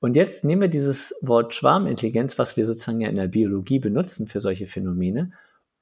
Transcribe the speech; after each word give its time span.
Und 0.00 0.16
jetzt 0.16 0.44
nehmen 0.44 0.62
wir 0.62 0.68
dieses 0.68 1.14
Wort 1.20 1.54
Schwarmintelligenz, 1.54 2.38
was 2.38 2.56
wir 2.56 2.66
sozusagen 2.66 3.00
ja 3.00 3.08
in 3.08 3.16
der 3.16 3.28
Biologie 3.28 3.78
benutzen 3.78 4.26
für 4.26 4.40
solche 4.40 4.66
Phänomene, 4.66 5.32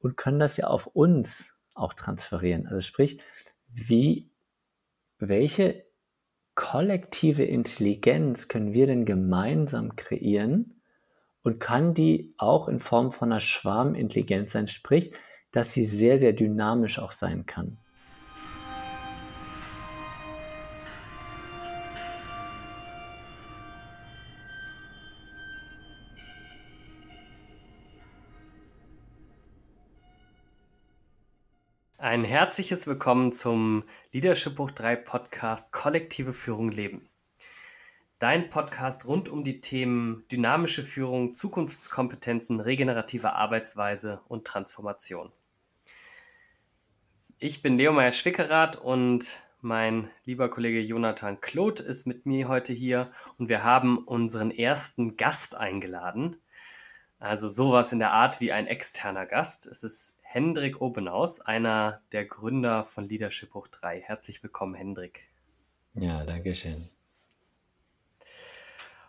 und 0.01 0.17
können 0.17 0.39
das 0.39 0.57
ja 0.57 0.67
auf 0.67 0.87
uns 0.87 1.53
auch 1.75 1.95
transferieren. 1.95 2.67
Also 2.67 2.81
sprich, 2.81 3.21
wie, 3.73 4.31
welche 5.19 5.85
kollektive 6.55 7.45
Intelligenz 7.45 8.49
können 8.49 8.73
wir 8.73 8.87
denn 8.87 9.05
gemeinsam 9.05 9.97
kreieren 9.97 10.81
und 11.43 11.61
kann 11.61 11.95
die 11.95 12.35
auch 12.37 12.69
in 12.69 12.81
Form 12.81 13.13
von 13.13 13.31
einer 13.31 13.41
Schwarmintelligenz 13.41 14.53
sein, 14.53 14.67
sprich, 14.67 15.13
dass 15.53 15.73
sie 15.73 15.85
sehr, 15.85 16.19
sehr 16.19 16.33
dynamisch 16.33 16.99
auch 16.99 17.13
sein 17.13 17.47
kann. 17.47 17.79
Ein 32.09 32.25
herzliches 32.25 32.87
Willkommen 32.87 33.33
zum 33.33 33.85
Leadership 34.13 34.57
Buch 34.57 34.71
3 34.71 34.97
Podcast 34.97 35.73
Kollektive 35.73 36.33
Führung 36.33 36.71
leben. 36.71 37.07
Dein 38.19 38.49
Podcast 38.49 39.07
rund 39.07 39.29
um 39.29 39.45
die 39.45 39.61
Themen 39.61 40.25
dynamische 40.33 40.83
Führung, 40.83 41.35
Zukunftskompetenzen, 41.35 42.61
regenerative 42.61 43.35
Arbeitsweise 43.35 44.23
und 44.27 44.47
Transformation. 44.47 45.31
Ich 47.39 47.61
bin 47.61 47.77
Leo 47.77 47.93
Meyer-Schwickerath 47.93 48.77
und 48.77 49.43
mein 49.61 50.09
lieber 50.25 50.49
Kollege 50.49 50.81
Jonathan 50.81 51.43
Kloth 51.43 51.81
ist 51.81 52.07
mit 52.07 52.25
mir 52.25 52.49
heute 52.49 52.73
hier 52.73 53.13
und 53.37 53.51
wir 53.51 53.65
haben 53.65 53.99
unseren 53.99 54.51
ersten 54.51 55.19
Gast 55.19 55.59
eingeladen. 55.59 56.37
Also 57.19 57.49
sowas 57.49 57.93
in 57.93 57.99
der 57.99 58.13
Art 58.13 58.41
wie 58.41 58.51
ein 58.51 58.67
externer 58.67 59.27
Gast. 59.27 59.67
Es 59.67 59.83
ist 59.83 60.18
Hendrik 60.31 60.83
Obenaus, 60.83 61.41
einer 61.41 62.03
der 62.13 62.27
Gründer 62.27 62.85
von 62.85 63.09
Leadership 63.09 63.55
Hoch 63.55 63.67
3. 63.69 64.03
Herzlich 64.03 64.43
willkommen, 64.43 64.75
Hendrik. 64.75 65.27
Ja, 65.95 66.27
danke 66.27 66.55
schön. 66.55 66.91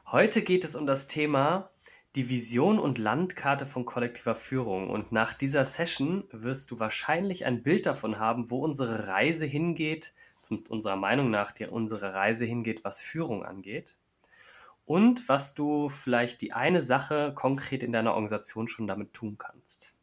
Heute 0.05 0.41
geht 0.41 0.63
es 0.63 0.77
um 0.77 0.87
das 0.87 1.07
Thema 1.07 1.71
die 2.15 2.29
Vision 2.29 2.79
und 2.79 2.97
Landkarte 2.97 3.65
von 3.65 3.83
kollektiver 3.83 4.33
Führung. 4.33 4.89
Und 4.89 5.11
nach 5.11 5.33
dieser 5.33 5.65
Session 5.65 6.23
wirst 6.31 6.71
du 6.71 6.79
wahrscheinlich 6.79 7.45
ein 7.45 7.63
Bild 7.63 7.85
davon 7.85 8.17
haben, 8.17 8.49
wo 8.49 8.59
unsere 8.63 9.07
Reise 9.09 9.45
hingeht, 9.45 10.13
zumindest 10.41 10.71
unserer 10.71 10.95
Meinung 10.95 11.29
nach, 11.29 11.51
die 11.51 11.65
unsere 11.65 12.13
Reise 12.13 12.45
hingeht, 12.45 12.85
was 12.85 13.01
Führung 13.01 13.43
angeht. 13.43 13.97
Und 14.85 15.27
was 15.27 15.53
du 15.53 15.89
vielleicht 15.89 16.39
die 16.39 16.53
eine 16.53 16.81
Sache 16.81 17.33
konkret 17.35 17.83
in 17.83 17.91
deiner 17.91 18.11
Organisation 18.11 18.69
schon 18.69 18.87
damit 18.87 19.11
tun 19.11 19.37
kannst. 19.37 19.93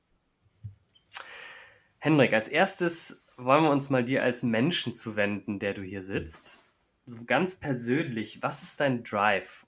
Hendrik, 2.06 2.34
als 2.34 2.46
erstes 2.46 3.20
wollen 3.36 3.64
wir 3.64 3.70
uns 3.72 3.90
mal 3.90 4.04
dir 4.04 4.22
als 4.22 4.44
Menschen 4.44 4.94
zuwenden, 4.94 5.58
der 5.58 5.74
du 5.74 5.82
hier 5.82 6.04
sitzt. 6.04 6.62
So 7.04 7.24
ganz 7.24 7.56
persönlich, 7.56 8.44
was 8.44 8.62
ist 8.62 8.78
dein 8.78 9.02
Drive? 9.02 9.66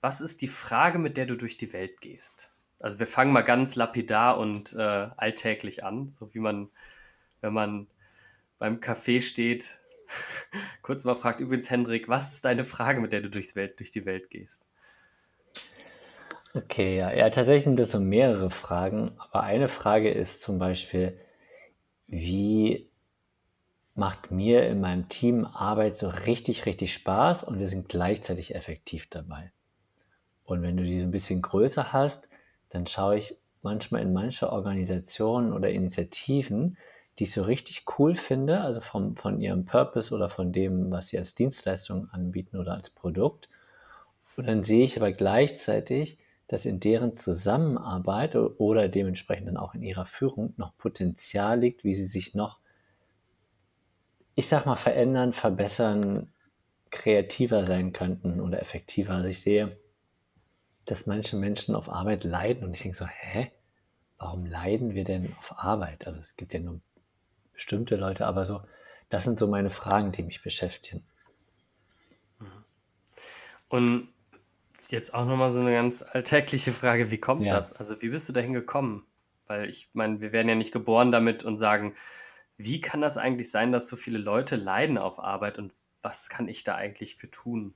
Was 0.00 0.20
ist 0.20 0.42
die 0.42 0.48
Frage, 0.48 0.98
mit 0.98 1.16
der 1.16 1.26
du 1.26 1.36
durch 1.36 1.56
die 1.56 1.72
Welt 1.72 2.00
gehst? 2.00 2.52
Also 2.80 2.98
wir 2.98 3.06
fangen 3.06 3.32
mal 3.32 3.42
ganz 3.42 3.76
lapidar 3.76 4.38
und 4.38 4.72
äh, 4.72 4.80
alltäglich 5.16 5.84
an, 5.84 6.10
so 6.12 6.34
wie 6.34 6.40
man, 6.40 6.68
wenn 7.42 7.52
man 7.52 7.86
beim 8.58 8.80
Café 8.80 9.20
steht, 9.20 9.78
kurz 10.82 11.04
mal 11.04 11.14
fragt, 11.14 11.38
übrigens 11.38 11.70
Hendrik, 11.70 12.08
was 12.08 12.34
ist 12.34 12.44
deine 12.44 12.64
Frage, 12.64 13.00
mit 13.00 13.12
der 13.12 13.20
du 13.20 13.30
durchs 13.30 13.54
Welt, 13.54 13.78
durch 13.78 13.92
die 13.92 14.04
Welt 14.04 14.30
gehst? 14.30 14.64
Okay, 16.54 16.96
ja, 16.96 17.12
ja, 17.12 17.30
tatsächlich 17.30 17.64
sind 17.64 17.78
das 17.78 17.92
so 17.92 18.00
mehrere 18.00 18.50
Fragen, 18.50 19.12
aber 19.18 19.44
eine 19.44 19.68
Frage 19.68 20.10
ist 20.10 20.42
zum 20.42 20.58
Beispiel, 20.58 21.16
wie 22.08 22.90
macht 23.94 24.32
mir 24.32 24.66
in 24.66 24.80
meinem 24.80 25.08
Team 25.08 25.44
Arbeit 25.44 25.96
so 25.96 26.08
richtig, 26.08 26.66
richtig 26.66 26.92
Spaß 26.94 27.44
und 27.44 27.60
wir 27.60 27.68
sind 27.68 27.88
gleichzeitig 27.88 28.54
effektiv 28.54 29.08
dabei. 29.10 29.52
Und 30.44 30.62
wenn 30.62 30.76
du 30.76 30.82
die 30.82 30.98
so 30.98 31.04
ein 31.04 31.12
bisschen 31.12 31.42
größer 31.42 31.92
hast, 31.92 32.28
dann 32.70 32.86
schaue 32.86 33.18
ich 33.18 33.36
manchmal 33.62 34.02
in 34.02 34.12
manche 34.12 34.50
Organisationen 34.50 35.52
oder 35.52 35.70
Initiativen, 35.70 36.78
die 37.18 37.24
ich 37.24 37.32
so 37.32 37.42
richtig 37.42 37.84
cool 37.98 38.16
finde, 38.16 38.62
also 38.62 38.80
vom, 38.80 39.14
von 39.14 39.40
ihrem 39.40 39.66
Purpose 39.66 40.12
oder 40.12 40.30
von 40.30 40.50
dem, 40.50 40.90
was 40.90 41.08
sie 41.08 41.18
als 41.18 41.36
Dienstleistung 41.36 42.08
anbieten 42.10 42.56
oder 42.56 42.74
als 42.74 42.90
Produkt. 42.90 43.48
Und 44.36 44.48
dann 44.48 44.64
sehe 44.64 44.84
ich 44.84 44.96
aber 44.96 45.12
gleichzeitig, 45.12 46.18
dass 46.50 46.64
in 46.64 46.80
deren 46.80 47.14
Zusammenarbeit 47.14 48.34
oder 48.34 48.88
dementsprechend 48.88 49.46
dann 49.46 49.56
auch 49.56 49.72
in 49.72 49.84
ihrer 49.84 50.04
Führung 50.04 50.52
noch 50.56 50.76
Potenzial 50.76 51.60
liegt, 51.60 51.84
wie 51.84 51.94
sie 51.94 52.06
sich 52.06 52.34
noch, 52.34 52.58
ich 54.34 54.48
sag 54.48 54.66
mal, 54.66 54.74
verändern, 54.74 55.32
verbessern, 55.32 56.32
kreativer 56.90 57.66
sein 57.66 57.92
könnten 57.92 58.40
oder 58.40 58.60
effektiver. 58.60 59.14
Also 59.14 59.28
ich 59.28 59.42
sehe, 59.42 59.78
dass 60.86 61.06
manche 61.06 61.36
Menschen 61.36 61.76
auf 61.76 61.88
Arbeit 61.88 62.24
leiden 62.24 62.64
und 62.64 62.74
ich 62.74 62.82
denke 62.82 62.98
so, 62.98 63.06
hä? 63.06 63.52
Warum 64.18 64.44
leiden 64.44 64.96
wir 64.96 65.04
denn 65.04 65.32
auf 65.38 65.56
Arbeit? 65.56 66.04
Also 66.04 66.18
es 66.18 66.34
gibt 66.34 66.52
ja 66.52 66.58
nur 66.58 66.80
bestimmte 67.52 67.94
Leute, 67.94 68.26
aber 68.26 68.44
so, 68.44 68.60
das 69.08 69.22
sind 69.22 69.38
so 69.38 69.46
meine 69.46 69.70
Fragen, 69.70 70.10
die 70.10 70.24
mich 70.24 70.42
beschäftigen. 70.42 71.04
Und 73.68 74.08
Jetzt 74.90 75.14
auch 75.14 75.24
nochmal 75.24 75.50
so 75.50 75.60
eine 75.60 75.72
ganz 75.72 76.02
alltägliche 76.02 76.72
Frage, 76.72 77.10
wie 77.10 77.18
kommt 77.18 77.42
Ja. 77.42 77.54
das? 77.54 77.72
Also 77.72 78.00
wie 78.02 78.08
bist 78.08 78.28
du 78.28 78.32
dahin 78.32 78.52
gekommen? 78.52 79.06
Weil 79.46 79.68
ich 79.68 79.90
meine, 79.92 80.20
wir 80.20 80.32
werden 80.32 80.48
ja 80.48 80.54
nicht 80.54 80.72
geboren 80.72 81.12
damit 81.12 81.44
und 81.44 81.58
sagen, 81.58 81.94
wie 82.56 82.80
kann 82.80 83.00
das 83.00 83.16
eigentlich 83.16 83.50
sein, 83.50 83.72
dass 83.72 83.88
so 83.88 83.96
viele 83.96 84.18
Leute 84.18 84.56
leiden 84.56 84.98
auf 84.98 85.18
Arbeit 85.18 85.58
und 85.58 85.72
was 86.02 86.28
kann 86.28 86.48
ich 86.48 86.64
da 86.64 86.74
eigentlich 86.74 87.16
für 87.16 87.30
tun? 87.30 87.74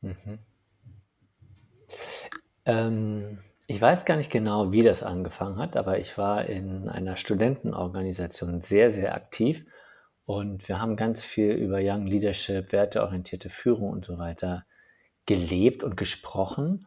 Mhm. 0.00 0.38
Ähm, 2.64 3.38
ich 3.66 3.80
weiß 3.80 4.04
gar 4.04 4.16
nicht 4.16 4.30
genau, 4.30 4.72
wie 4.72 4.82
das 4.82 5.02
angefangen 5.02 5.58
hat, 5.58 5.76
aber 5.76 5.98
ich 5.98 6.16
war 6.16 6.46
in 6.46 6.88
einer 6.88 7.16
Studentenorganisation 7.16 8.60
sehr, 8.60 8.90
sehr 8.90 9.14
aktiv 9.14 9.64
und 10.24 10.68
wir 10.68 10.80
haben 10.80 10.96
ganz 10.96 11.24
viel 11.24 11.52
über 11.52 11.78
Young 11.80 12.06
Leadership, 12.06 12.72
werteorientierte 12.72 13.50
Führung 13.50 13.90
und 13.90 14.04
so 14.04 14.18
weiter 14.18 14.64
gelebt 15.28 15.84
und 15.84 15.98
gesprochen. 15.98 16.86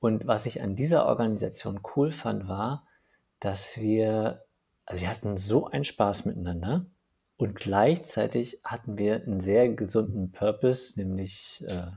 Und 0.00 0.26
was 0.26 0.46
ich 0.46 0.62
an 0.62 0.76
dieser 0.76 1.04
Organisation 1.06 1.80
cool 1.94 2.10
fand, 2.10 2.48
war, 2.48 2.86
dass 3.38 3.76
wir, 3.76 4.42
also 4.86 5.02
wir 5.02 5.10
hatten 5.10 5.36
so 5.36 5.66
einen 5.66 5.84
Spaß 5.84 6.24
miteinander 6.24 6.86
und 7.36 7.54
gleichzeitig 7.54 8.60
hatten 8.64 8.96
wir 8.96 9.16
einen 9.16 9.40
sehr 9.40 9.68
gesunden 9.68 10.32
Purpose, 10.32 10.98
nämlich 10.98 11.62
äh, 11.68 11.90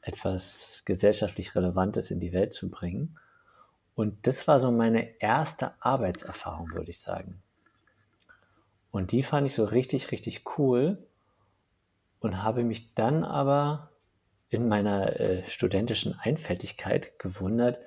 etwas 0.00 0.82
gesellschaftlich 0.84 1.56
Relevantes 1.56 2.12
in 2.12 2.20
die 2.20 2.32
Welt 2.32 2.54
zu 2.54 2.70
bringen. 2.70 3.18
Und 3.96 4.28
das 4.28 4.46
war 4.46 4.60
so 4.60 4.70
meine 4.70 5.20
erste 5.20 5.72
Arbeitserfahrung, 5.80 6.70
würde 6.70 6.90
ich 6.90 7.00
sagen. 7.00 7.42
Und 8.92 9.10
die 9.10 9.24
fand 9.24 9.48
ich 9.48 9.54
so 9.54 9.64
richtig, 9.64 10.12
richtig 10.12 10.44
cool 10.56 10.98
und 12.20 12.44
habe 12.44 12.62
mich 12.62 12.94
dann 12.94 13.24
aber 13.24 13.90
in 14.54 14.68
meiner 14.68 15.20
äh, 15.20 15.42
studentischen 15.48 16.18
Einfältigkeit 16.18 17.18
gewundert, 17.18 17.78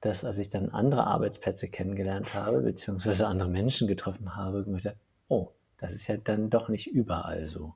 dass 0.00 0.24
als 0.24 0.38
ich 0.38 0.50
dann 0.50 0.70
andere 0.70 1.06
Arbeitsplätze 1.06 1.68
kennengelernt 1.68 2.34
habe, 2.34 2.60
beziehungsweise 2.60 3.26
andere 3.26 3.48
Menschen 3.48 3.88
getroffen 3.88 4.36
habe, 4.36 4.64
gedacht, 4.64 4.96
oh, 5.28 5.50
das 5.78 5.94
ist 5.94 6.06
ja 6.06 6.16
dann 6.16 6.50
doch 6.50 6.68
nicht 6.68 6.86
überall 6.86 7.48
so. 7.48 7.74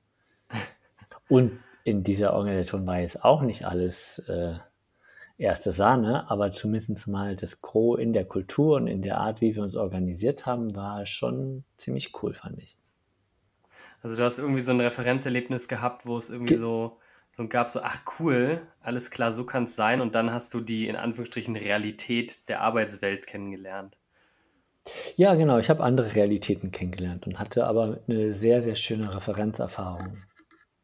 Und 1.29 1.59
in 1.85 2.03
dieser 2.03 2.35
Organisation 2.35 2.87
war 2.87 3.01
jetzt 3.01 3.25
auch 3.25 3.43
nicht 3.43 3.65
alles 3.65 4.21
äh, 4.29 4.55
erste 5.39 5.73
Sahne, 5.73 6.31
aber 6.31 6.53
zumindest 6.53 7.09
mal 7.09 7.35
das 7.37 7.63
Gros 7.63 7.99
in 7.99 8.13
der 8.13 8.27
Kultur 8.27 8.77
und 8.77 8.87
in 8.87 9.01
der 9.01 9.19
Art, 9.19 9.41
wie 9.41 9.57
wir 9.57 9.63
uns 9.63 9.75
organisiert 9.75 10.45
haben, 10.45 10.77
war 10.77 11.07
schon 11.07 11.65
ziemlich 11.79 12.23
cool, 12.23 12.35
fand 12.35 12.59
ich. 12.59 12.77
Also 14.03 14.17
du 14.17 14.23
hast 14.23 14.39
irgendwie 14.39 14.61
so 14.61 14.73
ein 14.73 14.81
Referenzerlebnis 14.81 15.67
gehabt, 15.67 16.05
wo 16.05 16.17
es 16.17 16.29
irgendwie 16.29 16.55
Ge 16.55 16.59
so 16.59 16.99
und 17.41 17.49
gab 17.49 17.71
so, 17.71 17.81
ach 17.83 18.03
cool, 18.19 18.61
alles 18.83 19.11
klar, 19.11 19.33
so 19.33 19.45
kann 19.45 19.65
es 19.65 19.75
sein. 19.75 20.01
Und 20.01 20.15
dann 20.15 20.33
hast 20.33 20.53
du 20.53 20.61
die 20.61 20.87
in 20.87 20.95
Anführungsstrichen 20.95 21.57
Realität 21.57 22.49
der 22.49 22.61
Arbeitswelt 22.61 23.27
kennengelernt. 23.27 23.99
Ja, 25.17 25.35
genau. 25.35 25.59
Ich 25.59 25.71
habe 25.71 25.83
andere 25.83 26.15
Realitäten 26.15 26.71
kennengelernt 26.71 27.27
und 27.27 27.39
hatte 27.39 27.67
aber 27.67 28.01
eine 28.07 28.35
sehr, 28.35 28.61
sehr 28.61 28.77
schöne 28.77 29.15
Referenzerfahrung. 29.15 30.19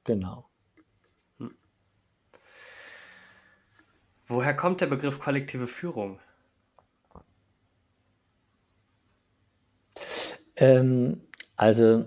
Genau. 0.05 0.49
Hm. 1.39 1.55
Woher 4.27 4.57
kommt 4.57 4.81
der 4.81 4.87
Begriff 4.87 5.19
kollektive 5.19 5.67
Führung? 5.67 6.21
Ähm, 10.57 11.21
also, 11.57 12.07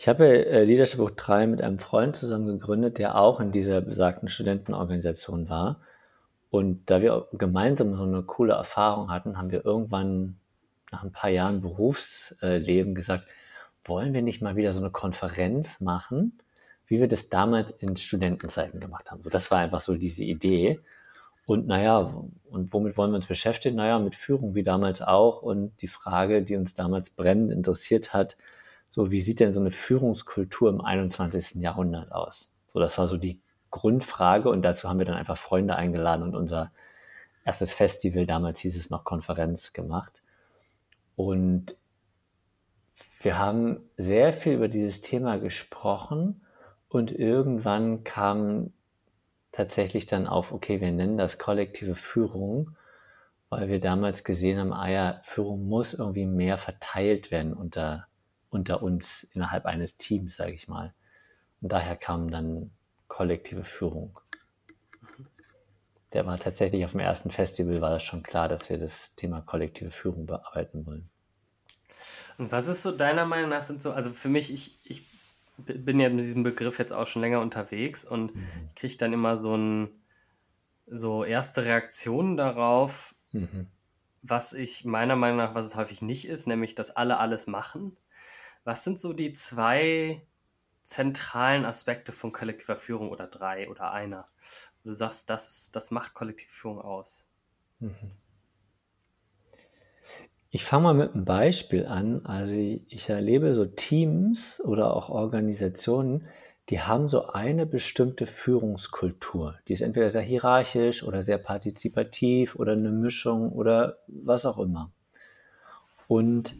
ich 0.00 0.08
habe 0.08 0.46
äh, 0.46 0.64
Leadership 0.64 0.96
Book 0.96 1.18
3 1.18 1.46
mit 1.46 1.60
einem 1.60 1.78
Freund 1.78 2.16
zusammen 2.16 2.46
gegründet, 2.46 2.96
der 2.96 3.16
auch 3.16 3.38
in 3.38 3.52
dieser 3.52 3.82
besagten 3.82 4.30
Studentenorganisation 4.30 5.50
war. 5.50 5.78
Und 6.48 6.88
da 6.88 7.02
wir 7.02 7.28
gemeinsam 7.34 7.94
so 7.94 8.04
eine 8.04 8.22
coole 8.22 8.54
Erfahrung 8.54 9.10
hatten, 9.10 9.36
haben 9.36 9.50
wir 9.50 9.62
irgendwann 9.62 10.36
nach 10.90 11.04
ein 11.04 11.12
paar 11.12 11.28
Jahren 11.28 11.60
Berufsleben 11.60 12.94
gesagt, 12.94 13.24
wollen 13.84 14.14
wir 14.14 14.22
nicht 14.22 14.40
mal 14.40 14.56
wieder 14.56 14.72
so 14.72 14.80
eine 14.80 14.88
Konferenz 14.88 15.82
machen, 15.82 16.38
wie 16.86 16.98
wir 16.98 17.06
das 17.06 17.28
damals 17.28 17.70
in 17.70 17.94
Studentenzeiten 17.98 18.80
gemacht 18.80 19.10
haben. 19.10 19.22
Das 19.30 19.50
war 19.50 19.58
einfach 19.58 19.82
so 19.82 19.96
diese 19.96 20.24
Idee. 20.24 20.80
Und 21.44 21.66
naja, 21.66 22.10
und 22.48 22.72
womit 22.72 22.96
wollen 22.96 23.10
wir 23.10 23.16
uns 23.16 23.26
beschäftigen? 23.26 23.76
Naja, 23.76 23.98
mit 23.98 24.14
Führung 24.14 24.54
wie 24.54 24.62
damals 24.64 25.02
auch. 25.02 25.42
Und 25.42 25.72
die 25.82 25.88
Frage, 25.88 26.40
die 26.40 26.56
uns 26.56 26.74
damals 26.74 27.10
brennend 27.10 27.52
interessiert 27.52 28.14
hat, 28.14 28.38
so 28.90 29.10
wie 29.10 29.22
sieht 29.22 29.40
denn 29.40 29.52
so 29.52 29.60
eine 29.60 29.70
Führungskultur 29.70 30.68
im 30.68 30.80
21. 30.80 31.62
Jahrhundert 31.62 32.12
aus? 32.12 32.48
So, 32.66 32.78
das 32.80 32.98
war 32.98 33.08
so 33.08 33.16
die 33.16 33.40
Grundfrage 33.70 34.50
und 34.50 34.62
dazu 34.62 34.88
haben 34.88 34.98
wir 34.98 35.06
dann 35.06 35.16
einfach 35.16 35.38
Freunde 35.38 35.76
eingeladen 35.76 36.22
und 36.24 36.34
unser 36.34 36.72
erstes 37.44 37.72
Festival, 37.72 38.26
damals 38.26 38.60
hieß 38.60 38.76
es 38.76 38.90
noch 38.90 39.04
Konferenz, 39.04 39.72
gemacht. 39.72 40.22
Und 41.16 41.76
wir 43.22 43.38
haben 43.38 43.80
sehr 43.96 44.32
viel 44.32 44.54
über 44.54 44.68
dieses 44.68 45.00
Thema 45.00 45.38
gesprochen 45.38 46.42
und 46.88 47.12
irgendwann 47.12 48.02
kam 48.04 48.72
tatsächlich 49.52 50.06
dann 50.06 50.26
auf, 50.26 50.52
okay, 50.52 50.80
wir 50.80 50.90
nennen 50.92 51.18
das 51.18 51.38
kollektive 51.38 51.96
Führung, 51.96 52.76
weil 53.48 53.68
wir 53.68 53.80
damals 53.80 54.24
gesehen 54.24 54.58
haben, 54.58 54.72
ah 54.72 54.88
ja, 54.88 55.20
Führung 55.24 55.68
muss 55.68 55.92
irgendwie 55.92 56.26
mehr 56.26 56.56
verteilt 56.56 57.30
werden 57.30 57.52
unter, 57.52 58.06
unter 58.50 58.82
uns 58.82 59.24
innerhalb 59.32 59.66
eines 59.66 59.96
Teams, 59.96 60.36
sage 60.36 60.52
ich 60.52 60.68
mal. 60.68 60.92
Und 61.60 61.72
daher 61.72 61.96
kam 61.96 62.30
dann 62.30 62.70
kollektive 63.08 63.64
Führung. 63.64 64.18
Der 66.12 66.26
war 66.26 66.38
tatsächlich 66.38 66.84
auf 66.84 66.90
dem 66.90 67.00
ersten 67.00 67.30
Festival, 67.30 67.80
war 67.80 67.90
das 67.90 68.02
schon 68.02 68.22
klar, 68.22 68.48
dass 68.48 68.68
wir 68.68 68.78
das 68.78 69.14
Thema 69.14 69.40
kollektive 69.40 69.90
Führung 69.90 70.26
bearbeiten 70.26 70.84
wollen. 70.86 71.08
Und 72.38 72.50
was 72.52 72.68
ist 72.68 72.82
so 72.82 72.90
deiner 72.90 73.26
Meinung 73.26 73.50
nach 73.50 73.62
sind 73.62 73.82
so, 73.82 73.92
also 73.92 74.10
für 74.10 74.28
mich, 74.28 74.52
ich, 74.52 74.78
ich 74.84 75.06
bin 75.58 76.00
ja 76.00 76.08
mit 76.08 76.24
diesem 76.24 76.42
Begriff 76.42 76.78
jetzt 76.78 76.92
auch 76.92 77.06
schon 77.06 77.22
länger 77.22 77.40
unterwegs 77.40 78.04
und 78.04 78.34
mhm. 78.34 78.42
kriege 78.74 78.96
dann 78.96 79.12
immer 79.12 79.36
so 79.36 79.56
ein, 79.56 79.90
so 80.86 81.22
erste 81.22 81.64
Reaktionen 81.64 82.36
darauf, 82.36 83.14
mhm. 83.32 83.66
was 84.22 84.52
ich 84.52 84.84
meiner 84.84 85.16
Meinung 85.16 85.36
nach, 85.36 85.54
was 85.54 85.66
es 85.66 85.76
häufig 85.76 86.02
nicht 86.02 86.26
ist, 86.26 86.46
nämlich, 86.48 86.74
dass 86.74 86.90
alle 86.90 87.18
alles 87.18 87.46
machen. 87.46 87.96
Was 88.64 88.84
sind 88.84 88.98
so 88.98 89.12
die 89.12 89.32
zwei 89.32 90.22
zentralen 90.82 91.64
Aspekte 91.64 92.12
von 92.12 92.32
kollektiver 92.32 92.76
Führung 92.76 93.10
oder 93.10 93.26
drei 93.26 93.68
oder 93.70 93.92
einer? 93.92 94.28
Du 94.84 94.92
sagst, 94.92 95.30
das, 95.30 95.70
das 95.72 95.90
macht 95.90 96.14
kollektive 96.14 96.50
Führung 96.50 96.80
aus. 96.80 97.28
Mhm. 97.78 97.94
Ich 100.52 100.64
fange 100.64 100.82
mal 100.82 100.94
mit 100.94 101.14
einem 101.14 101.24
Beispiel 101.24 101.86
an. 101.86 102.26
Also 102.26 102.52
ich 102.52 103.08
erlebe 103.08 103.54
so 103.54 103.66
Teams 103.66 104.60
oder 104.60 104.94
auch 104.94 105.08
Organisationen, 105.08 106.26
die 106.70 106.80
haben 106.80 107.08
so 107.08 107.26
eine 107.26 107.66
bestimmte 107.66 108.26
Führungskultur. 108.26 109.58
Die 109.68 109.74
ist 109.74 109.80
entweder 109.80 110.10
sehr 110.10 110.22
hierarchisch 110.22 111.02
oder 111.02 111.22
sehr 111.22 111.38
partizipativ 111.38 112.56
oder 112.56 112.72
eine 112.72 112.90
Mischung 112.90 113.52
oder 113.52 113.98
was 114.08 114.44
auch 114.44 114.58
immer. 114.58 114.90
Und 116.08 116.56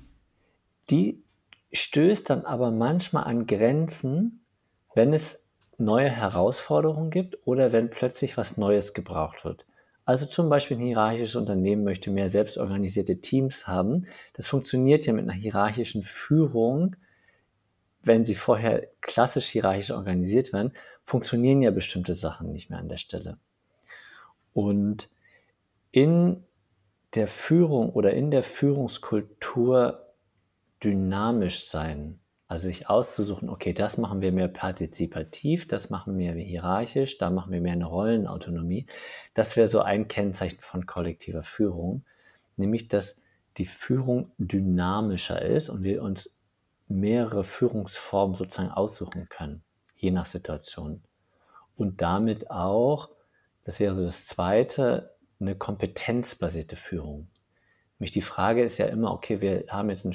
die 0.90 1.22
stößt 1.72 2.30
dann 2.30 2.44
aber 2.44 2.70
manchmal 2.70 3.24
an 3.24 3.46
Grenzen, 3.46 4.44
wenn 4.94 5.12
es 5.12 5.42
neue 5.78 6.10
Herausforderungen 6.10 7.10
gibt 7.10 7.38
oder 7.46 7.72
wenn 7.72 7.90
plötzlich 7.90 8.36
was 8.36 8.56
Neues 8.56 8.92
gebraucht 8.92 9.44
wird. 9.44 9.64
Also 10.04 10.26
zum 10.26 10.48
Beispiel 10.48 10.76
ein 10.76 10.82
hierarchisches 10.86 11.36
Unternehmen 11.36 11.84
möchte 11.84 12.10
mehr 12.10 12.30
selbstorganisierte 12.30 13.20
Teams 13.20 13.66
haben. 13.66 14.06
Das 14.34 14.48
funktioniert 14.48 15.06
ja 15.06 15.12
mit 15.12 15.22
einer 15.22 15.38
hierarchischen 15.38 16.02
Führung. 16.02 16.96
Wenn 18.02 18.24
sie 18.24 18.34
vorher 18.34 18.88
klassisch 19.02 19.46
hierarchisch 19.46 19.90
organisiert 19.90 20.52
werden, 20.52 20.72
funktionieren 21.04 21.62
ja 21.62 21.70
bestimmte 21.70 22.14
Sachen 22.14 22.52
nicht 22.52 22.70
mehr 22.70 22.78
an 22.78 22.88
der 22.88 22.96
Stelle. 22.96 23.38
Und 24.52 25.08
in 25.92 26.44
der 27.14 27.26
Führung 27.26 27.90
oder 27.90 28.12
in 28.12 28.30
der 28.30 28.42
Führungskultur 28.42 30.09
dynamisch 30.82 31.66
sein 31.66 32.20
also 32.50 32.64
sich 32.64 32.90
auszusuchen, 32.90 33.48
okay, 33.48 33.72
das 33.72 33.96
machen 33.96 34.20
wir 34.22 34.32
mehr 34.32 34.48
partizipativ, 34.48 35.68
das 35.68 35.88
machen 35.88 36.18
wir 36.18 36.34
mehr 36.34 36.44
hierarchisch, 36.44 37.16
da 37.16 37.30
machen 37.30 37.52
wir 37.52 37.60
mehr 37.60 37.74
eine 37.74 37.84
Rollenautonomie. 37.84 38.86
Das 39.34 39.56
wäre 39.56 39.68
so 39.68 39.82
ein 39.82 40.08
Kennzeichen 40.08 40.58
von 40.58 40.84
kollektiver 40.84 41.44
Führung, 41.44 42.04
nämlich 42.56 42.88
dass 42.88 43.20
die 43.56 43.66
Führung 43.66 44.32
dynamischer 44.38 45.40
ist 45.40 45.68
und 45.68 45.84
wir 45.84 46.02
uns 46.02 46.28
mehrere 46.88 47.44
Führungsformen 47.44 48.34
sozusagen 48.34 48.72
aussuchen 48.72 49.28
können, 49.28 49.62
je 49.94 50.10
nach 50.10 50.26
Situation. 50.26 51.04
Und 51.76 52.02
damit 52.02 52.50
auch, 52.50 53.10
das 53.62 53.78
wäre 53.78 53.94
so 53.94 54.02
das 54.02 54.26
Zweite, 54.26 55.14
eine 55.38 55.54
kompetenzbasierte 55.54 56.74
Führung. 56.74 57.28
Nämlich 58.00 58.10
die 58.10 58.22
Frage 58.22 58.64
ist 58.64 58.78
ja 58.78 58.86
immer, 58.86 59.12
okay, 59.12 59.40
wir 59.40 59.66
haben 59.68 59.88
jetzt 59.88 60.04
ein 60.04 60.14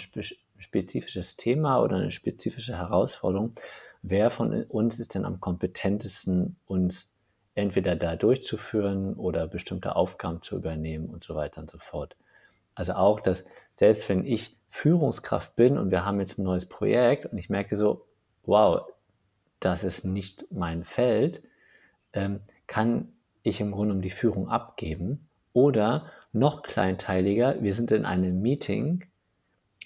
spezifisches 0.57 1.37
Thema 1.37 1.81
oder 1.81 1.97
eine 1.97 2.11
spezifische 2.11 2.77
Herausforderung, 2.77 3.53
wer 4.01 4.29
von 4.29 4.63
uns 4.63 4.99
ist 4.99 5.15
denn 5.15 5.25
am 5.25 5.39
kompetentesten, 5.39 6.57
uns 6.65 7.09
entweder 7.55 7.95
da 7.95 8.15
durchzuführen 8.15 9.13
oder 9.15 9.47
bestimmte 9.47 9.95
Aufgaben 9.95 10.41
zu 10.41 10.57
übernehmen 10.57 11.09
und 11.09 11.23
so 11.23 11.35
weiter 11.35 11.61
und 11.61 11.71
so 11.71 11.79
fort. 11.79 12.15
Also 12.75 12.93
auch, 12.93 13.21
dass 13.21 13.45
selbst 13.75 14.07
wenn 14.09 14.25
ich 14.25 14.57
Führungskraft 14.69 15.55
bin 15.55 15.77
und 15.77 15.89
wir 15.89 16.05
haben 16.05 16.19
jetzt 16.19 16.37
ein 16.37 16.43
neues 16.43 16.65
Projekt 16.65 17.27
und 17.27 17.37
ich 17.37 17.49
merke 17.49 17.77
so, 17.77 18.05
wow, 18.43 18.81
das 19.61 19.83
ist 19.85 20.03
nicht 20.03 20.45
mein 20.51 20.83
Feld, 20.83 21.41
ähm, 22.11 22.41
kann 22.67 23.13
ich 23.41 23.61
im 23.61 23.71
Grunde 23.71 23.93
um 23.95 24.01
die 24.01 24.09
Führung 24.09 24.49
abgeben 24.49 25.29
oder 25.53 26.11
noch 26.33 26.63
kleinteiliger, 26.63 27.61
wir 27.63 27.73
sind 27.73 27.91
in 27.93 28.03
einem 28.03 28.41
Meeting, 28.41 29.05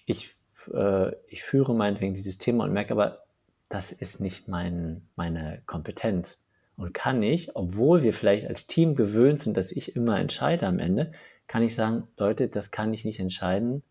ich 0.07 0.36
äh, 0.74 1.16
ich 1.27 1.44
führe 1.44 1.74
meinetwegen 1.74 2.13
dieses 2.13 2.38
Thema 2.38 2.63
und 2.63 2.74
merke 2.74 2.92
aber, 2.92 3.24
das 3.69 3.92
ist 3.92 4.19
nicht 4.19 4.48
mein, 4.48 5.01
meine 5.16 5.62
Kompetenz. 5.66 6.42
Und 6.75 6.94
kann 6.94 7.21
ich, 7.21 7.56
obwohl 7.56 8.04
wir 8.04 8.13
vielleicht 8.13 8.48
als 8.48 8.66
Team 8.66 8.95
gewöhnt 8.95 9.42
sind, 9.42 9.57
dass 9.57 9.71
ich 9.71 9.95
immer 9.95 10.18
entscheide 10.19 10.66
am 10.66 10.80
Ende, 10.80 11.11
kann 11.47 11.61
ich 11.61 11.76
sagen, 11.76 12.07
Leute, 12.18 12.47
das 12.47 12.71
kann 12.71 12.94
ich 12.94 13.04
nicht 13.04 13.19
entscheiden. 13.19 13.83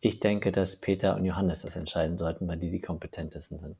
Ich 0.00 0.20
denke, 0.20 0.52
dass 0.52 0.76
Peter 0.76 1.16
und 1.16 1.24
Johannes 1.24 1.62
das 1.62 1.74
entscheiden 1.74 2.16
sollten, 2.16 2.46
weil 2.46 2.58
die 2.58 2.70
die 2.70 2.80
kompetentesten 2.80 3.58
sind. 3.58 3.76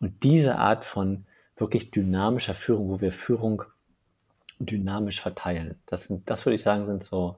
Und 0.00 0.22
diese 0.22 0.56
Art 0.56 0.84
von 0.84 1.24
wirklich 1.56 1.90
dynamischer 1.90 2.54
Führung, 2.54 2.90
wo 2.90 3.00
wir 3.00 3.12
Führung 3.12 3.62
dynamisch 4.58 5.20
verteilen, 5.20 5.76
das, 5.86 6.08
sind, 6.08 6.28
das 6.28 6.44
würde 6.44 6.56
ich 6.56 6.62
sagen, 6.62 6.86
sind 6.86 7.04
so 7.04 7.36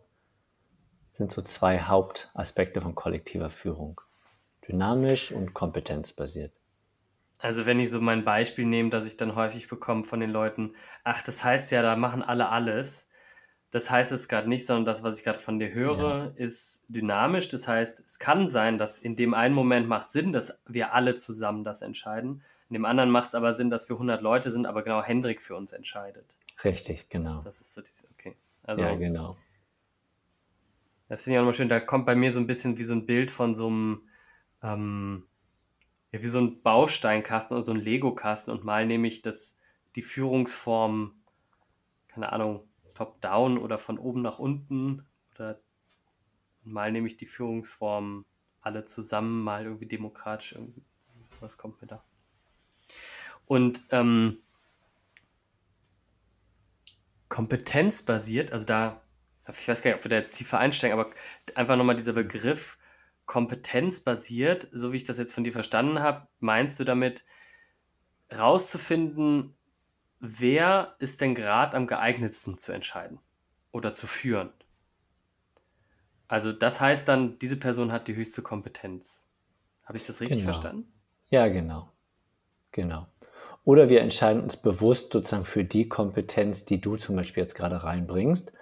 sind 1.17 1.33
so 1.33 1.43
zwei 1.43 1.81
Hauptaspekte 1.81 2.81
von 2.81 2.95
kollektiver 2.95 3.49
Führung. 3.49 4.01
Dynamisch 4.69 5.33
und 5.33 5.55
kompetenzbasiert. 5.55 6.53
Also 7.39 7.67
wenn 7.67 7.79
ich 7.79 7.91
so 7.91 8.01
mein 8.01 8.25
Beispiel 8.25 8.65
nehme, 8.65 8.91
dass 8.91 9.07
ich 9.07 9.17
dann 9.17 9.35
häufig 9.35 9.69
bekomme 9.69 10.05
von 10.05 10.21
den 10.21 10.31
Leuten, 10.31 10.75
ach, 11.05 11.23
das 11.23 11.45
heißt 11.45 11.71
ja, 11.71 11.83
da 11.83 11.97
machen 11.97 12.23
alle 12.23 12.49
alles. 12.49 13.09
Das 13.71 13.91
heißt 13.91 14.13
es 14.13 14.29
gerade 14.29 14.49
nicht, 14.49 14.65
sondern 14.65 14.85
das, 14.85 15.03
was 15.03 15.19
ich 15.19 15.25
gerade 15.25 15.39
von 15.39 15.59
dir 15.59 15.73
höre, 15.73 15.99
ja. 15.99 16.33
ist 16.37 16.85
dynamisch. 16.89 17.49
Das 17.49 17.69
heißt, 17.69 18.01
es 18.05 18.19
kann 18.19 18.49
sein, 18.49 18.79
dass 18.79 18.99
in 18.99 19.17
dem 19.17 19.35
einen 19.35 19.55
Moment 19.55 19.89
macht 19.89 20.11
Sinn, 20.11 20.33
dass 20.33 20.59
wir 20.67 20.95
alle 20.95 21.15
zusammen 21.17 21.65
das 21.65 21.83
entscheiden. 21.83 22.43
In 22.71 22.75
dem 22.75 22.85
anderen 22.85 23.11
macht 23.11 23.31
es 23.31 23.35
aber 23.35 23.53
Sinn, 23.53 23.71
dass 23.71 23.89
wir 23.89 23.97
100 23.97 24.23
Leute 24.23 24.51
sind, 24.51 24.67
aber 24.67 24.83
genau 24.83 25.03
Hendrik 25.03 25.43
für 25.43 25.57
uns 25.57 25.73
entscheidet. 25.73 26.37
Richtig, 26.65 27.11
genau. 27.11 27.43
Das 27.43 27.61
ist 27.61 27.75
so 27.75 27.83
diese, 27.83 28.07
okay. 28.13 28.35
Also, 28.63 28.83
ja, 28.83 28.95
genau. 28.97 29.37
Das 31.09 31.23
finde 31.23 31.35
ich 31.35 31.39
auch 31.39 31.43
nochmal 31.43 31.55
schön. 31.55 31.69
Da 31.69 31.81
kommt 31.81 32.07
bei 32.07 32.15
mir 32.15 32.33
so 32.33 32.41
ein 32.41 32.47
bisschen 32.47 32.79
wie 32.79 32.85
so 32.85 32.95
ein 32.95 33.07
Bild 33.07 33.31
von 33.31 33.55
so 33.55 33.69
einem, 33.69 34.09
ähm, 34.63 35.27
ja, 36.13 36.23
wie 36.23 36.27
so 36.27 36.41
ein 36.41 36.63
Bausteinkasten 36.63 37.55
oder 37.57 37.63
so 37.63 37.73
ein 37.73 37.81
Lego-Kasten 37.81 38.51
und 38.51 38.65
mal 38.65 38.87
nehme 38.87 39.07
ich 39.07 39.23
das, 39.23 39.59
die 39.95 40.03
Führungsform, 40.03 41.15
keine 42.09 42.33
Ahnung, 42.33 42.69
top-down 42.95 43.59
oder 43.59 43.79
von 43.79 43.99
oben 43.99 44.23
nach 44.23 44.39
unten 44.39 45.07
oder 45.35 45.61
mal 46.65 46.91
nehme 46.91 47.07
ich 47.07 47.17
die 47.17 47.27
Führungsform 47.27 48.25
alle 48.61 48.85
zusammen, 48.85 49.45
mal 49.45 49.65
irgendwie 49.65 49.87
demokratisch, 49.87 50.53
irgendwie 50.53 50.83
sowas 51.21 51.57
kommt 51.57 51.81
mir 51.81 51.87
da. 51.87 52.05
Und 53.47 53.85
ähm, 53.91 54.39
kompetenzbasiert, 57.29 58.53
also 58.53 58.65
da 58.65 59.03
ich 59.49 59.69
weiß 59.69 59.83
gar 59.83 59.91
nicht, 59.91 59.99
ob 59.99 60.05
wir 60.05 60.11
da 60.11 60.17
jetzt 60.17 60.37
tiefer 60.37 60.59
einsteigen, 60.59 60.99
aber 60.99 61.11
einfach 61.55 61.77
nochmal 61.77 61.97
dieser 61.97 62.13
Begriff 62.13 62.79
kompetenzbasiert, 63.27 64.69
so 64.73 64.93
wie 64.93 64.97
ich 64.97 65.05
das 65.05 65.19
jetzt 65.19 65.33
von 65.33 65.45
dir 65.45 65.53
verstanden 65.53 66.01
habe, 66.01 66.29
meinst 66.41 66.79
du 66.81 66.85
damit 66.85 67.25
rauszufinden, 68.37 69.55
wer 70.21 70.95
ist 70.99 71.21
denn 71.21 71.35
gerade 71.35 71.77
am 71.77 71.87
geeignetsten 71.87 72.59
zu 72.59 72.73
entscheiden 72.73 73.21
oder 73.73 73.95
zu 73.95 74.07
führen? 74.07 74.53
Also 76.29 76.53
das 76.53 76.81
heißt 76.81 77.07
dann, 77.09 77.39
diese 77.39 77.57
Person 77.57 77.93
hat 77.93 78.09
die 78.09 78.17
höchste 78.17 78.43
Kompetenz. 78.43 79.29
Habe 79.85 79.99
ich 79.99 80.05
das 80.05 80.21
richtig 80.21 80.39
Genau. 80.39 80.45
verstanden? 80.45 80.93
Ja, 81.31 81.49
genau. 81.49 81.93
Genau. 82.73 83.07
Oder 83.65 83.89
wir 83.89 84.01
entscheiden 84.01 84.43
uns 84.43 84.57
bewusst 84.57 85.13
sozusagen 85.13 85.45
für 85.45 85.65
die 85.65 85.89
Kompetenz, 85.89 86.65
die 86.65 86.81
du 86.81 86.97
zum 86.97 87.17
Beispiel 87.17 87.43
jetzt 87.43 87.55
gerade 87.55 87.83
reinbringst. 87.83 88.53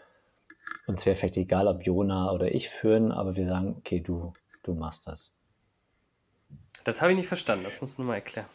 Uns 0.87 1.07
wäre 1.07 1.17
vielleicht 1.17 1.37
egal, 1.37 1.67
ob 1.69 1.85
Jona 1.85 2.31
oder 2.33 2.55
ich 2.55 2.69
führen, 2.69 3.13
aber 3.13 3.37
wir 3.37 3.47
sagen, 3.47 3.77
okay, 3.79 4.01
du, 4.01 4.33
du 4.63 4.75
machst 4.75 5.07
das. 5.07 5.31
Das 6.85 7.01
habe 7.01 7.13
ich 7.13 7.17
nicht 7.17 7.29
verstanden, 7.29 7.65
das 7.65 7.81
musst 7.81 7.99
du 7.99 8.03
nochmal 8.03 8.17
erklären. 8.17 8.47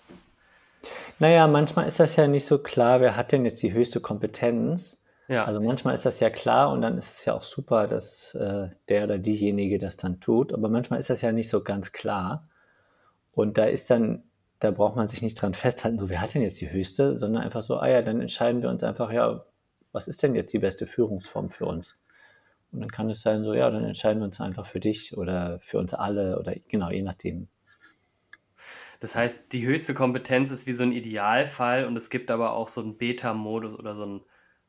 Naja, 1.17 1.47
manchmal 1.47 1.87
ist 1.87 1.99
das 1.99 2.15
ja 2.15 2.27
nicht 2.27 2.45
so 2.45 2.59
klar, 2.59 3.01
wer 3.01 3.15
hat 3.15 3.31
denn 3.31 3.43
jetzt 3.43 3.61
die 3.63 3.73
höchste 3.73 3.99
Kompetenz. 3.99 4.97
Ja, 5.27 5.45
Also 5.45 5.61
manchmal 5.61 5.93
ist 5.93 6.05
das 6.05 6.19
ja 6.19 6.29
klar 6.29 6.71
und 6.71 6.81
dann 6.81 6.97
ist 6.97 7.19
es 7.19 7.25
ja 7.25 7.33
auch 7.35 7.43
super, 7.43 7.87
dass 7.87 8.33
äh, 8.33 8.69
der 8.87 9.03
oder 9.03 9.19
diejenige 9.19 9.77
das 9.77 9.95
dann 9.95 10.19
tut. 10.19 10.53
Aber 10.53 10.69
manchmal 10.69 10.99
ist 10.99 11.09
das 11.11 11.21
ja 11.21 11.31
nicht 11.31 11.49
so 11.49 11.63
ganz 11.63 11.91
klar. 11.91 12.47
Und 13.31 13.57
da 13.59 13.65
ist 13.65 13.91
dann, 13.91 14.23
da 14.59 14.71
braucht 14.71 14.95
man 14.95 15.07
sich 15.07 15.21
nicht 15.21 15.39
dran 15.39 15.53
festhalten, 15.53 15.99
so 15.99 16.09
wer 16.09 16.21
hat 16.21 16.33
denn 16.33 16.41
jetzt 16.41 16.59
die 16.61 16.71
höchste, 16.71 17.17
sondern 17.17 17.43
einfach 17.43 17.61
so, 17.61 17.77
ah 17.77 17.87
ja, 17.87 18.01
dann 18.01 18.21
entscheiden 18.21 18.63
wir 18.63 18.69
uns 18.69 18.83
einfach, 18.83 19.11
ja, 19.11 19.45
was 19.91 20.07
ist 20.07 20.23
denn 20.23 20.35
jetzt 20.35 20.53
die 20.53 20.59
beste 20.59 20.87
Führungsform 20.87 21.49
für 21.49 21.65
uns? 21.65 21.97
Und 22.71 22.81
dann 22.81 22.91
kann 22.91 23.09
es 23.09 23.21
sein, 23.21 23.43
so, 23.43 23.53
ja, 23.53 23.69
dann 23.71 23.83
entscheiden 23.83 24.21
wir 24.21 24.25
uns 24.25 24.39
einfach 24.39 24.65
für 24.65 24.79
dich 24.79 25.17
oder 25.17 25.59
für 25.61 25.79
uns 25.79 25.93
alle 25.93 26.39
oder 26.39 26.55
genau, 26.67 26.91
je 26.91 27.01
nachdem. 27.01 27.47
das 28.99 29.15
heißt, 29.15 29.51
die 29.53 29.65
höchste 29.65 29.93
Kompetenz 29.93 30.51
ist 30.51 30.67
wie 30.67 30.73
so 30.73 30.83
ein 30.83 30.91
Idealfall 30.91 31.85
und 31.85 31.95
es 31.95 32.09
gibt 32.09 32.29
aber 32.29 32.53
auch 32.53 32.67
so 32.67 32.81
einen 32.81 32.97
Beta-Modus 32.97 33.73
oder 33.77 33.95
so 33.95 34.03
einen 34.03 34.21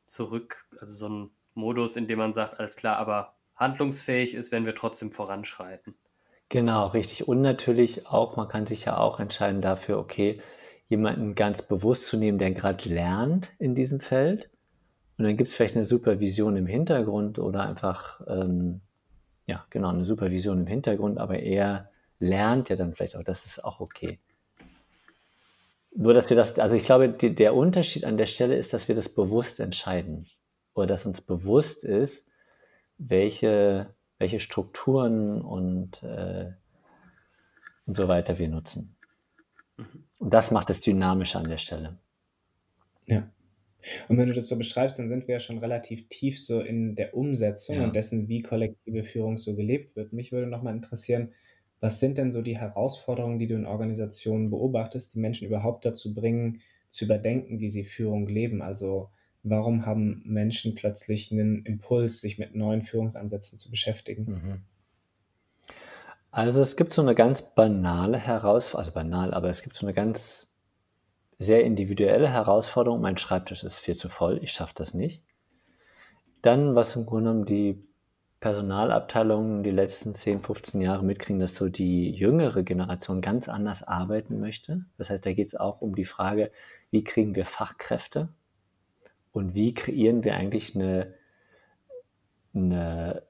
Zurück, 0.07 0.65
also 0.79 0.93
so 0.93 1.05
einen 1.05 1.29
Modus, 1.53 1.95
in 1.95 2.07
dem 2.07 2.19
man 2.19 2.33
sagt, 2.33 2.59
alles 2.59 2.75
klar, 2.75 2.97
aber 2.97 3.35
handlungsfähig 3.55 4.33
ist, 4.33 4.51
wenn 4.51 4.65
wir 4.65 4.75
trotzdem 4.75 5.11
voranschreiten. 5.11 5.95
Genau, 6.49 6.87
richtig. 6.87 7.27
Und 7.27 7.41
natürlich 7.41 8.07
auch, 8.07 8.35
man 8.35 8.49
kann 8.49 8.67
sich 8.67 8.85
ja 8.85 8.97
auch 8.97 9.19
entscheiden 9.19 9.61
dafür, 9.61 9.99
okay, 9.99 10.41
jemanden 10.89 11.35
ganz 11.35 11.61
bewusst 11.61 12.07
zu 12.07 12.17
nehmen, 12.17 12.39
der 12.39 12.51
gerade 12.51 12.89
lernt 12.89 13.49
in 13.57 13.75
diesem 13.75 14.01
Feld. 14.01 14.49
Und 15.21 15.27
dann 15.27 15.37
gibt 15.37 15.51
es 15.51 15.55
vielleicht 15.55 15.75
eine 15.75 15.85
Supervision 15.85 16.55
im 16.55 16.65
Hintergrund 16.65 17.37
oder 17.37 17.61
einfach, 17.61 18.21
ähm, 18.25 18.81
ja, 19.45 19.63
genau, 19.69 19.89
eine 19.89 20.03
Supervision 20.03 20.61
im 20.61 20.65
Hintergrund, 20.65 21.19
aber 21.19 21.37
er 21.37 21.91
lernt 22.17 22.69
ja 22.69 22.75
dann 22.75 22.95
vielleicht 22.95 23.15
auch, 23.15 23.21
das 23.21 23.45
ist 23.45 23.63
auch 23.63 23.81
okay. 23.81 24.17
Nur, 25.95 26.15
dass 26.15 26.27
wir 26.31 26.35
das, 26.35 26.57
also 26.57 26.75
ich 26.75 26.81
glaube, 26.81 27.07
die, 27.07 27.35
der 27.35 27.53
Unterschied 27.53 28.03
an 28.03 28.17
der 28.17 28.25
Stelle 28.25 28.55
ist, 28.55 28.73
dass 28.73 28.87
wir 28.87 28.95
das 28.95 29.09
bewusst 29.09 29.59
entscheiden. 29.59 30.25
Oder 30.73 30.87
dass 30.87 31.05
uns 31.05 31.21
bewusst 31.21 31.83
ist, 31.83 32.27
welche, 32.97 33.93
welche 34.17 34.39
Strukturen 34.39 35.43
und, 35.43 36.01
äh, 36.01 36.51
und 37.85 37.95
so 37.95 38.07
weiter 38.07 38.39
wir 38.39 38.49
nutzen. 38.49 38.95
Und 40.17 40.33
das 40.33 40.49
macht 40.49 40.71
es 40.71 40.81
dynamisch 40.81 41.35
an 41.35 41.47
der 41.47 41.59
Stelle. 41.59 41.99
Ja. 43.05 43.29
Und 44.07 44.17
wenn 44.17 44.27
du 44.29 44.33
das 44.33 44.47
so 44.47 44.57
beschreibst, 44.57 44.99
dann 44.99 45.09
sind 45.09 45.27
wir 45.27 45.35
ja 45.35 45.39
schon 45.39 45.57
relativ 45.59 46.07
tief 46.09 46.43
so 46.43 46.61
in 46.61 46.95
der 46.95 47.15
Umsetzung 47.15 47.79
Ja. 47.79 47.83
und 47.83 47.95
dessen, 47.95 48.27
wie 48.27 48.41
kollektive 48.41 49.03
Führung 49.03 49.37
so 49.37 49.55
gelebt 49.55 49.95
wird. 49.95 50.13
Mich 50.13 50.31
würde 50.31 50.47
nochmal 50.47 50.75
interessieren, 50.75 51.33
was 51.79 51.99
sind 51.99 52.17
denn 52.17 52.31
so 52.31 52.41
die 52.41 52.57
Herausforderungen, 52.57 53.39
die 53.39 53.47
du 53.47 53.55
in 53.55 53.65
Organisationen 53.65 54.49
beobachtest, 54.51 55.15
die 55.15 55.19
Menschen 55.19 55.47
überhaupt 55.47 55.85
dazu 55.85 56.13
bringen, 56.13 56.61
zu 56.89 57.05
überdenken, 57.05 57.59
wie 57.59 57.69
sie 57.69 57.83
Führung 57.83 58.27
leben? 58.27 58.61
Also 58.61 59.09
warum 59.43 59.85
haben 59.85 60.21
Menschen 60.25 60.75
plötzlich 60.75 61.31
einen 61.31 61.65
Impuls, 61.65 62.21
sich 62.21 62.37
mit 62.37 62.55
neuen 62.55 62.83
Führungsansätzen 62.83 63.57
zu 63.57 63.69
beschäftigen? 63.71 64.31
Mhm. 64.31 64.65
Also 66.31 66.61
es 66.61 66.75
gibt 66.77 66.93
so 66.93 67.01
eine 67.01 67.15
ganz 67.15 67.41
banale 67.41 68.17
Herausforderung, 68.17 68.79
also 68.85 68.91
banal, 68.93 69.33
aber 69.33 69.49
es 69.49 69.61
gibt 69.63 69.75
so 69.75 69.85
eine 69.85 69.93
ganz 69.93 70.50
sehr 71.41 71.63
individuelle 71.63 72.29
Herausforderung. 72.29 73.01
Mein 73.01 73.17
Schreibtisch 73.17 73.63
ist 73.63 73.79
viel 73.79 73.95
zu 73.95 74.09
voll, 74.09 74.39
ich 74.43 74.51
schaffe 74.51 74.73
das 74.75 74.93
nicht. 74.93 75.23
Dann, 76.41 76.75
was 76.75 76.95
im 76.95 77.05
Grunde 77.05 77.31
genommen 77.31 77.45
die 77.45 77.83
Personalabteilungen 78.39 79.63
die 79.63 79.71
letzten 79.71 80.15
10, 80.15 80.41
15 80.41 80.81
Jahre 80.81 81.03
mitkriegen, 81.03 81.39
dass 81.39 81.55
so 81.55 81.69
die 81.69 82.11
jüngere 82.11 82.63
Generation 82.63 83.21
ganz 83.21 83.47
anders 83.47 83.83
arbeiten 83.83 84.39
möchte. 84.39 84.85
Das 84.97 85.09
heißt, 85.09 85.25
da 85.25 85.33
geht 85.33 85.49
es 85.49 85.55
auch 85.55 85.81
um 85.81 85.95
die 85.95 86.05
Frage, 86.05 86.51
wie 86.89 87.03
kriegen 87.03 87.35
wir 87.35 87.45
Fachkräfte 87.45 88.29
und 89.31 89.53
wie 89.53 89.73
kreieren 89.73 90.23
wir 90.23 90.35
eigentlich 90.35 90.75
eine, 90.75 91.13
eine 92.53 93.23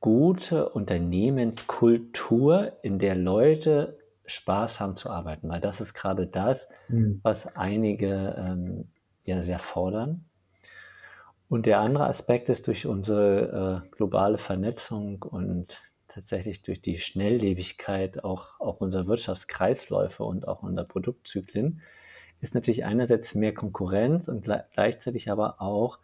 gute 0.00 0.70
Unternehmenskultur, 0.70 2.72
in 2.82 2.98
der 2.98 3.16
Leute 3.16 3.98
Spaß 4.28 4.80
haben 4.80 4.96
zu 4.96 5.10
arbeiten, 5.10 5.48
weil 5.50 5.60
das 5.60 5.80
ist 5.80 5.94
gerade 5.94 6.26
das, 6.28 6.68
Mhm. 6.88 7.20
was 7.22 7.56
einige 7.56 8.36
ähm, 8.38 8.92
ja 9.24 9.42
sehr 9.44 9.58
fordern. 9.58 10.26
Und 11.48 11.66
der 11.66 11.80
andere 11.80 12.06
Aspekt 12.06 12.48
ist 12.48 12.66
durch 12.66 12.86
unsere 12.86 13.84
äh, 13.86 13.88
globale 13.96 14.38
Vernetzung 14.38 15.22
und 15.22 15.80
tatsächlich 16.08 16.62
durch 16.62 16.82
die 16.82 17.00
Schnelllebigkeit 17.00 18.22
auch, 18.24 18.60
auch 18.60 18.80
unserer 18.80 19.06
Wirtschaftskreisläufe 19.06 20.24
und 20.24 20.46
auch 20.46 20.62
unserer 20.62 20.86
Produktzyklen, 20.86 21.80
ist 22.40 22.54
natürlich 22.54 22.84
einerseits 22.84 23.34
mehr 23.34 23.54
Konkurrenz 23.54 24.28
und 24.28 24.46
gle- 24.46 24.64
gleichzeitig 24.72 25.30
aber 25.30 25.60
auch 25.60 25.98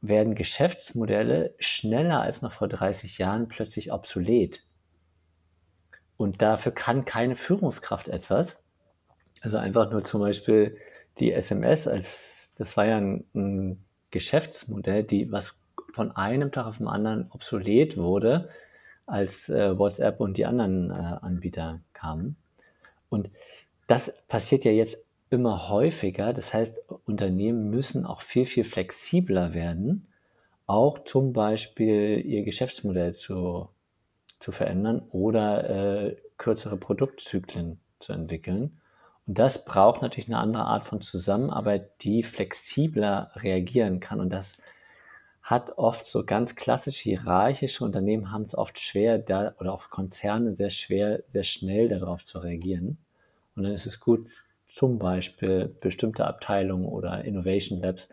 werden 0.00 0.34
Geschäftsmodelle 0.34 1.54
schneller 1.60 2.20
als 2.20 2.42
noch 2.42 2.52
vor 2.52 2.66
30 2.68 3.18
Jahren 3.18 3.46
plötzlich 3.46 3.92
obsolet. 3.92 4.64
Und 6.18 6.42
dafür 6.42 6.72
kann 6.72 7.06
keine 7.06 7.36
Führungskraft 7.36 8.08
etwas. 8.08 8.58
Also 9.40 9.56
einfach 9.56 9.90
nur 9.90 10.04
zum 10.04 10.20
Beispiel 10.20 10.76
die 11.20 11.32
SMS 11.32 11.88
als, 11.88 12.54
das 12.58 12.76
war 12.76 12.84
ja 12.84 12.98
ein, 12.98 13.24
ein 13.34 13.84
Geschäftsmodell, 14.10 15.04
die, 15.04 15.32
was 15.32 15.54
von 15.92 16.10
einem 16.12 16.52
Tag 16.52 16.66
auf 16.66 16.78
den 16.78 16.88
anderen 16.88 17.30
obsolet 17.30 17.96
wurde, 17.96 18.50
als 19.06 19.48
äh, 19.48 19.78
WhatsApp 19.78 20.20
und 20.20 20.36
die 20.36 20.44
anderen 20.44 20.90
äh, 20.90 20.94
Anbieter 20.94 21.80
kamen. 21.94 22.36
Und 23.08 23.30
das 23.86 24.12
passiert 24.26 24.64
ja 24.64 24.72
jetzt 24.72 25.04
immer 25.30 25.68
häufiger. 25.68 26.32
Das 26.32 26.52
heißt, 26.52 26.78
Unternehmen 27.06 27.70
müssen 27.70 28.04
auch 28.04 28.22
viel, 28.22 28.44
viel 28.44 28.64
flexibler 28.64 29.54
werden, 29.54 30.08
auch 30.66 31.04
zum 31.04 31.32
Beispiel 31.32 32.20
ihr 32.24 32.42
Geschäftsmodell 32.42 33.14
zu, 33.14 33.68
zu 34.38 34.52
verändern 34.52 35.02
oder 35.10 36.06
äh, 36.08 36.16
kürzere 36.36 36.76
Produktzyklen 36.76 37.80
zu 37.98 38.12
entwickeln. 38.12 38.80
Und 39.26 39.38
das 39.38 39.64
braucht 39.64 40.02
natürlich 40.02 40.28
eine 40.28 40.38
andere 40.38 40.64
Art 40.64 40.86
von 40.86 41.00
Zusammenarbeit, 41.00 42.02
die 42.02 42.22
flexibler 42.22 43.30
reagieren 43.36 44.00
kann. 44.00 44.20
Und 44.20 44.30
das 44.30 44.58
hat 45.42 45.78
oft 45.78 46.06
so 46.06 46.24
ganz 46.24 46.56
klassisch 46.56 46.98
hierarchische 46.98 47.84
Unternehmen 47.84 48.30
haben 48.32 48.44
es 48.44 48.54
oft 48.54 48.78
schwer, 48.78 49.18
da, 49.18 49.54
oder 49.58 49.72
auch 49.72 49.90
Konzerne 49.90 50.54
sehr 50.54 50.70
schwer, 50.70 51.22
sehr 51.28 51.44
schnell 51.44 51.88
darauf 51.88 52.24
zu 52.24 52.38
reagieren. 52.38 52.98
Und 53.56 53.64
dann 53.64 53.72
ist 53.72 53.86
es 53.86 53.98
gut, 53.98 54.28
zum 54.68 54.98
Beispiel 54.98 55.74
bestimmte 55.80 56.26
Abteilungen 56.26 56.84
oder 56.84 57.24
Innovation 57.24 57.80
Labs 57.80 58.08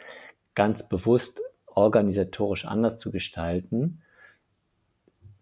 ganz 0.56 0.88
bewusst 0.88 1.42
organisatorisch 1.68 2.66
anders 2.66 2.98
zu 2.98 3.12
gestalten, 3.12 4.02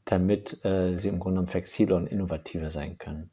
damit 0.06 0.64
äh, 0.66 0.98
sie 0.98 1.08
im 1.08 1.20
Grunde 1.20 1.36
genommen 1.36 1.48
flexibler 1.48 1.96
und 1.96 2.08
innovativer 2.08 2.70
sein 2.70 2.98
können. 2.98 3.30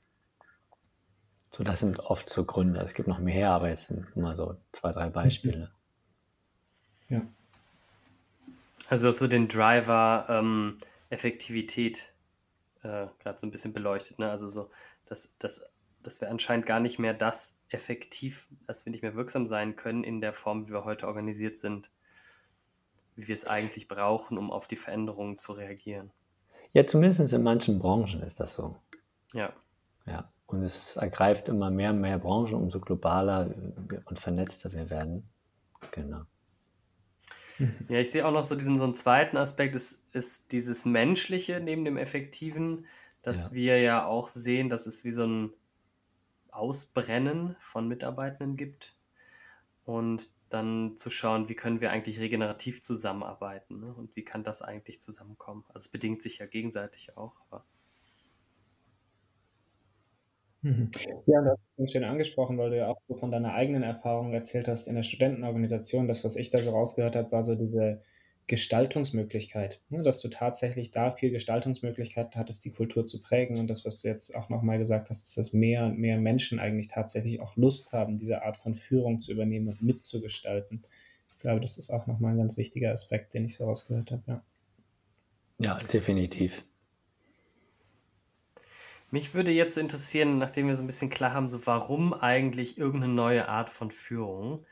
So, 1.51 1.65
das 1.65 1.81
sind 1.81 1.99
oft 1.99 2.31
so 2.31 2.45
Gründe. 2.45 2.81
Es 2.81 2.95
gibt 2.95 3.09
noch 3.09 3.19
mehr, 3.19 3.51
aber 3.51 3.69
jetzt 3.71 3.87
sind 3.87 4.15
nur 4.17 4.29
mal 4.29 4.37
so 4.37 4.57
zwei, 4.73 4.93
drei 4.93 5.11
Beispiele. 5.11 5.73
Ja. 7.09 7.23
Also 8.89 9.05
du 9.05 9.09
hast 9.09 9.19
so 9.19 9.27
den 9.27 9.49
Driver 9.49 10.27
ähm, 10.29 10.79
Effektivität 11.11 12.13
äh, 12.83 13.07
gerade 13.19 13.39
so 13.39 13.47
ein 13.47 13.51
bisschen 13.51 13.73
beleuchtet, 13.73 14.19
ne? 14.19 14.31
Also 14.31 14.49
so, 14.49 14.71
dass, 15.07 15.37
dass, 15.39 15.65
dass 16.03 16.21
wir 16.21 16.31
anscheinend 16.31 16.67
gar 16.67 16.81
nicht 16.81 16.99
mehr 16.99 17.15
das 17.15 17.61
effektiv, 17.69 18.49
dass 18.67 18.87
wir 18.87 18.91
nicht 18.91 19.03
mehr 19.03 19.15
wirksam 19.15 19.47
sein 19.47 19.77
können 19.77 20.05
in 20.05 20.21
der 20.21 20.33
Form, 20.33 20.67
wie 20.67 20.73
wir 20.73 20.85
heute 20.85 21.07
organisiert 21.07 21.57
sind, 21.57 21.91
wie 23.17 23.29
wir 23.29 23.35
es 23.35 23.47
eigentlich 23.47 23.89
brauchen, 23.89 24.39
um 24.39 24.51
auf 24.51 24.67
die 24.67 24.77
Veränderungen 24.77 25.37
zu 25.37 25.53
reagieren. 25.53 26.11
Ja, 26.73 26.87
zumindest 26.87 27.33
in 27.33 27.43
manchen 27.43 27.79
Branchen 27.79 28.23
ist 28.23 28.41
das 28.41 28.55
so. 28.55 28.77
Ja. 29.33 29.53
Ja. 30.07 30.33
Und 30.47 30.63
es 30.65 30.97
ergreift 30.97 31.49
immer 31.49 31.71
mehr 31.71 31.91
und 31.91 32.01
mehr 32.01 32.19
Branchen, 32.19 32.55
umso 32.55 32.81
globaler 32.81 33.55
und 34.05 34.19
vernetzter 34.19 34.73
wir 34.73 34.91
werden. 34.91 35.29
Genau. 35.93 36.23
Ja, 37.89 37.99
ich 37.99 38.11
sehe 38.11 38.27
auch 38.27 38.33
noch 38.33 38.43
so 38.43 38.57
diesen 38.57 38.79
so 38.79 38.85
einen 38.85 38.95
zweiten 38.95 39.37
Aspekt, 39.37 39.77
ist, 39.77 40.03
ist 40.13 40.51
dieses 40.53 40.87
Menschliche 40.87 41.61
neben 41.61 41.85
dem 41.85 41.99
Effektiven, 41.99 42.87
dass 43.23 43.49
Ja. 43.49 43.55
wir 43.55 43.81
ja 43.81 44.07
auch 44.07 44.29
sehen, 44.29 44.71
dass 44.71 44.87
es 44.87 45.05
wie 45.05 45.11
so 45.11 45.25
ein 45.25 45.53
Ausbrennen 46.51 47.55
von 47.61 47.87
Mitarbeitenden 47.87 48.57
gibt 48.57 48.97
und 49.85 50.31
dann 50.51 50.97
zu 50.97 51.11
schauen, 51.11 51.49
wie 51.49 51.55
können 51.55 51.81
wir 51.81 51.91
eigentlich 51.91 52.21
regenerativ 52.21 52.83
zusammenarbeiten 52.83 53.81
ne? 53.81 53.95
und 53.95 54.15
wie 54.17 54.25
kann 54.25 54.45
das 54.45 54.63
eigentlich 54.63 55.01
zusammenkommen. 55.01 55.65
Also 55.69 55.87
es 55.87 55.89
bedingt 55.89 56.23
sich 56.23 56.39
ja 56.39 56.47
gegenseitig 56.47 57.17
auch, 57.17 57.35
Mhm. 60.63 60.91
Ja, 61.27 61.41
es 61.55 61.59
ganz 61.77 61.93
schön 61.93 62.05
angesprochen, 62.05 62.59
weil 62.59 62.71
du 62.71 62.77
ja 62.77 62.89
auch 62.89 63.01
so 63.03 63.15
von 63.15 63.31
deiner 63.31 63.55
eigenen 63.55 63.83
Erfahrung 63.83 64.35
erzählt 64.35 64.69
hast 64.69 64.89
in 64.89 64.95
der 64.95 65.03
Studentenorganisation. 65.03 66.07
Das, 66.07 66.23
was 66.23 66.37
ich 66.37 66.51
da 66.51 66.59
so 66.59 66.71
rausgehört 66.71 67.17
habe, 67.17 67.33
war 67.33 67.43
so 67.43 67.55
diese 67.55 68.03
Gestaltungsmöglichkeit, 68.51 69.81
ne? 69.91 70.03
Dass 70.03 70.21
du 70.21 70.29
tatsächlich 70.29 70.91
da 70.91 71.13
viel 71.13 71.31
Gestaltungsmöglichkeiten 71.31 72.35
hattest, 72.35 72.65
die 72.65 72.73
Kultur 72.73 73.07
zu 73.07 73.23
prägen. 73.23 73.59
Und 73.59 73.69
das, 73.69 73.85
was 73.85 74.03
du 74.03 74.09
jetzt 74.09 74.35
auch 74.35 74.49
noch 74.49 74.63
mal 74.63 74.77
gesagt 74.77 75.09
hast, 75.09 75.23
ist, 75.23 75.39
dass 75.39 75.53
mehr 75.53 75.85
und 75.85 75.99
mehr 75.99 76.19
Menschen 76.19 76.59
eigentlich 76.59 76.89
tatsächlich 76.89 77.41
auch 77.41 77.55
Lust 77.55 77.93
haben, 77.93 78.19
diese 78.19 78.43
Art 78.43 78.57
von 78.57 78.75
Führung 78.75 79.21
zu 79.21 79.31
übernehmen 79.31 79.69
und 79.69 79.83
mitzugestalten. 79.83 80.83
Ich 81.29 81.39
glaube, 81.39 81.61
das 81.61 81.79
ist 81.79 81.91
auch 81.91 82.09
noch 82.09 82.19
mal 82.19 82.33
ein 82.33 82.39
ganz 82.39 82.57
wichtiger 82.57 82.91
Aspekt, 82.91 83.35
den 83.35 83.45
ich 83.45 83.55
so 83.55 83.65
rausgehört 83.65 84.11
habe, 84.11 84.23
ja. 84.27 84.43
Ja, 85.59 85.79
definitiv. 85.93 86.65
mich 89.13 89.35
würde 89.35 89.53
jetzt 89.53 89.79
interessieren, 89.79 90.39
nachdem 90.39 90.67
wir 90.67 90.75
so 90.75 90.83
ein 90.83 90.87
bisschen 90.87 91.11
klar 91.11 91.35
haben, 91.35 91.49
so 91.49 91.65
warum 91.67 92.15
eigentlich 92.15 92.79
irgendeine 92.79 93.13
neue 93.13 93.49
Art 93.49 93.71
von 93.71 93.93
Führung, 93.93 94.65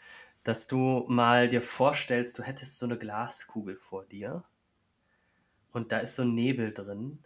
dass 0.48 0.66
du 0.66 1.04
mal 1.08 1.46
dir 1.50 1.60
vorstellst, 1.60 2.38
du 2.38 2.42
hättest 2.42 2.78
so 2.78 2.86
eine 2.86 2.96
Glaskugel 2.96 3.76
vor 3.76 4.06
dir 4.06 4.44
und 5.72 5.92
da 5.92 5.98
ist 5.98 6.16
so 6.16 6.22
ein 6.22 6.34
Nebel 6.34 6.72
drin 6.72 7.18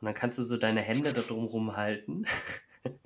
und 0.00 0.06
dann 0.06 0.14
kannst 0.14 0.38
du 0.38 0.42
so 0.42 0.56
deine 0.56 0.80
Hände 0.80 1.12
da 1.12 1.20
drumrum 1.20 1.76
halten 1.76 2.24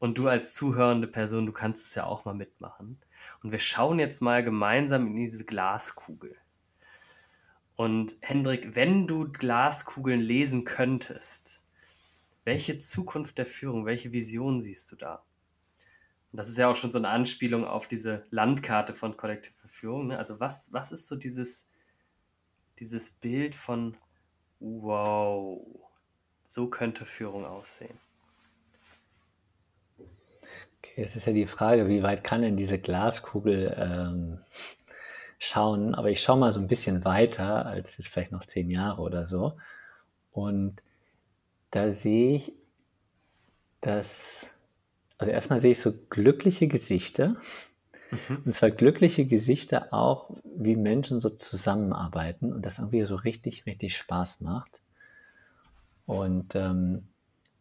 und 0.00 0.18
du 0.18 0.26
als 0.26 0.54
zuhörende 0.54 1.06
Person, 1.06 1.46
du 1.46 1.52
kannst 1.52 1.86
es 1.86 1.94
ja 1.94 2.06
auch 2.06 2.24
mal 2.24 2.34
mitmachen 2.34 2.98
und 3.44 3.52
wir 3.52 3.60
schauen 3.60 4.00
jetzt 4.00 4.20
mal 4.20 4.42
gemeinsam 4.42 5.06
in 5.06 5.14
diese 5.14 5.44
Glaskugel. 5.44 6.34
Und 7.76 8.16
Hendrik, 8.20 8.74
wenn 8.74 9.06
du 9.06 9.30
Glaskugeln 9.30 10.20
lesen 10.20 10.64
könntest, 10.64 11.62
welche 12.42 12.80
Zukunft 12.80 13.38
der 13.38 13.46
Führung, 13.46 13.86
welche 13.86 14.10
Vision 14.10 14.60
siehst 14.60 14.90
du 14.90 14.96
da? 14.96 15.22
Und 16.32 16.38
das 16.38 16.48
ist 16.48 16.56
ja 16.56 16.70
auch 16.70 16.76
schon 16.76 16.90
so 16.90 16.98
eine 16.98 17.10
Anspielung 17.10 17.66
auf 17.66 17.86
diese 17.86 18.24
Landkarte 18.30 18.94
von 18.94 19.16
kollektiver 19.18 19.68
Führung. 19.68 20.08
Ne? 20.08 20.18
Also 20.18 20.40
was, 20.40 20.72
was 20.72 20.90
ist 20.90 21.06
so 21.06 21.16
dieses, 21.16 21.70
dieses 22.78 23.10
Bild 23.10 23.54
von, 23.54 23.96
wow, 24.58 25.60
so 26.44 26.68
könnte 26.68 27.04
Führung 27.04 27.44
aussehen? 27.44 27.98
Okay, 30.78 31.02
es 31.04 31.16
ist 31.16 31.26
ja 31.26 31.32
die 31.32 31.46
Frage, 31.46 31.88
wie 31.88 32.02
weit 32.02 32.24
kann 32.24 32.42
denn 32.42 32.56
diese 32.56 32.78
Glaskugel 32.78 33.76
ähm, 33.78 34.40
schauen? 35.38 35.94
Aber 35.94 36.10
ich 36.10 36.22
schaue 36.22 36.38
mal 36.38 36.52
so 36.52 36.60
ein 36.60 36.66
bisschen 36.66 37.04
weiter 37.04 37.66
als 37.66 37.98
jetzt 37.98 38.08
vielleicht 38.08 38.32
noch 38.32 38.46
zehn 38.46 38.70
Jahre 38.70 39.02
oder 39.02 39.26
so. 39.26 39.58
Und 40.32 40.82
da 41.70 41.92
sehe 41.92 42.36
ich, 42.36 42.54
dass, 43.80 44.46
also 45.18 45.30
erstmal 45.30 45.60
sehe 45.60 45.72
ich 45.72 45.80
so 45.80 45.92
glückliche 46.10 46.68
Gesichter. 46.68 47.36
Mhm. 48.10 48.42
Und 48.44 48.54
zwar 48.56 48.70
glückliche 48.70 49.24
Gesichter 49.24 49.92
auch, 49.92 50.30
wie 50.44 50.76
Menschen 50.76 51.20
so 51.20 51.30
zusammenarbeiten 51.30 52.52
und 52.52 52.64
das 52.64 52.78
irgendwie 52.78 53.04
so 53.04 53.16
richtig, 53.16 53.66
richtig 53.66 53.96
Spaß 53.96 54.40
macht. 54.40 54.80
Und 56.06 56.54
ähm, 56.54 57.08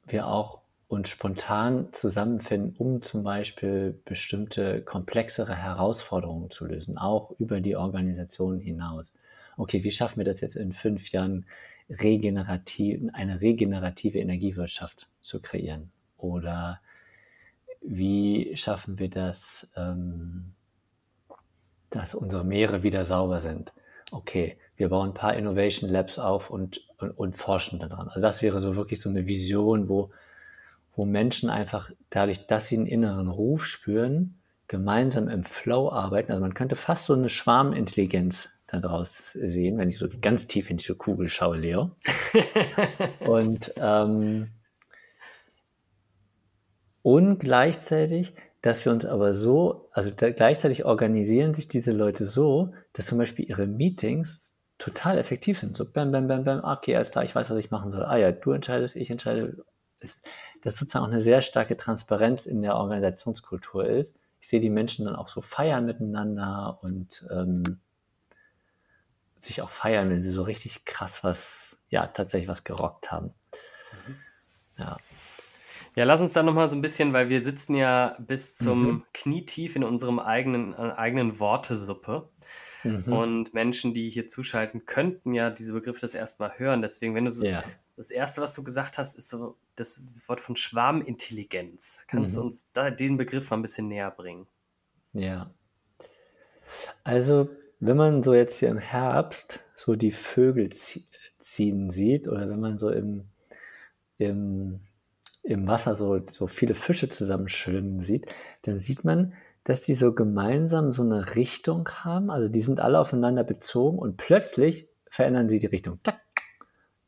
wir 0.08 0.28
auch 0.28 0.62
uns 0.88 1.08
spontan 1.08 1.88
zusammenfinden, 1.94 2.76
um 2.78 3.02
zum 3.02 3.24
Beispiel 3.24 3.98
bestimmte 4.04 4.82
komplexere 4.82 5.56
Herausforderungen 5.56 6.52
zu 6.52 6.66
lösen, 6.66 6.98
auch 6.98 7.32
über 7.40 7.62
die 7.62 7.78
Organisation 7.78 8.60
hinaus. 8.60 9.14
Okay, 9.56 9.86
wie 9.86 9.92
schaffen 9.92 10.18
wir 10.18 10.26
das 10.26 10.42
jetzt 10.42 10.58
in 10.58 10.74
fünf 10.74 11.12
Jahren, 11.12 11.46
regenerativ, 11.90 13.02
eine 13.14 13.40
regenerative 13.40 14.20
Energiewirtschaft 14.20 15.08
zu 15.22 15.40
kreieren? 15.40 15.92
Oder 16.18 16.82
wie 17.82 18.56
schaffen 18.56 19.00
wir 19.00 19.10
das, 19.10 19.70
ähm, 19.76 20.54
dass 21.90 22.16
unsere 22.16 22.44
Meere 22.44 22.84
wieder 22.84 23.04
sauber 23.06 23.42
sind? 23.42 23.74
Okay, 24.12 24.58
wir 24.76 24.90
bauen 24.90 25.10
ein 25.10 25.14
paar 25.14 25.36
Innovation 25.36 25.90
Labs 25.90 26.20
auf 26.20 26.50
und, 26.50 26.86
und, 26.98 27.12
und 27.12 27.38
forschen 27.38 27.80
daran. 27.80 28.08
Also 28.10 28.22
das 28.22 28.42
wäre 28.42 28.60
so 28.60 28.76
wirklich 28.76 29.00
so 29.00 29.10
eine 29.10 29.26
Vision, 29.26 29.90
wo, 29.90 30.12
wo 30.96 31.06
Menschen 31.06 31.50
einfach 31.50 31.92
dadurch, 32.10 32.46
dass 32.48 32.68
sie 32.68 32.78
einen 32.78 32.88
inneren 32.88 33.28
Ruf 33.28 33.66
spüren, 33.66 34.40
gemeinsam 34.68 35.28
im 35.28 35.44
Flow 35.44 35.92
arbeiten. 35.92 36.32
Also 36.32 36.42
man 36.42 36.54
könnte 36.54 36.76
fast 36.76 37.06
so 37.06 37.14
eine 37.14 37.30
Schwarmintelligenz 37.30 38.50
daraus 38.68 39.34
sehen, 39.34 39.78
wenn 39.78 39.90
ich 39.90 39.98
so 39.98 40.08
ganz 40.22 40.48
tief 40.48 40.70
in 40.70 40.78
diese 40.78 40.96
Kugel 40.96 41.30
schaue, 41.30 41.58
Leo. 41.58 41.92
Und, 43.20 43.74
ähm, 43.78 44.50
und 47.04 47.40
gleichzeitig, 47.40 48.36
dass 48.62 48.86
wir 48.86 48.92
uns 48.92 49.06
aber 49.06 49.34
so, 49.34 49.90
also 49.92 50.12
gleichzeitig 50.16 50.86
organisieren 50.86 51.54
sich 51.54 51.68
diese 51.68 51.92
Leute 51.92 52.26
so, 52.26 52.74
dass 52.94 53.08
zum 53.08 53.18
Beispiel 53.18 53.50
ihre 53.50 53.66
Meetings 53.66 54.54
total 54.78 55.18
effektiv 55.18 55.60
sind. 55.60 55.78
So, 55.78 55.86
bam, 55.86 56.12
bam, 56.12 56.28
bam, 56.28 56.44
bam, 56.44 56.64
okay, 56.64 56.96
alles 56.96 57.12
klar, 57.12 57.24
ich 57.24 57.36
weiß, 57.36 57.50
was 57.50 57.58
ich 57.58 57.72
machen 57.72 57.92
soll. 57.92 58.04
Ah 58.04 58.18
ja, 58.18 58.32
du 58.32 58.52
entscheidest, 58.52 58.96
ich 58.96 59.10
entscheide. 59.10 59.64
Ist, 60.00 60.24
dass 60.64 60.78
sozusagen 60.78 61.06
auch 61.06 61.10
eine 61.12 61.22
sehr 61.22 61.44
starke 61.44 61.78
Transparenz 61.78 62.48
in 62.48 62.64
der 62.64 62.76
Organisationskultur 62.76 63.86
ist. 63.86 64.16
Ich 64.40 64.48
sehe 64.48 64.60
die 64.60 64.72
Menschen 64.72 65.06
dann 65.06 65.16
auch 65.16 65.28
so 65.28 65.42
feiern 65.42 65.86
miteinander 65.86 66.80
und 66.82 67.24
ähm, 67.30 67.80
sich 69.40 69.62
auch 69.62 69.70
feiern, 69.70 70.10
wenn 70.10 70.24
sie 70.24 70.32
so 70.32 70.42
richtig 70.42 70.86
krass 70.86 71.24
was, 71.24 71.78
ja, 71.90 72.08
tatsächlich 72.08 72.48
was 72.48 72.64
gerockt 72.64 73.12
haben. 73.12 73.36
Ja. 74.80 74.98
Ja, 75.96 76.06
lass 76.06 76.22
uns 76.22 76.32
da 76.32 76.42
nochmal 76.42 76.68
so 76.70 76.76
ein 76.76 76.82
bisschen, 76.82 77.12
weil 77.12 77.30
wir 77.30 77.42
sitzen 77.42 77.76
ja 77.76 78.16
bis 78.20 78.56
zum 78.58 78.84
mhm. 78.84 79.04
Knietief 79.14 79.76
in 79.76 79.84
unserem 79.84 80.20
eigenen, 80.20 80.74
äh, 80.74 80.94
eigenen 80.96 81.40
Wortesuppe. 81.40 82.30
Mhm. 82.84 83.14
Und 83.14 83.54
Menschen, 83.54 83.94
die 83.94 84.10
hier 84.10 84.28
zuschalten, 84.28 84.86
könnten 84.86 85.34
ja 85.34 85.50
diese 85.50 85.74
Begriffe 85.74 86.00
das 86.02 86.16
erste 86.16 86.42
Mal 86.44 86.54
hören. 86.58 86.82
Deswegen, 86.82 87.14
wenn 87.14 87.26
du 87.26 87.32
so, 87.32 87.46
ja. 87.46 87.64
das 87.98 88.10
erste, 88.10 88.42
was 88.42 88.56
du 88.56 88.64
gesagt 88.64 88.98
hast, 88.98 89.16
ist 89.16 89.30
so 89.30 89.58
das, 89.76 90.02
das 90.04 90.28
Wort 90.30 90.40
von 90.40 90.56
Schwarmintelligenz. 90.56 92.06
Kannst 92.08 92.36
mhm. 92.36 92.40
du 92.40 92.46
uns 92.46 92.66
da 92.74 92.90
den 92.90 93.18
Begriff 93.18 93.52
mal 93.52 93.58
ein 93.58 93.62
bisschen 93.62 93.88
näher 93.88 94.12
bringen? 94.12 94.48
Ja. 95.14 95.52
Also, 97.04 97.50
wenn 97.80 97.98
man 97.98 98.24
so 98.24 98.34
jetzt 98.34 98.60
hier 98.60 98.70
im 98.70 98.78
Herbst 98.78 99.60
so 99.76 99.96
die 99.96 100.12
Vögel 100.12 100.70
ziehen 101.40 101.90
sieht 101.90 102.28
oder 102.28 102.50
wenn 102.50 102.60
man 102.60 102.78
so 102.78 102.90
im, 102.90 103.26
im, 104.18 104.80
im 105.44 105.68
Wasser 105.68 105.96
so, 105.96 106.22
so 106.32 106.48
viele 106.48 106.76
Fische 106.76 107.10
zusammenschwimmen 107.10 108.02
sieht, 108.02 108.28
dann 108.64 108.80
sieht 108.80 109.04
man, 109.04 109.34
dass 109.64 109.82
die 109.82 109.94
so 109.94 110.14
gemeinsam 110.14 110.92
so 110.92 111.04
eine 111.04 111.36
Richtung 111.36 111.90
haben. 111.90 112.30
Also 112.30 112.48
die 112.48 112.62
sind 112.62 112.80
alle 112.80 113.00
aufeinander 113.00 113.44
bezogen 113.44 114.00
und 114.00 114.18
plötzlich 114.18 114.88
verändern 115.10 115.50
sie 115.50 115.60
die 115.60 115.68
Richtung. 115.68 116.00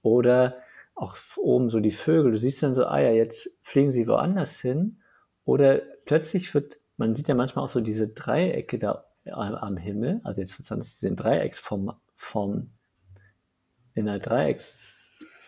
Oder 0.02 0.58
auch 0.96 1.16
oben 1.38 1.70
so 1.70 1.80
die 1.80 1.92
Vögel. 1.92 2.32
Du 2.32 2.38
siehst 2.38 2.62
dann 2.62 2.74
so, 2.74 2.86
ah 2.86 3.00
ja, 3.00 3.12
jetzt 3.12 3.50
fliegen 3.62 3.92
sie 3.92 4.08
woanders 4.08 4.60
hin. 4.60 5.00
Oder 5.46 5.82
plötzlich 6.06 6.54
wird, 6.54 6.78
man 6.98 7.16
sieht 7.16 7.28
ja 7.28 7.36
manchmal 7.36 7.66
auch 7.66 7.70
so 7.70 7.82
diese 7.82 8.08
Dreiecke 8.08 8.78
da 8.78 9.06
am 9.26 9.78
Himmel, 9.78 10.20
also 10.24 10.42
jetzt 10.42 10.54
sozusagen, 10.54 10.82
diese 10.82 11.16
Dreiecksform 11.16 11.94
Form, 12.16 12.72
in 13.96 14.08
einer 14.08 14.20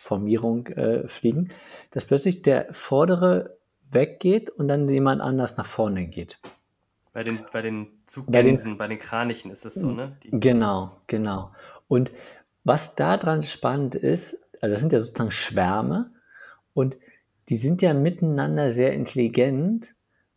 Dreiecksformierung 0.05 0.67
äh, 0.67 1.07
fliegen, 1.07 1.51
dass 1.91 2.05
plötzlich 2.05 2.41
der 2.41 2.73
vordere 2.73 3.57
weggeht 3.91 4.49
und 4.49 4.67
dann 4.67 4.87
jemand 4.89 5.21
anders 5.21 5.57
nach 5.57 5.65
vorne 5.65 6.07
geht. 6.07 6.39
Bei 7.13 7.23
den, 7.23 7.39
bei 7.51 7.61
den 7.61 7.87
Zuggänsen, 8.05 8.71
bei 8.71 8.71
den, 8.71 8.77
bei 8.77 8.87
den 8.87 8.99
Kranichen 8.99 9.51
ist 9.51 9.65
es 9.65 9.75
so, 9.75 9.91
ne? 9.91 10.17
Die 10.23 10.31
genau, 10.31 10.97
genau. 11.07 11.51
Und 11.87 12.11
was 12.63 12.95
daran 12.95 13.43
spannend 13.43 13.95
ist, 13.95 14.37
also 14.59 14.73
das 14.73 14.81
sind 14.81 14.91
ja 14.91 14.99
sozusagen 14.99 15.31
Schwärme 15.31 16.11
und 16.73 16.97
die 17.47 17.57
sind 17.57 17.81
ja 17.81 17.93
miteinander 17.93 18.69
sehr 18.69 18.93
intelligent. 18.93 19.95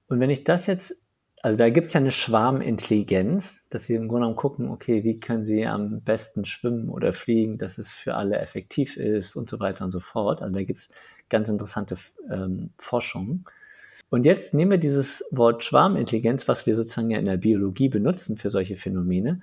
Und 0.09 0.21
wenn 0.21 0.31
ich 0.31 0.45
das 0.45 0.67
jetzt, 0.67 0.95
also 1.43 1.57
da 1.57 1.71
gibt 1.71 1.87
es 1.87 1.93
ja 1.93 2.01
eine 2.01 2.11
Schwarmintelligenz, 2.11 3.65
dass 3.71 3.85
sie 3.85 3.95
im 3.95 4.09
Grunde 4.09 4.23
genommen 4.23 4.37
gucken, 4.37 4.69
okay, 4.71 5.05
wie 5.05 5.21
können 5.21 5.45
sie 5.45 5.67
am 5.67 6.01
besten 6.01 6.45
schwimmen 6.45 6.89
oder 6.89 7.13
fliegen, 7.13 7.59
dass 7.59 7.79
es 7.79 7.91
für 7.91 8.15
alle 8.15 8.39
effektiv 8.39 8.97
ist 8.97 9.37
und 9.37 9.49
so 9.49 9.61
weiter 9.61 9.85
und 9.85 9.91
so 9.91 10.01
fort. 10.01 10.43
Also 10.43 10.55
da 10.55 10.63
gibt 10.65 10.81
es 10.81 10.89
ganz 11.29 11.49
interessante 11.49 11.97
ähm, 12.31 12.71
Forschungen. 12.79 13.45
Und 14.11 14.25
jetzt 14.25 14.55
nehmen 14.55 14.73
wir 14.73 14.79
dieses 14.79 15.25
Wort 15.31 15.65
Schwarmintelligenz, 15.65 16.49
was 16.49 16.67
wir 16.67 16.75
sozusagen 16.75 17.11
ja 17.11 17.19
in 17.19 17.27
der 17.27 17.37
Biologie 17.37 17.89
benutzen 17.89 18.37
für 18.37 18.51
solche 18.51 18.77
Phänomene, 18.77 19.43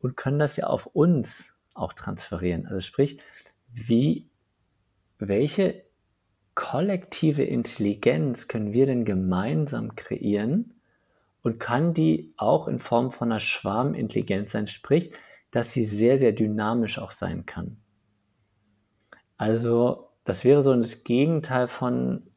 und 0.00 0.16
können 0.16 0.38
das 0.38 0.56
ja 0.56 0.66
auf 0.66 0.86
uns 0.86 1.48
auch 1.74 1.92
transferieren. 1.92 2.66
Also 2.66 2.80
sprich, 2.80 3.18
wie, 3.72 4.26
welche 5.18 5.82
kollektive 6.54 7.44
Intelligenz 7.44 8.48
können 8.48 8.72
wir 8.72 8.86
denn 8.86 9.04
gemeinsam 9.04 9.94
kreieren 9.96 10.75
und 11.46 11.60
kann 11.60 11.94
die 11.94 12.34
auch 12.36 12.66
in 12.66 12.80
Form 12.80 13.12
von 13.12 13.30
einer 13.30 13.38
Schwarmintelligenz 13.38 14.50
sein, 14.50 14.66
sprich, 14.66 15.12
dass 15.52 15.70
sie 15.70 15.84
sehr, 15.84 16.18
sehr 16.18 16.32
dynamisch 16.32 16.98
auch 16.98 17.12
sein 17.12 17.46
kann. 17.46 17.76
Also 19.36 20.08
das 20.24 20.44
wäre 20.44 20.60
so 20.62 20.74
das 20.74 21.04
Gegenteil 21.04 21.68
von, 21.68 22.32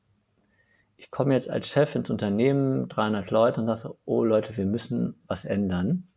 ich 0.96 1.10
komme 1.10 1.34
jetzt 1.34 1.50
als 1.50 1.70
Chef 1.70 1.96
ins 1.96 2.12
Unternehmen, 2.12 2.88
300 2.88 3.32
Leute 3.32 3.62
und 3.62 3.76
sage 3.76 3.98
oh 4.06 4.24
Leute, 4.24 4.56
wir 4.58 4.68
müssen 4.68 5.20
was 5.26 5.44
ändern, 5.44 6.08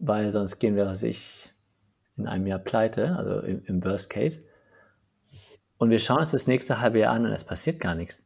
weil 0.00 0.32
sonst 0.32 0.58
gehen 0.58 0.74
wir, 0.74 0.86
was 0.86 1.04
ich, 1.04 1.54
in 2.16 2.26
einem 2.26 2.48
Jahr 2.48 2.58
pleite, 2.58 3.14
also 3.14 3.38
im, 3.38 3.62
im 3.66 3.84
Worst 3.84 4.10
Case. 4.10 4.42
Und 5.78 5.90
wir 5.90 6.00
schauen 6.00 6.18
uns 6.18 6.32
das 6.32 6.48
nächste 6.48 6.80
halbe 6.80 6.98
Jahr 6.98 7.14
an 7.14 7.24
und 7.24 7.30
es 7.30 7.44
passiert 7.44 7.78
gar 7.78 7.94
nichts. 7.94 8.25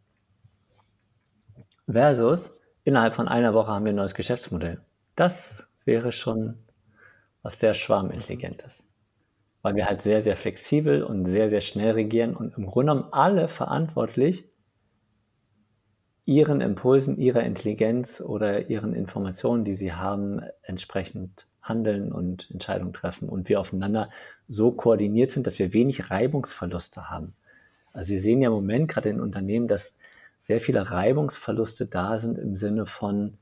Versus, 1.90 2.50
innerhalb 2.84 3.14
von 3.14 3.28
einer 3.28 3.54
Woche 3.54 3.72
haben 3.72 3.84
wir 3.84 3.92
ein 3.92 3.96
neues 3.96 4.14
Geschäftsmodell. 4.14 4.80
Das 5.16 5.68
wäre 5.84 6.12
schon 6.12 6.58
was 7.42 7.58
sehr 7.58 7.74
Schwarmintelligentes. 7.74 8.84
Weil 9.62 9.74
wir 9.74 9.86
halt 9.86 10.02
sehr, 10.02 10.20
sehr 10.20 10.36
flexibel 10.36 11.02
und 11.02 11.26
sehr, 11.26 11.48
sehr 11.48 11.60
schnell 11.60 11.92
regieren 11.92 12.36
und 12.36 12.56
im 12.56 12.66
Grunde 12.66 12.92
genommen 12.92 13.12
alle 13.12 13.48
verantwortlich 13.48 14.48
ihren 16.24 16.60
Impulsen, 16.60 17.18
ihrer 17.18 17.42
Intelligenz 17.42 18.20
oder 18.20 18.70
ihren 18.70 18.94
Informationen, 18.94 19.64
die 19.64 19.72
sie 19.72 19.92
haben, 19.92 20.40
entsprechend 20.62 21.46
handeln 21.60 22.12
und 22.12 22.50
Entscheidungen 22.50 22.92
treffen 22.92 23.28
und 23.28 23.48
wir 23.48 23.60
aufeinander 23.60 24.10
so 24.48 24.70
koordiniert 24.72 25.30
sind, 25.30 25.46
dass 25.46 25.58
wir 25.58 25.72
wenig 25.72 26.10
Reibungsverluste 26.10 27.10
haben. 27.10 27.34
Also 27.92 28.10
wir 28.10 28.20
sehen 28.20 28.40
ja 28.40 28.48
im 28.48 28.54
Moment 28.54 28.88
gerade 28.88 29.08
in 29.08 29.20
Unternehmen, 29.20 29.66
dass 29.66 29.94
sehr 30.50 30.60
viele 30.60 30.90
Reibungsverluste 30.90 31.86
da 31.86 32.18
sind 32.18 32.36
im 32.36 32.56
Sinne 32.56 32.84
von, 32.84 33.38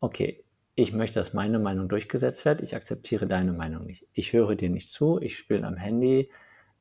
okay, 0.00 0.44
ich 0.74 0.92
möchte, 0.92 1.18
dass 1.18 1.32
meine 1.32 1.58
Meinung 1.58 1.88
durchgesetzt 1.88 2.44
wird, 2.44 2.60
ich 2.60 2.76
akzeptiere 2.76 3.26
deine 3.26 3.54
Meinung 3.54 3.86
nicht. 3.86 4.06
Ich 4.12 4.34
höre 4.34 4.56
dir 4.56 4.68
nicht 4.68 4.92
zu, 4.92 5.18
ich 5.22 5.38
spiele 5.38 5.66
am 5.66 5.78
Handy. 5.78 6.28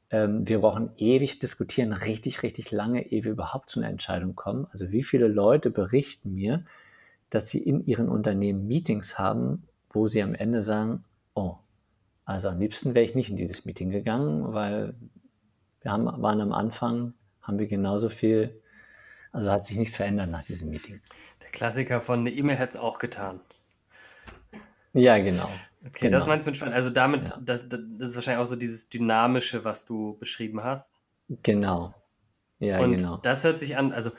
Ähm, 0.09 0.45
wir 0.45 0.59
brauchen 0.59 0.89
ewig 0.97 1.39
diskutieren, 1.39 1.93
richtig, 1.93 2.43
richtig 2.43 2.71
lange, 2.71 3.09
ehe 3.09 3.23
wir 3.23 3.31
überhaupt 3.31 3.69
zu 3.69 3.79
einer 3.79 3.87
Entscheidung 3.87 4.35
kommen. 4.35 4.67
Also 4.71 4.91
wie 4.91 5.01
viele 5.01 5.29
Leute 5.29 5.69
berichten 5.69 6.33
mir, 6.33 6.65
dass 7.29 7.49
sie 7.49 7.63
in 7.63 7.85
ihren 7.85 8.09
Unternehmen 8.09 8.67
Meetings 8.67 9.17
haben, 9.17 9.63
wo 9.91 10.09
sie 10.09 10.21
am 10.21 10.35
Ende 10.35 10.61
sagen, 10.61 11.05
oh, 11.35 11.55
also 12.25 12.49
am 12.49 12.59
liebsten 12.59 12.95
wäre 12.95 13.05
ich 13.05 13.15
nicht 13.15 13.29
in 13.29 13.37
dieses 13.37 13.63
Meeting 13.63 13.91
gegangen, 13.91 14.53
weil 14.53 14.93
wir 15.79 15.91
haben, 15.93 16.03
waren 16.03 16.41
am 16.41 16.51
Anfang, 16.51 17.13
haben 17.41 17.59
wir 17.59 17.67
genauso 17.67 18.09
viel, 18.09 18.59
also 19.31 19.51
hat 19.51 19.65
sich 19.65 19.77
nichts 19.77 19.97
verändert 19.97 20.29
nach 20.29 20.43
diesem 20.43 20.69
Meeting. 20.69 21.01
Der 21.43 21.49
Klassiker 21.49 22.01
von 22.01 22.19
eine 22.19 22.31
E-Mail 22.31 22.57
hätte 22.57 22.77
es 22.77 22.83
auch 22.83 22.99
getan. 22.99 23.39
Ja, 24.93 25.17
genau. 25.19 25.49
Okay, 25.85 26.07
genau. 26.07 26.17
das 26.17 26.27
meinst 26.27 26.45
du 26.45 26.49
mit 26.49 26.57
spannend. 26.57 26.75
Also 26.75 26.89
damit, 26.89 27.29
ja. 27.29 27.37
das, 27.41 27.65
das 27.69 27.79
ist 28.09 28.15
wahrscheinlich 28.15 28.41
auch 28.41 28.49
so 28.49 28.55
dieses 28.55 28.89
Dynamische, 28.89 29.63
was 29.63 29.85
du 29.85 30.17
beschrieben 30.17 30.63
hast. 30.63 30.99
Genau. 31.43 31.93
Ja, 32.59 32.79
Und 32.79 32.97
genau. 32.97 33.17
das 33.17 33.43
hört 33.43 33.59
sich 33.59 33.77
an, 33.77 33.93
also, 33.93 34.11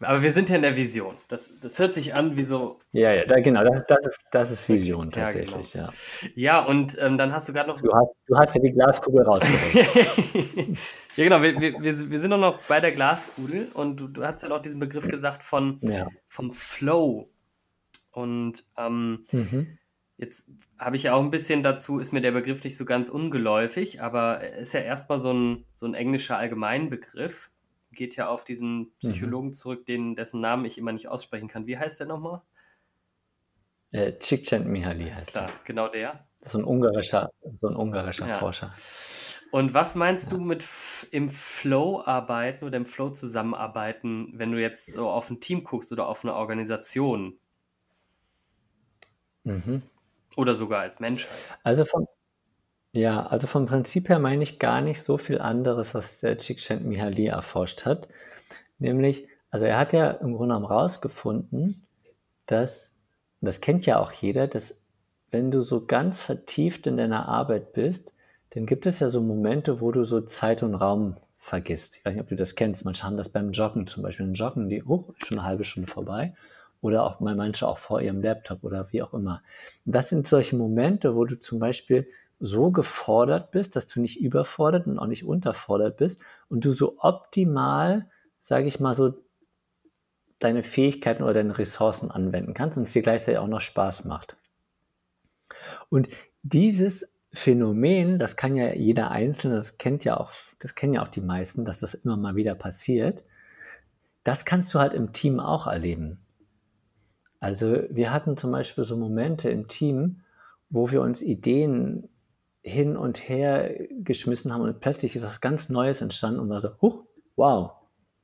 aber 0.00 0.22
wir 0.22 0.30
sind 0.30 0.48
ja 0.48 0.56
in 0.56 0.62
der 0.62 0.76
Vision. 0.76 1.16
Das, 1.28 1.58
das 1.60 1.78
hört 1.78 1.92
sich 1.92 2.14
an 2.14 2.36
wie 2.36 2.44
so. 2.44 2.78
Ja, 2.92 3.12
ja, 3.12 3.24
da, 3.26 3.40
genau, 3.40 3.64
das, 3.64 3.84
das, 3.86 4.06
ist, 4.06 4.24
das 4.30 4.50
ist 4.50 4.68
Vision 4.68 5.10
tatsächlich, 5.10 5.74
ja. 5.74 5.86
Genau. 5.86 5.92
Ja, 6.34 6.60
ja 6.60 6.64
und 6.64 6.96
ähm, 7.00 7.18
dann 7.18 7.32
hast 7.32 7.48
du 7.48 7.52
gerade 7.52 7.68
noch. 7.68 7.80
Du 7.80 7.92
hast, 7.92 8.10
du 8.26 8.36
hast 8.36 8.54
ja 8.54 8.60
die 8.60 8.72
Glaskugel 8.72 9.22
rausgeholt. 9.22 10.78
ja, 11.16 11.24
genau, 11.24 11.42
wir, 11.42 11.60
wir, 11.60 11.82
wir 11.82 12.18
sind 12.18 12.30
doch 12.30 12.38
noch 12.38 12.60
bei 12.68 12.80
der 12.80 12.92
Glaskugel 12.92 13.68
und 13.74 13.98
du, 13.98 14.08
du 14.08 14.24
hast 14.24 14.42
ja 14.42 14.48
noch 14.48 14.62
diesen 14.62 14.78
Begriff 14.78 15.08
gesagt 15.08 15.42
von, 15.42 15.78
ja. 15.82 16.06
vom 16.28 16.52
Flow. 16.52 17.28
Und 18.12 18.64
ähm, 18.76 19.24
mhm. 19.32 19.78
Jetzt 20.18 20.50
habe 20.80 20.96
ich 20.96 21.04
ja 21.04 21.14
auch 21.14 21.22
ein 21.22 21.30
bisschen 21.30 21.62
dazu, 21.62 22.00
ist 22.00 22.12
mir 22.12 22.20
der 22.20 22.32
Begriff 22.32 22.64
nicht 22.64 22.76
so 22.76 22.84
ganz 22.84 23.08
ungeläufig, 23.08 24.02
aber 24.02 24.42
ist 24.58 24.74
ja 24.74 24.80
erstmal 24.80 25.18
so 25.18 25.32
ein, 25.32 25.64
so 25.76 25.86
ein 25.86 25.94
englischer 25.94 26.36
Allgemeinbegriff. 26.36 27.52
Geht 27.98 28.14
ja 28.14 28.28
auf 28.28 28.44
diesen 28.44 28.92
Psychologen 29.00 29.48
mhm. 29.48 29.52
zurück, 29.54 29.84
den, 29.84 30.14
dessen 30.14 30.40
Namen 30.40 30.64
ich 30.64 30.78
immer 30.78 30.92
nicht 30.92 31.08
aussprechen 31.08 31.48
kann. 31.48 31.66
Wie 31.66 31.76
heißt 31.76 31.98
der 31.98 32.06
nochmal? 32.06 32.42
Äh, 33.90 34.12
Csikszentmihalyi 34.20 35.10
heißt 35.10 35.26
klar, 35.26 35.46
der. 35.46 35.56
genau 35.64 35.88
der. 35.88 36.28
Das 36.38 36.54
ist 36.54 36.60
ein 36.60 36.64
ungarischer, 36.64 37.32
so 37.60 37.66
ein 37.66 37.74
ungarischer 37.74 38.28
Ja. 38.28 38.38
Forscher. 38.38 38.72
Und 39.50 39.74
was 39.74 39.96
meinst 39.96 40.30
du 40.30 40.38
mit 40.38 40.64
im 41.10 41.28
Flow 41.28 42.00
arbeiten 42.04 42.64
oder 42.64 42.76
im 42.76 42.86
Flow 42.86 43.10
zusammenarbeiten, 43.10 44.30
wenn 44.34 44.52
du 44.52 44.60
jetzt 44.60 44.92
so 44.92 45.10
auf 45.10 45.28
ein 45.28 45.40
Team 45.40 45.64
guckst 45.64 45.90
oder 45.90 46.06
auf 46.06 46.24
eine 46.24 46.36
Organisation 46.36 47.40
Mhm. 49.42 49.82
oder 50.36 50.54
sogar 50.54 50.82
als 50.82 51.00
Mensch? 51.00 51.26
Also 51.64 51.84
vom, 51.84 52.06
ja, 52.98 53.26
also 53.26 53.46
vom 53.46 53.66
Prinzip 53.66 54.08
her 54.08 54.18
meine 54.18 54.42
ich 54.42 54.58
gar 54.58 54.80
nicht 54.80 55.02
so 55.02 55.18
viel 55.18 55.40
anderes, 55.40 55.94
was 55.94 56.20
der 56.20 56.38
Csikszentmihalyi 56.38 57.26
erforscht 57.26 57.84
hat. 57.84 58.08
Nämlich, 58.78 59.26
also 59.50 59.66
er 59.66 59.78
hat 59.78 59.92
ja 59.92 60.10
im 60.10 60.34
Grunde 60.34 60.54
genommen 60.54 60.66
rausgefunden, 60.66 61.86
dass, 62.46 62.90
und 63.40 63.46
das 63.46 63.60
kennt 63.60 63.86
ja 63.86 63.98
auch 63.98 64.12
jeder, 64.12 64.46
dass 64.46 64.74
wenn 65.30 65.50
du 65.50 65.62
so 65.62 65.84
ganz 65.84 66.22
vertieft 66.22 66.86
in 66.86 66.96
deiner 66.96 67.28
Arbeit 67.28 67.72
bist, 67.72 68.12
dann 68.50 68.66
gibt 68.66 68.86
es 68.86 69.00
ja 69.00 69.08
so 69.08 69.20
Momente, 69.20 69.80
wo 69.80 69.92
du 69.92 70.04
so 70.04 70.20
Zeit 70.22 70.62
und 70.62 70.74
Raum 70.74 71.16
vergisst. 71.38 71.96
Ich 71.96 72.04
weiß 72.04 72.14
nicht, 72.14 72.22
ob 72.22 72.28
du 72.28 72.36
das 72.36 72.54
kennst. 72.54 72.84
Manche 72.84 73.04
haben 73.04 73.16
das 73.16 73.28
beim 73.28 73.52
Joggen 73.52 73.86
zum 73.86 74.02
Beispiel. 74.02 74.26
Dann 74.26 74.34
joggen 74.34 74.68
die, 74.68 74.82
oh, 74.82 75.12
schon 75.18 75.38
eine 75.38 75.46
halbe 75.46 75.64
Stunde 75.64 75.90
vorbei. 75.90 76.34
Oder 76.80 77.04
auch 77.04 77.20
mal 77.20 77.34
manche 77.34 77.66
auch 77.66 77.78
vor 77.78 78.00
ihrem 78.00 78.22
Laptop 78.22 78.64
oder 78.64 78.92
wie 78.92 79.02
auch 79.02 79.12
immer. 79.12 79.42
Und 79.84 79.94
das 79.94 80.08
sind 80.08 80.26
solche 80.26 80.56
Momente, 80.56 81.14
wo 81.14 81.24
du 81.24 81.38
zum 81.38 81.58
Beispiel 81.58 82.06
so 82.40 82.70
gefordert 82.70 83.50
bist, 83.50 83.76
dass 83.76 83.86
du 83.86 84.00
nicht 84.00 84.20
überfordert 84.20 84.86
und 84.86 84.98
auch 84.98 85.06
nicht 85.06 85.24
unterfordert 85.24 85.96
bist 85.96 86.20
und 86.48 86.64
du 86.64 86.72
so 86.72 86.96
optimal, 86.98 88.08
sage 88.42 88.66
ich 88.66 88.80
mal 88.80 88.94
so, 88.94 89.14
deine 90.38 90.62
Fähigkeiten 90.62 91.24
oder 91.24 91.34
deine 91.34 91.58
Ressourcen 91.58 92.10
anwenden 92.10 92.54
kannst 92.54 92.78
und 92.78 92.84
es 92.84 92.92
dir 92.92 93.02
gleichzeitig 93.02 93.38
auch 93.38 93.48
noch 93.48 93.60
Spaß 93.60 94.04
macht. 94.04 94.36
Und 95.88 96.08
dieses 96.42 97.12
Phänomen, 97.32 98.18
das 98.18 98.36
kann 98.36 98.56
ja 98.56 98.72
jeder 98.72 99.10
Einzelne, 99.10 99.56
das 99.56 99.78
kennt 99.78 100.04
ja 100.04 100.16
auch, 100.16 100.32
das 100.60 100.74
kennen 100.74 100.94
ja 100.94 101.02
auch 101.02 101.08
die 101.08 101.20
meisten, 101.20 101.64
dass 101.64 101.80
das 101.80 101.94
immer 101.94 102.16
mal 102.16 102.36
wieder 102.36 102.54
passiert. 102.54 103.24
Das 104.22 104.44
kannst 104.44 104.72
du 104.74 104.78
halt 104.78 104.92
im 104.92 105.12
Team 105.12 105.40
auch 105.40 105.66
erleben. 105.66 106.20
Also 107.40 107.82
wir 107.90 108.12
hatten 108.12 108.36
zum 108.36 108.52
Beispiel 108.52 108.84
so 108.84 108.96
Momente 108.96 109.50
im 109.50 109.68
Team, 109.68 110.22
wo 110.70 110.90
wir 110.90 111.02
uns 111.02 111.22
Ideen 111.22 112.08
hin 112.68 112.96
und 112.96 113.28
her 113.28 113.70
geschmissen 113.90 114.52
haben 114.52 114.62
und 114.62 114.80
plötzlich 114.80 115.16
ist 115.16 115.22
was 115.22 115.40
ganz 115.40 115.68
Neues 115.68 116.00
entstanden 116.00 116.40
und 116.40 116.48
war 116.48 116.60
so, 116.60 116.70
huch, 116.80 117.04
wow. 117.36 117.72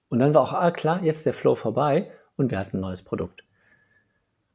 Und 0.08 0.18
dann 0.18 0.34
war 0.34 0.42
auch, 0.42 0.52
ah 0.52 0.70
klar, 0.70 1.02
jetzt 1.02 1.26
der 1.26 1.32
Flow 1.32 1.54
vorbei 1.54 2.10
und 2.36 2.50
wir 2.50 2.58
hatten 2.58 2.76
ein 2.76 2.80
neues 2.80 3.02
Produkt. 3.02 3.44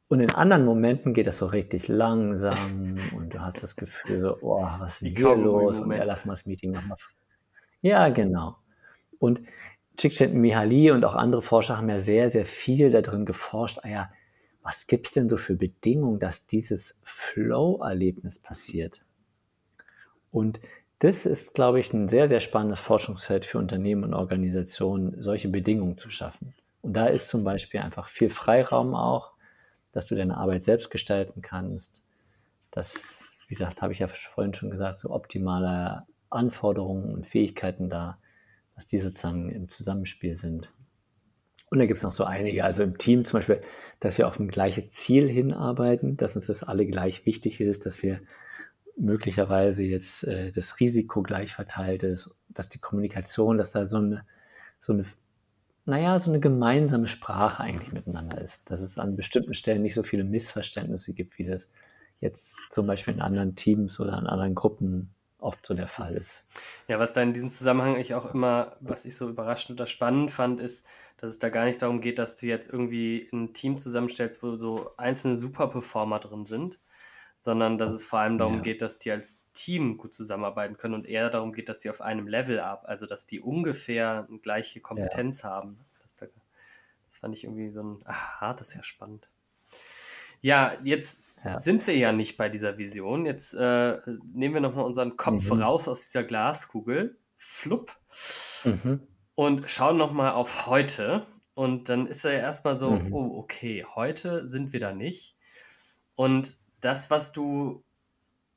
Und 0.08 0.20
in 0.20 0.34
anderen 0.34 0.64
Momenten 0.64 1.14
geht 1.14 1.28
das 1.28 1.38
so 1.38 1.46
richtig 1.46 1.86
langsam 1.88 2.96
und 3.16 3.34
du 3.34 3.40
hast 3.40 3.62
das 3.62 3.76
Gefühl, 3.76 4.36
oh, 4.40 4.62
was 4.78 4.94
ist 4.94 5.02
Die 5.02 5.14
hier 5.14 5.36
los? 5.36 5.78
Und 5.78 5.92
ja, 5.92 6.04
lass 6.04 6.24
mal 6.24 6.32
das 6.32 6.46
Meeting 6.46 6.72
nochmal. 6.72 6.96
Ja, 7.82 8.08
genau. 8.08 8.56
Und 9.18 9.42
Csikszentmihalyi 9.96 10.90
und 10.90 11.04
auch 11.04 11.14
andere 11.14 11.42
Forscher 11.42 11.76
haben 11.76 11.88
ja 11.88 12.00
sehr, 12.00 12.30
sehr 12.30 12.46
viel 12.46 12.90
darin 12.90 13.26
geforscht. 13.26 13.80
Ah 13.82 13.88
ja, 13.88 14.10
was 14.62 14.86
gibt 14.86 15.06
es 15.06 15.12
denn 15.12 15.28
so 15.28 15.36
für 15.36 15.56
Bedingungen, 15.56 16.20
dass 16.20 16.46
dieses 16.46 16.98
Flow-Erlebnis 17.02 18.38
passiert? 18.38 19.02
Und 20.30 20.60
das 21.00 21.24
ist, 21.26 21.54
glaube 21.54 21.80
ich, 21.80 21.92
ein 21.92 22.08
sehr, 22.08 22.28
sehr 22.28 22.40
spannendes 22.40 22.80
Forschungsfeld 22.80 23.46
für 23.46 23.58
Unternehmen 23.58 24.04
und 24.04 24.14
Organisationen, 24.14 25.20
solche 25.22 25.48
Bedingungen 25.48 25.96
zu 25.96 26.10
schaffen. 26.10 26.54
Und 26.82 26.94
da 26.94 27.06
ist 27.06 27.28
zum 27.28 27.44
Beispiel 27.44 27.80
einfach 27.80 28.08
viel 28.08 28.30
Freiraum 28.30 28.94
auch, 28.94 29.32
dass 29.92 30.06
du 30.06 30.14
deine 30.14 30.36
Arbeit 30.36 30.62
selbst 30.62 30.90
gestalten 30.90 31.42
kannst. 31.42 32.02
Das, 32.70 33.34
wie 33.48 33.54
gesagt, 33.54 33.82
habe 33.82 33.92
ich 33.92 33.98
ja 33.98 34.08
vorhin 34.08 34.54
schon 34.54 34.70
gesagt, 34.70 35.00
so 35.00 35.10
optimale 35.10 36.06
Anforderungen 36.28 37.12
und 37.12 37.26
Fähigkeiten 37.26 37.90
da, 37.90 38.18
dass 38.74 38.86
die 38.86 39.00
sozusagen 39.00 39.50
im 39.50 39.68
Zusammenspiel 39.68 40.36
sind. 40.36 40.70
Und 41.70 41.78
da 41.78 41.86
gibt 41.86 41.98
es 41.98 42.04
noch 42.04 42.12
so 42.12 42.24
einige, 42.24 42.64
also 42.64 42.82
im 42.82 42.98
Team 42.98 43.24
zum 43.24 43.38
Beispiel, 43.38 43.62
dass 44.00 44.18
wir 44.18 44.26
auf 44.26 44.38
ein 44.38 44.48
gleiches 44.48 44.90
Ziel 44.90 45.28
hinarbeiten, 45.28 46.16
dass 46.16 46.36
uns 46.36 46.46
das 46.46 46.62
alle 46.62 46.86
gleich 46.86 47.26
wichtig 47.26 47.60
ist, 47.60 47.86
dass 47.86 48.02
wir 48.02 48.20
möglicherweise 49.00 49.82
jetzt 49.82 50.24
äh, 50.24 50.52
das 50.52 50.78
Risiko 50.78 51.22
gleich 51.22 51.52
verteilt 51.52 52.02
ist, 52.02 52.30
dass 52.48 52.68
die 52.68 52.78
Kommunikation, 52.78 53.58
dass 53.58 53.72
da 53.72 53.86
so 53.86 53.96
eine, 53.96 54.24
so 54.80 54.92
eine, 54.92 55.04
naja, 55.86 56.18
so 56.18 56.30
eine 56.30 56.40
gemeinsame 56.40 57.08
Sprache 57.08 57.62
eigentlich 57.62 57.92
miteinander 57.92 58.40
ist, 58.40 58.70
dass 58.70 58.80
es 58.80 58.98
an 58.98 59.16
bestimmten 59.16 59.54
Stellen 59.54 59.82
nicht 59.82 59.94
so 59.94 60.02
viele 60.02 60.24
Missverständnisse 60.24 61.12
gibt, 61.12 61.38
wie 61.38 61.44
das 61.44 61.70
jetzt 62.20 62.58
zum 62.70 62.86
Beispiel 62.86 63.14
in 63.14 63.20
anderen 63.20 63.56
Teams 63.56 63.98
oder 63.98 64.18
in 64.18 64.26
anderen 64.26 64.54
Gruppen 64.54 65.14
oft 65.38 65.64
so 65.64 65.72
der 65.72 65.88
Fall 65.88 66.14
ist. 66.16 66.44
Ja, 66.88 66.98
was 66.98 67.14
da 67.14 67.22
in 67.22 67.32
diesem 67.32 67.48
Zusammenhang 67.48 67.96
ich 67.96 68.14
auch 68.14 68.34
immer, 68.34 68.76
was 68.80 69.06
ich 69.06 69.16
so 69.16 69.28
überraschend 69.28 69.80
oder 69.80 69.86
spannend 69.86 70.30
fand, 70.30 70.60
ist, 70.60 70.86
dass 71.16 71.30
es 71.30 71.38
da 71.38 71.48
gar 71.48 71.64
nicht 71.64 71.80
darum 71.80 72.02
geht, 72.02 72.18
dass 72.18 72.36
du 72.36 72.46
jetzt 72.46 72.70
irgendwie 72.70 73.28
ein 73.32 73.54
Team 73.54 73.78
zusammenstellst, 73.78 74.42
wo 74.42 74.56
so 74.56 74.90
einzelne 74.98 75.38
Superperformer 75.38 76.18
drin 76.18 76.44
sind, 76.44 76.78
sondern 77.40 77.78
dass 77.78 77.90
es 77.92 78.04
vor 78.04 78.20
allem 78.20 78.38
darum 78.38 78.56
Ja. 78.58 78.60
geht, 78.62 78.82
dass 78.82 79.00
die 79.00 79.10
als 79.10 79.38
Team 79.54 79.98
gut 79.98 80.14
zusammenarbeiten 80.14 80.76
können 80.76 80.94
und 80.94 81.06
eher 81.06 81.30
darum 81.30 81.52
geht, 81.52 81.68
dass 81.68 81.80
sie 81.80 81.90
auf 81.90 82.00
einem 82.00 82.28
Level 82.28 82.60
ab, 82.60 82.84
also 82.86 83.06
dass 83.06 83.26
die 83.26 83.40
ungefähr 83.40 84.26
eine 84.28 84.38
gleiche 84.38 84.80
Kompetenz 84.80 85.42
haben. 85.42 85.80
Das, 86.02 86.18
das 86.18 87.18
fand 87.18 87.36
ich 87.36 87.42
irgendwie 87.44 87.70
so 87.70 87.82
ein, 87.82 88.02
aha, 88.04 88.54
das 88.54 88.68
ist 88.68 88.74
ja 88.76 88.82
spannend. 88.84 89.28
Ja, 90.42 90.78
jetzt 90.84 91.24
Ja. 91.44 91.56
sind 91.56 91.86
wir 91.86 91.96
ja 91.96 92.12
nicht 92.12 92.36
bei 92.36 92.48
dieser 92.48 92.78
Vision. 92.78 93.26
Jetzt 93.26 93.54
äh, 93.54 93.98
nehmen 94.32 94.54
wir 94.54 94.60
nochmal 94.60 94.84
unseren 94.84 95.16
Kopf 95.16 95.50
Mhm. 95.50 95.60
raus 95.62 95.88
aus 95.88 96.02
dieser 96.02 96.22
Glaskugel, 96.24 97.18
flupp, 97.36 97.96
Mhm. 98.64 99.06
und 99.34 99.70
schauen 99.70 99.96
nochmal 99.96 100.32
auf 100.32 100.66
heute. 100.66 101.26
Und 101.54 101.88
dann 101.88 102.06
ist 102.06 102.24
er 102.24 102.32
ja 102.32 102.38
erstmal 102.40 102.74
so, 102.76 102.92
Mhm. 102.92 103.12
oh, 103.12 103.38
okay, 103.38 103.84
heute 103.94 104.46
sind 104.48 104.72
wir 104.72 104.80
da 104.80 104.92
nicht. 104.92 105.36
Und 106.14 106.56
das, 106.80 107.10
was 107.10 107.32
du 107.32 107.82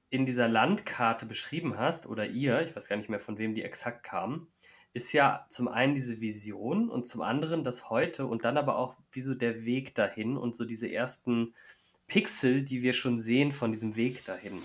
in 0.10 0.26
dieser 0.26 0.48
Landkarte 0.48 1.26
beschrieben 1.26 1.78
hast, 1.78 2.06
oder 2.06 2.28
ihr, 2.28 2.62
ich 2.62 2.76
weiß 2.76 2.88
gar 2.88 2.98
nicht 2.98 3.10
mehr, 3.10 3.20
von 3.20 3.38
wem 3.38 3.56
die 3.56 3.64
exakt 3.64 4.04
kam, 4.04 4.48
ist 4.94 5.12
ja 5.12 5.46
zum 5.50 5.68
einen 5.68 5.96
diese 5.96 6.22
Vision 6.22 6.90
und 6.90 7.06
zum 7.06 7.22
anderen 7.24 7.64
das 7.64 7.90
heute 7.90 8.28
und 8.28 8.46
dann 8.46 8.58
aber 8.58 8.78
auch 8.78 8.96
wie 9.12 9.22
so 9.22 9.34
der 9.34 9.66
Weg 9.66 9.96
dahin 9.96 10.38
und 10.38 10.54
so 10.56 10.66
diese 10.66 10.92
ersten 10.92 11.56
Pixel, 12.08 12.62
die 12.64 12.84
wir 12.84 12.94
schon 12.94 13.20
sehen 13.20 13.52
von 13.52 13.72
diesem 13.72 13.96
Weg 13.96 14.24
dahin. 14.26 14.62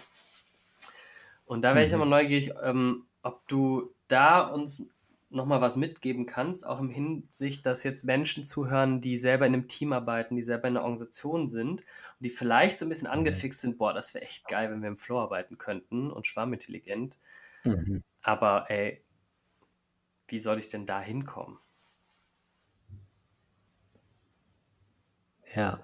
Und 1.47 1.63
da 1.63 1.75
wäre 1.75 1.85
ich 1.85 1.93
Mhm. 1.93 1.97
immer 1.97 2.07
neugierig, 2.07 2.53
ähm, 2.63 3.07
ob 3.23 3.47
du 3.49 3.91
da 4.09 4.41
uns 4.41 4.83
nochmal 5.31 5.61
was 5.61 5.77
mitgeben 5.77 6.27
kannst, 6.27 6.67
auch 6.67 6.81
im 6.81 6.91
Hinsicht, 6.91 7.67
dass 7.67 7.83
jetzt 7.83 8.05
Menschen 8.05 8.45
zuhören, 8.45 9.01
die 9.01 9.19
selber 9.19 9.47
in 9.47 9.55
einem 9.55 9.69
Team 9.69 9.93
arbeiten, 9.93 10.37
die 10.37 10.43
selber 10.43 10.69
in 10.69 10.77
einer 10.77 10.85
Organisation 10.85 11.49
sind 11.49 11.81
und 11.81 12.21
die 12.21 12.31
vielleicht 12.31 12.79
so 12.79 12.87
ein 12.87 12.89
bisschen 12.89 13.09
angefixt 13.09 13.61
sind, 13.61 13.77
boah, 13.77 13.93
das 13.93 14.15
wäre 14.15 14.25
echt 14.25 14.49
geil, 14.49 14.71
wenn 14.71 14.81
wir 14.81 14.89
im 14.89 14.97
Flow 14.97 15.19
arbeiten 15.19 15.59
könnten 15.59 16.11
und 16.11 16.27
schwarmintelligent. 16.27 17.19
Mhm. 17.65 18.03
Aber 18.23 18.71
ey, 18.71 19.03
wie 20.29 20.39
soll 20.39 20.59
ich 20.59 20.69
denn 20.69 20.87
da 20.87 21.01
hinkommen? 21.01 21.59
Ja. 25.55 25.81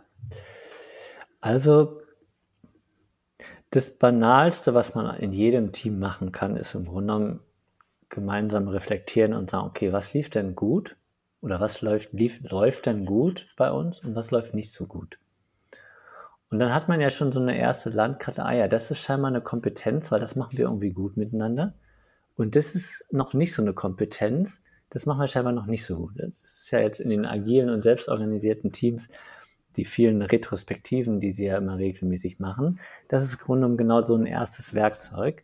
Also 1.40 2.00
das 3.70 3.90
Banalste, 3.90 4.72
was 4.72 4.94
man 4.94 5.16
in 5.16 5.32
jedem 5.32 5.72
Team 5.72 5.98
machen 5.98 6.32
kann, 6.32 6.56
ist 6.56 6.74
im 6.74 6.84
Grunde 6.84 7.12
genommen 7.12 7.40
gemeinsam 8.14 8.68
reflektieren 8.68 9.34
und 9.34 9.50
sagen, 9.50 9.66
okay, 9.66 9.92
was 9.92 10.14
lief 10.14 10.30
denn 10.30 10.54
gut 10.54 10.96
oder 11.40 11.60
was 11.60 11.82
läuft, 11.82 12.12
lief, 12.12 12.40
läuft 12.42 12.86
denn 12.86 13.04
gut 13.04 13.48
bei 13.56 13.70
uns 13.70 14.00
und 14.00 14.14
was 14.14 14.30
läuft 14.30 14.54
nicht 14.54 14.72
so 14.72 14.86
gut. 14.86 15.18
Und 16.50 16.58
dann 16.60 16.74
hat 16.74 16.88
man 16.88 17.00
ja 17.00 17.10
schon 17.10 17.32
so 17.32 17.40
eine 17.40 17.58
erste 17.58 17.90
Landkarte, 17.90 18.44
ah 18.44 18.52
ja, 18.52 18.68
das 18.68 18.90
ist 18.90 19.00
scheinbar 19.00 19.30
eine 19.30 19.40
Kompetenz, 19.40 20.12
weil 20.12 20.20
das 20.20 20.36
machen 20.36 20.56
wir 20.56 20.66
irgendwie 20.66 20.92
gut 20.92 21.16
miteinander. 21.16 21.74
Und 22.36 22.56
das 22.56 22.74
ist 22.74 23.04
noch 23.10 23.34
nicht 23.34 23.52
so 23.52 23.62
eine 23.62 23.72
Kompetenz, 23.72 24.60
das 24.90 25.06
machen 25.06 25.20
wir 25.20 25.28
scheinbar 25.28 25.52
noch 25.52 25.66
nicht 25.66 25.84
so 25.84 25.96
gut. 25.96 26.12
Das 26.16 26.30
ist 26.42 26.70
ja 26.70 26.78
jetzt 26.78 27.00
in 27.00 27.10
den 27.10 27.26
agilen 27.26 27.70
und 27.70 27.82
selbstorganisierten 27.82 28.72
Teams 28.72 29.08
die 29.76 29.84
vielen 29.84 30.22
Retrospektiven, 30.22 31.20
die 31.20 31.32
sie 31.32 31.46
ja 31.46 31.58
immer 31.58 31.78
regelmäßig 31.78 32.38
machen, 32.38 32.78
das 33.08 33.24
ist 33.24 33.34
im 33.34 33.40
Grunde 33.40 33.62
genommen 33.62 33.76
genau 33.76 34.02
so 34.02 34.14
ein 34.14 34.26
erstes 34.26 34.74
Werkzeug. 34.74 35.42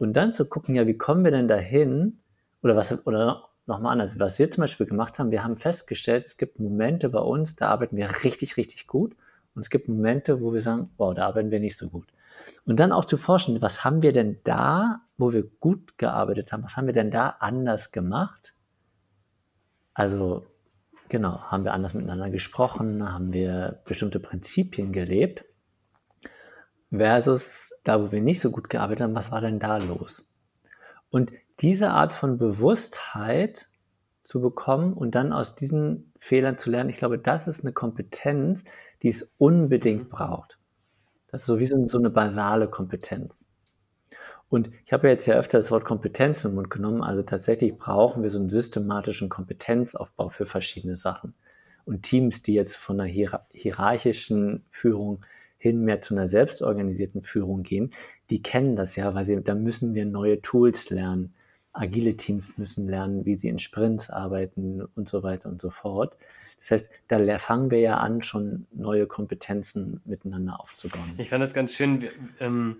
Und 0.00 0.14
dann 0.14 0.32
zu 0.32 0.44
gucken, 0.46 0.74
ja, 0.74 0.86
wie 0.86 0.96
kommen 0.96 1.24
wir 1.24 1.30
denn 1.30 1.48
dahin? 1.48 2.20
Oder 2.62 2.74
was, 2.76 3.06
oder 3.06 3.48
nochmal 3.66 3.92
anders, 3.92 4.18
was 4.18 4.38
wir 4.38 4.50
zum 4.50 4.62
Beispiel 4.62 4.86
gemacht 4.86 5.18
haben, 5.18 5.30
wir 5.30 5.44
haben 5.44 5.56
festgestellt, 5.56 6.24
es 6.24 6.36
gibt 6.36 6.58
Momente 6.58 7.08
bei 7.08 7.20
uns, 7.20 7.56
da 7.56 7.68
arbeiten 7.68 7.96
wir 7.96 8.08
richtig, 8.24 8.56
richtig 8.56 8.86
gut. 8.86 9.14
Und 9.54 9.62
es 9.62 9.70
gibt 9.70 9.88
Momente, 9.88 10.40
wo 10.40 10.52
wir 10.52 10.62
sagen, 10.62 10.90
wow, 10.96 11.14
da 11.14 11.26
arbeiten 11.26 11.50
wir 11.50 11.60
nicht 11.60 11.76
so 11.76 11.88
gut. 11.88 12.08
Und 12.64 12.80
dann 12.80 12.92
auch 12.92 13.04
zu 13.04 13.16
forschen, 13.16 13.60
was 13.62 13.84
haben 13.84 14.02
wir 14.02 14.12
denn 14.12 14.38
da, 14.44 15.02
wo 15.18 15.32
wir 15.32 15.44
gut 15.60 15.98
gearbeitet 15.98 16.52
haben, 16.52 16.64
was 16.64 16.76
haben 16.76 16.86
wir 16.86 16.94
denn 16.94 17.10
da 17.10 17.36
anders 17.40 17.92
gemacht? 17.92 18.54
Also 19.94 20.46
Genau, 21.10 21.40
haben 21.42 21.64
wir 21.64 21.72
anders 21.72 21.92
miteinander 21.92 22.30
gesprochen, 22.30 23.12
haben 23.12 23.32
wir 23.32 23.82
bestimmte 23.84 24.20
Prinzipien 24.20 24.92
gelebt, 24.92 25.44
versus 26.92 27.69
da, 27.84 28.02
wo 28.02 28.12
wir 28.12 28.20
nicht 28.20 28.40
so 28.40 28.50
gut 28.50 28.68
gearbeitet 28.70 29.02
haben, 29.02 29.14
was 29.14 29.30
war 29.30 29.40
denn 29.40 29.58
da 29.58 29.78
los? 29.78 30.26
Und 31.10 31.32
diese 31.60 31.90
Art 31.90 32.14
von 32.14 32.38
Bewusstheit 32.38 33.66
zu 34.22 34.40
bekommen 34.40 34.92
und 34.92 35.14
dann 35.14 35.32
aus 35.32 35.56
diesen 35.56 36.12
Fehlern 36.18 36.56
zu 36.56 36.70
lernen, 36.70 36.90
ich 36.90 36.96
glaube, 36.96 37.18
das 37.18 37.48
ist 37.48 37.62
eine 37.62 37.72
Kompetenz, 37.72 38.64
die 39.02 39.08
es 39.08 39.34
unbedingt 39.38 40.08
braucht. 40.08 40.58
Das 41.28 41.42
ist 41.42 41.46
sowieso 41.46 41.86
so 41.88 41.98
eine 41.98 42.10
basale 42.10 42.68
Kompetenz. 42.68 43.46
Und 44.48 44.70
ich 44.84 44.92
habe 44.92 45.08
jetzt 45.08 45.26
ja 45.26 45.36
öfter 45.36 45.58
das 45.58 45.70
Wort 45.70 45.84
Kompetenz 45.84 46.44
im 46.44 46.56
Mund 46.56 46.70
genommen. 46.70 47.02
Also 47.02 47.22
tatsächlich 47.22 47.76
brauchen 47.76 48.22
wir 48.24 48.30
so 48.30 48.38
einen 48.38 48.50
systematischen 48.50 49.28
Kompetenzaufbau 49.28 50.28
für 50.28 50.44
verschiedene 50.44 50.96
Sachen. 50.96 51.34
Und 51.84 52.02
Teams, 52.02 52.42
die 52.42 52.54
jetzt 52.54 52.76
von 52.76 53.00
einer 53.00 53.08
hier 53.08 53.40
hierarchischen 53.52 54.64
Führung 54.70 55.24
hin 55.60 55.84
mehr 55.84 56.00
zu 56.00 56.14
einer 56.14 56.26
selbstorganisierten 56.26 57.22
Führung 57.22 57.62
gehen, 57.62 57.92
die 58.30 58.42
kennen 58.42 58.74
das 58.76 58.96
ja, 58.96 59.14
weil 59.14 59.24
sie, 59.24 59.40
da 59.42 59.54
müssen 59.54 59.94
wir 59.94 60.06
neue 60.06 60.40
Tools 60.40 60.90
lernen. 60.90 61.34
Agile 61.72 62.16
Teams 62.16 62.58
müssen 62.58 62.88
lernen, 62.88 63.26
wie 63.26 63.36
sie 63.36 63.48
in 63.48 63.58
Sprints 63.58 64.10
arbeiten 64.10 64.82
und 64.96 65.08
so 65.08 65.22
weiter 65.22 65.48
und 65.48 65.60
so 65.60 65.70
fort. 65.70 66.16
Das 66.58 66.70
heißt, 66.72 66.90
da 67.08 67.38
fangen 67.38 67.70
wir 67.70 67.78
ja 67.78 67.98
an, 67.98 68.22
schon 68.22 68.66
neue 68.72 69.06
Kompetenzen 69.06 70.00
miteinander 70.04 70.60
aufzubauen. 70.60 71.14
Ich 71.18 71.30
fand 71.30 71.42
das 71.42 71.54
ganz 71.54 71.74
schön. 71.74 72.08
Ähm 72.40 72.78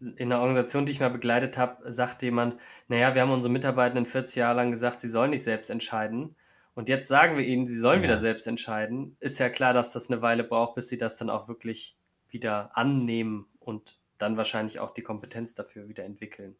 in 0.00 0.32
einer 0.32 0.40
Organisation, 0.40 0.86
die 0.86 0.92
ich 0.92 1.00
mal 1.00 1.10
begleitet 1.10 1.58
habe, 1.58 1.90
sagt 1.90 2.22
jemand, 2.22 2.54
naja, 2.86 3.16
wir 3.16 3.22
haben 3.22 3.32
unsere 3.32 3.52
Mitarbeitenden 3.52 4.06
40 4.06 4.36
Jahre 4.36 4.56
lang 4.56 4.70
gesagt, 4.70 5.00
sie 5.00 5.08
sollen 5.08 5.30
nicht 5.30 5.42
selbst 5.42 5.70
entscheiden. 5.70 6.36
Und 6.74 6.88
jetzt 6.88 7.08
sagen 7.08 7.36
wir 7.36 7.44
ihnen, 7.44 7.66
sie 7.66 7.76
sollen 7.76 7.98
ja. 7.98 8.04
wieder 8.04 8.18
selbst 8.18 8.46
entscheiden. 8.46 9.16
Ist 9.18 9.40
ja 9.40 9.48
klar, 9.48 9.72
dass 9.72 9.92
das 9.92 10.08
eine 10.08 10.22
Weile 10.22 10.44
braucht, 10.44 10.76
bis 10.76 10.88
sie 10.88 10.98
das 10.98 11.16
dann 11.16 11.30
auch 11.30 11.48
wirklich 11.48 11.97
wieder 12.32 12.76
annehmen 12.76 13.46
und 13.58 13.98
dann 14.18 14.36
wahrscheinlich 14.36 14.80
auch 14.80 14.92
die 14.92 15.02
Kompetenz 15.02 15.54
dafür 15.54 15.88
wieder 15.88 16.04
entwickeln. 16.04 16.56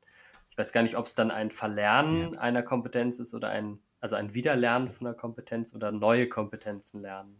Ich 0.50 0.58
weiß 0.58 0.72
gar 0.72 0.82
nicht, 0.82 0.96
ob 0.96 1.06
es 1.06 1.14
dann 1.14 1.30
ein 1.30 1.50
Verlernen 1.50 2.34
ja. 2.34 2.40
einer 2.40 2.62
Kompetenz 2.62 3.18
ist 3.18 3.34
oder 3.34 3.50
ein, 3.50 3.78
also 4.00 4.16
ein 4.16 4.34
Wiederlernen 4.34 4.88
von 4.88 5.06
einer 5.06 5.16
Kompetenz 5.16 5.74
oder 5.74 5.92
neue 5.92 6.28
Kompetenzen 6.28 7.00
lernen. 7.00 7.38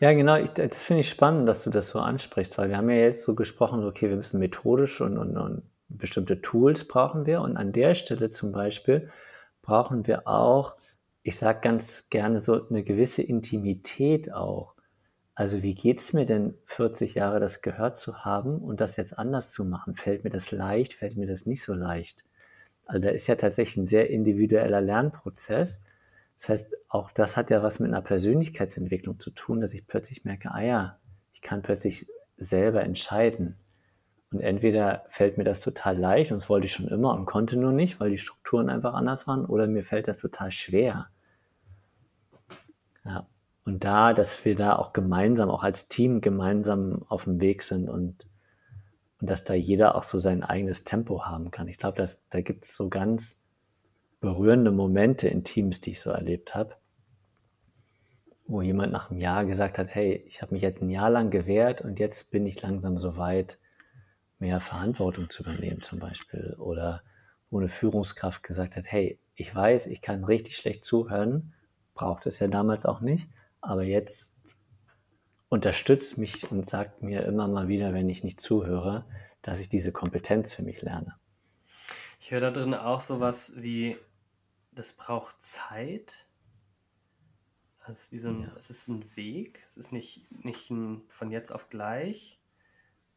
Ja, 0.00 0.12
genau. 0.12 0.36
Ich, 0.36 0.50
das 0.50 0.82
finde 0.82 1.00
ich 1.00 1.08
spannend, 1.08 1.48
dass 1.48 1.64
du 1.64 1.70
das 1.70 1.90
so 1.90 1.98
ansprichst, 1.98 2.56
weil 2.58 2.68
wir 2.68 2.76
haben 2.76 2.88
ja 2.90 2.96
jetzt 2.96 3.24
so 3.24 3.34
gesprochen, 3.34 3.84
okay, 3.84 4.08
wir 4.08 4.16
müssen 4.16 4.38
methodisch 4.38 5.00
und, 5.00 5.18
und, 5.18 5.36
und 5.36 5.62
bestimmte 5.88 6.40
Tools 6.40 6.86
brauchen 6.86 7.26
wir. 7.26 7.40
Und 7.40 7.56
an 7.56 7.72
der 7.72 7.94
Stelle 7.94 8.30
zum 8.30 8.52
Beispiel 8.52 9.10
brauchen 9.62 10.06
wir 10.06 10.28
auch, 10.28 10.76
ich 11.22 11.36
sage 11.36 11.60
ganz 11.60 12.08
gerne 12.10 12.40
so 12.40 12.68
eine 12.68 12.84
gewisse 12.84 13.22
Intimität 13.22 14.32
auch. 14.32 14.74
Also 15.38 15.62
wie 15.62 15.74
geht 15.76 16.00
es 16.00 16.12
mir 16.12 16.26
denn 16.26 16.54
40 16.64 17.14
Jahre 17.14 17.38
das 17.38 17.62
gehört 17.62 17.96
zu 17.96 18.24
haben 18.24 18.58
und 18.58 18.80
das 18.80 18.96
jetzt 18.96 19.16
anders 19.16 19.52
zu 19.52 19.64
machen? 19.64 19.94
Fällt 19.94 20.24
mir 20.24 20.30
das 20.30 20.50
leicht? 20.50 20.94
Fällt 20.94 21.16
mir 21.16 21.28
das 21.28 21.46
nicht 21.46 21.62
so 21.62 21.74
leicht? 21.74 22.24
Also 22.86 23.06
da 23.06 23.14
ist 23.14 23.28
ja 23.28 23.36
tatsächlich 23.36 23.76
ein 23.76 23.86
sehr 23.86 24.10
individueller 24.10 24.80
Lernprozess. 24.80 25.84
Das 26.36 26.48
heißt, 26.48 26.76
auch 26.88 27.12
das 27.12 27.36
hat 27.36 27.50
ja 27.50 27.62
was 27.62 27.78
mit 27.78 27.88
einer 27.88 28.02
Persönlichkeitsentwicklung 28.02 29.20
zu 29.20 29.30
tun, 29.30 29.60
dass 29.60 29.74
ich 29.74 29.86
plötzlich 29.86 30.24
merke, 30.24 30.50
ah 30.50 30.60
ja, 30.60 30.98
ich 31.32 31.40
kann 31.40 31.62
plötzlich 31.62 32.08
selber 32.36 32.82
entscheiden. 32.82 33.54
Und 34.32 34.40
entweder 34.40 35.04
fällt 35.08 35.38
mir 35.38 35.44
das 35.44 35.60
total 35.60 35.96
leicht 35.96 36.32
und 36.32 36.42
das 36.42 36.48
wollte 36.48 36.66
ich 36.66 36.72
schon 36.72 36.88
immer 36.88 37.14
und 37.14 37.26
konnte 37.26 37.56
nur 37.56 37.70
nicht, 37.70 38.00
weil 38.00 38.10
die 38.10 38.18
Strukturen 38.18 38.68
einfach 38.68 38.94
anders 38.94 39.28
waren, 39.28 39.46
oder 39.46 39.68
mir 39.68 39.84
fällt 39.84 40.08
das 40.08 40.18
total 40.18 40.50
schwer. 40.50 41.06
Ja. 43.04 43.28
Und 43.68 43.84
da, 43.84 44.14
dass 44.14 44.46
wir 44.46 44.54
da 44.54 44.76
auch 44.76 44.94
gemeinsam, 44.94 45.50
auch 45.50 45.62
als 45.62 45.88
Team 45.88 46.22
gemeinsam 46.22 47.04
auf 47.10 47.24
dem 47.24 47.38
Weg 47.42 47.62
sind 47.62 47.90
und, 47.90 48.26
und 49.20 49.30
dass 49.30 49.44
da 49.44 49.52
jeder 49.52 49.94
auch 49.94 50.04
so 50.04 50.18
sein 50.18 50.42
eigenes 50.42 50.84
Tempo 50.84 51.26
haben 51.26 51.50
kann. 51.50 51.68
Ich 51.68 51.76
glaube, 51.76 52.02
da 52.30 52.40
gibt 52.40 52.64
es 52.64 52.74
so 52.74 52.88
ganz 52.88 53.36
berührende 54.20 54.70
Momente 54.70 55.28
in 55.28 55.44
Teams, 55.44 55.82
die 55.82 55.90
ich 55.90 56.00
so 56.00 56.08
erlebt 56.08 56.54
habe, 56.54 56.76
wo 58.46 58.62
jemand 58.62 58.90
nach 58.90 59.10
einem 59.10 59.20
Jahr 59.20 59.44
gesagt 59.44 59.76
hat, 59.76 59.94
hey, 59.94 60.24
ich 60.26 60.40
habe 60.40 60.54
mich 60.54 60.62
jetzt 60.62 60.80
ein 60.80 60.88
Jahr 60.88 61.10
lang 61.10 61.28
gewehrt 61.28 61.82
und 61.82 61.98
jetzt 61.98 62.30
bin 62.30 62.46
ich 62.46 62.62
langsam 62.62 62.98
so 62.98 63.18
weit, 63.18 63.58
mehr 64.38 64.60
Verantwortung 64.60 65.28
zu 65.28 65.42
übernehmen 65.42 65.82
zum 65.82 65.98
Beispiel. 65.98 66.56
Oder 66.58 67.02
wo 67.50 67.58
eine 67.58 67.68
Führungskraft 67.68 68.42
gesagt 68.42 68.76
hat, 68.76 68.84
hey, 68.86 69.18
ich 69.34 69.54
weiß, 69.54 69.88
ich 69.88 70.00
kann 70.00 70.24
richtig 70.24 70.56
schlecht 70.56 70.86
zuhören, 70.86 71.52
braucht 71.92 72.24
es 72.24 72.38
ja 72.38 72.48
damals 72.48 72.86
auch 72.86 73.02
nicht, 73.02 73.28
aber 73.60 73.82
jetzt 73.82 74.32
unterstützt 75.48 76.18
mich 76.18 76.50
und 76.50 76.68
sagt 76.68 77.02
mir 77.02 77.24
immer 77.24 77.48
mal 77.48 77.68
wieder, 77.68 77.92
wenn 77.94 78.08
ich 78.08 78.22
nicht 78.22 78.40
zuhöre, 78.40 79.04
dass 79.42 79.60
ich 79.60 79.68
diese 79.68 79.92
Kompetenz 79.92 80.52
für 80.52 80.62
mich 80.62 80.82
lerne. 80.82 81.14
Ich 82.20 82.30
höre 82.30 82.40
da 82.40 82.50
drin 82.50 82.74
auch 82.74 83.00
sowas 83.00 83.54
wie, 83.56 83.96
das 84.72 84.92
braucht 84.92 85.40
Zeit. 85.40 86.28
Es 87.86 88.04
ist 88.04 88.12
wie 88.12 88.18
so 88.18 88.28
ein, 88.28 88.42
ja. 88.42 88.52
es 88.54 88.68
ist 88.68 88.88
ein 88.88 89.16
Weg, 89.16 89.60
es 89.64 89.78
ist 89.78 89.92
nicht, 89.92 90.28
nicht 90.44 90.70
ein 90.70 91.02
von 91.08 91.30
jetzt 91.30 91.50
auf 91.50 91.70
gleich. 91.70 92.38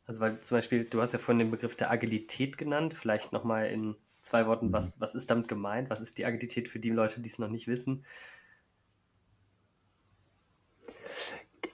Also 0.06 0.22
weil 0.22 0.40
zum 0.40 0.58
Beispiel, 0.58 0.86
du 0.86 1.02
hast 1.02 1.12
ja 1.12 1.20
vorhin 1.20 1.40
den 1.40 1.52
Begriff 1.52 1.76
der 1.76 1.92
Agilität 1.92 2.58
genannt, 2.58 2.94
vielleicht 2.94 3.34
nochmal 3.34 3.68
in 3.68 3.96
zwei 4.22 4.48
Worten, 4.48 4.68
mhm. 4.68 4.74
was, 4.74 5.02
was 5.02 5.16
ist 5.16 5.30
damit 5.30 5.48
gemeint? 5.48 5.90
Was 5.90 6.00
ist 6.00 6.18
die 6.18 6.26
Agilität 6.26 6.70
für 6.70 6.80
die 6.80 6.90
Leute, 6.90 7.20
die 7.20 7.30
es 7.30 7.40
noch 7.40 7.50
nicht 7.50 7.68
wissen? 7.68 8.06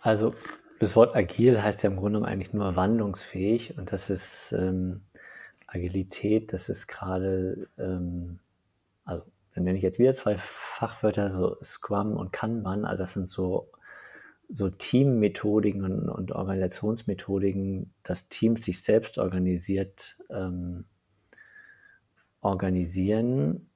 Also 0.07 0.33
das 0.79 0.95
Wort 0.95 1.17
agil 1.17 1.61
heißt 1.61 1.83
ja 1.83 1.89
im 1.89 1.97
Grunde 1.97 2.23
eigentlich 2.23 2.53
nur 2.53 2.77
wandlungsfähig 2.77 3.77
und 3.77 3.91
das 3.91 4.09
ist 4.09 4.53
ähm, 4.57 5.01
Agilität, 5.67 6.53
das 6.53 6.69
ist 6.69 6.87
gerade, 6.87 7.67
ähm, 7.77 8.39
also 9.03 9.25
dann 9.53 9.65
nenne 9.65 9.77
ich 9.77 9.83
jetzt 9.83 9.99
wieder 9.99 10.13
zwei 10.13 10.37
Fachwörter, 10.37 11.29
so 11.29 11.57
Scrum 11.61 12.15
und 12.15 12.31
Kanban, 12.31 12.85
also 12.85 13.03
das 13.03 13.11
sind 13.11 13.29
so, 13.29 13.69
so 14.47 14.69
Teammethodiken 14.69 15.83
und, 15.83 16.07
und 16.07 16.31
Organisationsmethodiken, 16.31 17.93
dass 18.03 18.29
Teams 18.29 18.63
sich 18.63 18.81
selbst 18.81 19.17
organisiert 19.17 20.17
ähm, 20.29 20.85
organisieren, 22.39 23.69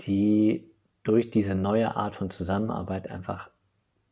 die 0.00 0.66
durch 1.02 1.30
diese 1.30 1.54
neue 1.54 1.94
Art 1.94 2.14
von 2.14 2.30
Zusammenarbeit 2.30 3.10
einfach, 3.10 3.50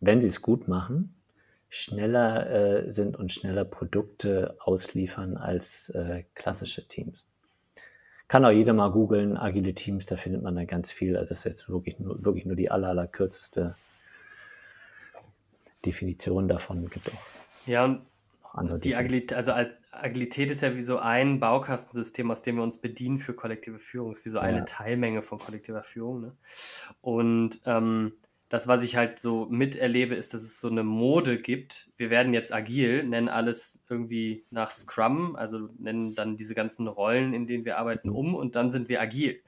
wenn 0.01 0.21
sie 0.21 0.29
es 0.29 0.43
gut 0.43 0.69
machen, 0.69 1.15
schneller 1.75 2.51
äh, 2.51 2.93
sind 2.93 3.17
und 3.17 3.33
schneller 3.33 3.65
Produkte 3.65 4.57
ausliefern 4.61 5.39
als 5.39 5.89
äh, 5.89 6.25
klassische 6.35 6.87
Teams. 6.87 7.27
Kann 8.29 8.45
auch 8.45 8.51
jeder 8.51 8.75
mal 8.75 8.91
googeln, 8.91 9.39
agile 9.39 9.75
Teams, 9.75 10.05
da 10.05 10.17
findet 10.17 10.43
man 10.43 10.55
da 10.55 10.65
ganz 10.65 10.93
viel. 10.93 11.17
Also 11.17 11.31
das 11.31 11.39
ist 11.39 11.45
jetzt 11.45 11.69
wirklich 11.71 11.99
nur, 11.99 12.23
wirklich 12.23 12.45
nur 12.45 12.57
die 12.57 12.71
aller, 12.71 12.89
aller 12.89 13.07
kürzeste 13.07 13.75
Definition 15.87 16.47
davon. 16.47 16.91
Gibt 16.91 17.09
auch 17.09 17.67
ja, 17.67 18.03
und 18.53 18.85
die 18.85 18.95
Agilität, 18.95 19.33
also 19.33 19.53
Agilität 19.93 20.51
ist 20.51 20.61
ja 20.61 20.77
wie 20.77 20.83
so 20.83 20.99
ein 20.99 21.41
Baukastensystem, 21.41 22.31
aus 22.31 22.43
dem 22.43 22.57
wir 22.57 22.65
uns 22.65 22.83
bedienen 22.83 23.19
für 23.19 23.33
kollektive 23.33 23.79
Führung. 23.79 24.13
ist 24.13 24.27
wie 24.27 24.31
so 24.31 24.41
eine 24.41 24.59
ja. 24.59 24.65
Teilmenge 24.65 25.23
von 25.23 25.39
kollektiver 25.39 25.83
Führung. 25.83 26.21
Ne? 26.21 26.37
Und 27.01 27.63
ähm, 27.65 28.13
das, 28.53 28.69
was 28.69 28.83
ich 28.83 28.97
halt 28.97 29.19
so 29.19 29.47
miterlebe, 29.47 30.15
ist, 30.15 30.35
dass 30.35 30.43
es 30.43 30.61
so 30.61 30.69
eine 30.69 30.83
Mode 30.83 31.41
gibt. 31.41 31.91
Wir 31.97 32.11
werden 32.11 32.35
jetzt 32.35 32.53
agil, 32.53 33.03
nennen 33.03 33.31
alles 33.31 33.83
irgendwie 33.89 34.45
nach 34.51 34.69
Scrum, 34.69 35.37
also 35.37 35.71
nennen 35.79 36.15
dann 36.15 36.37
diese 36.37 36.55
ganzen 36.55 36.87
Rollen, 36.87 37.33
in 37.33 37.47
denen 37.47 37.65
wir 37.65 37.79
arbeiten, 37.79 38.11
um 38.11 38.35
und 38.35 38.55
dann 38.55 38.71
sind 38.71 38.91
wir 38.91 39.01
agil. 39.01 39.43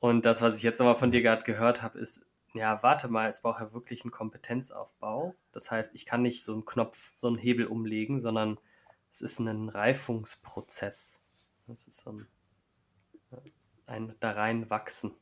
Und 0.00 0.26
das, 0.26 0.42
was 0.42 0.56
ich 0.56 0.64
jetzt 0.64 0.80
nochmal 0.80 0.96
von 0.96 1.12
dir 1.12 1.22
gerade 1.22 1.44
gehört 1.44 1.84
habe, 1.84 2.00
ist, 2.00 2.26
ja, 2.52 2.82
warte 2.82 3.06
mal, 3.06 3.28
es 3.28 3.42
braucht 3.42 3.60
ja 3.60 3.72
wirklich 3.72 4.02
einen 4.02 4.10
Kompetenzaufbau. 4.10 5.36
Das 5.52 5.70
heißt, 5.70 5.94
ich 5.94 6.04
kann 6.04 6.22
nicht 6.22 6.42
so 6.42 6.52
einen 6.52 6.64
Knopf, 6.64 7.12
so 7.16 7.28
einen 7.28 7.38
Hebel 7.38 7.66
umlegen, 7.66 8.18
sondern 8.18 8.58
es 9.08 9.20
ist 9.20 9.38
ein 9.38 9.68
Reifungsprozess. 9.68 11.22
Es 11.72 11.86
ist 11.86 12.00
so 12.00 12.10
ein, 12.10 12.26
ein 13.86 14.16
da 14.18 14.32
reinwachsen. 14.32 15.14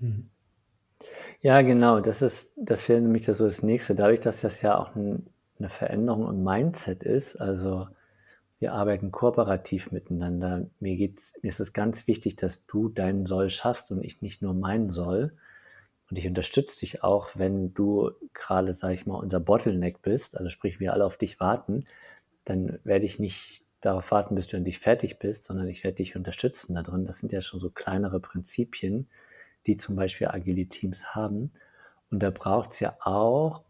Mhm. 0.00 0.28
Ja, 1.42 1.60
genau, 1.62 2.00
das 2.00 2.22
ist 2.22 2.52
das 2.56 2.88
wäre 2.88 3.00
nämlich 3.00 3.24
so 3.26 3.32
das 3.44 3.62
Nächste. 3.62 3.94
Dadurch, 3.94 4.20
dass 4.20 4.40
das 4.40 4.62
ja 4.62 4.78
auch 4.78 4.94
'n 4.96 5.26
'ne 5.58 5.68
Veränderung 5.68 6.28
im 6.28 6.42
Mindset 6.42 7.02
ist, 7.02 7.36
also 7.36 7.88
wir 8.60 8.72
arbeiten 8.74 9.12
kooperativ 9.12 9.92
miteinander. 9.92 10.66
Mir 10.80 10.96
geht's 10.96 11.34
mir 11.42 11.50
ist 11.50 11.60
es 11.60 11.72
ganz 11.74 12.06
wichtig, 12.08 12.36
dass 12.36 12.66
du 12.66 12.88
deinen 12.88 13.26
Soll 13.26 13.50
schaffst 13.50 13.90
und 13.92 14.02
ich 14.04 14.22
nicht 14.22 14.42
nur 14.42 14.54
meinen 14.54 14.90
Soll. 14.92 15.32
Und 16.10 16.18
ich 16.18 16.26
unterstütze 16.28 16.80
dich 16.80 17.04
auch, 17.04 17.30
wenn 17.36 17.74
du 17.74 18.12
gerade, 18.34 18.72
sage 18.72 18.94
ich 18.94 19.06
mal, 19.06 19.16
unser 19.16 19.40
Bottleneck 19.40 20.02
bist, 20.02 20.36
also 20.38 20.50
sprich, 20.50 20.80
wir 20.80 20.92
alle 20.94 21.04
auf 21.06 21.16
dich 21.18 21.40
warten, 21.40 21.86
dann 22.44 22.78
werde 22.84 23.06
ich 23.06 23.18
nicht 23.20 23.64
darauf 23.82 24.10
warten, 24.12 24.34
bis 24.36 24.46
du 24.48 24.56
endlich 24.58 24.78
fertig 24.80 25.18
bist, 25.20 25.44
sondern 25.44 25.68
ich 25.68 25.84
werde 25.84 25.96
dich 25.96 26.16
unterstützen 26.16 26.74
da 26.76 26.82
drin. 26.82 27.06
Das 27.06 27.18
sind 27.20 27.32
ja 27.32 27.40
schon 27.42 27.60
so 27.60 27.70
kleinere 27.70 28.20
Prinzipien, 28.20 29.08
die 29.66 29.76
zum 29.76 29.96
Beispiel 29.96 30.28
agile 30.28 30.66
Teams 30.66 31.14
haben. 31.14 31.50
Und 32.10 32.22
da 32.22 32.30
braucht 32.30 32.72
es 32.72 32.80
ja 32.80 32.96
auch 33.00 33.62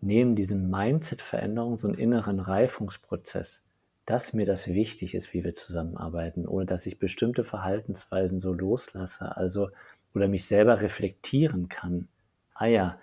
neben 0.00 0.36
diesen 0.36 0.70
Mindset-Veränderungen 0.70 1.78
so 1.78 1.88
einen 1.88 1.98
inneren 1.98 2.40
Reifungsprozess, 2.40 3.62
dass 4.04 4.32
mir 4.32 4.46
das 4.46 4.68
wichtig 4.68 5.14
ist, 5.14 5.34
wie 5.34 5.42
wir 5.42 5.54
zusammenarbeiten, 5.54 6.46
oder 6.46 6.66
dass 6.66 6.86
ich 6.86 6.98
bestimmte 6.98 7.44
Verhaltensweisen 7.44 8.40
so 8.40 8.52
loslasse, 8.52 9.36
also 9.36 9.70
oder 10.14 10.28
mich 10.28 10.46
selber 10.46 10.80
reflektieren 10.80 11.68
kann. 11.68 12.08
Ah 12.54 12.66
ja, 12.66 12.98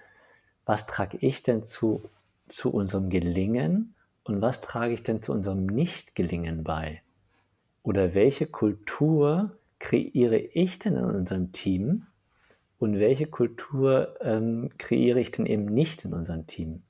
was 0.65 0.88
trage 0.88 1.17
ich 1.19 1.43
denn 1.43 1.63
zu, 1.63 2.09
zu 2.47 2.71
unserem 2.71 3.09
Gelingen 3.09 3.93
und 4.23 4.41
was 4.41 4.62
trage 4.62 4.93
ich 4.93 5.03
denn 5.03 5.21
zu 5.21 5.31
unserem 5.33 5.65
Nicht-Gelingen 5.65 6.63
bei? 6.63 7.01
Oder 7.83 8.13
welche 8.13 8.47
Kultur 8.47 9.51
kreiere 9.79 10.38
ich 10.38 10.79
denn 10.79 10.95
in 10.95 11.03
unserem 11.03 11.51
Team, 11.51 12.07
und 12.84 13.00
welche 13.00 13.28
Kultur 13.28 14.17
ähm, 14.19 14.69
kreiere 14.78 15.17
ich 15.22 15.32
denn 15.32 15.46
eben 15.46 15.63
nicht 15.63 16.04
in 16.04 16.13
unserem 16.13 16.48
Team? 16.48 16.84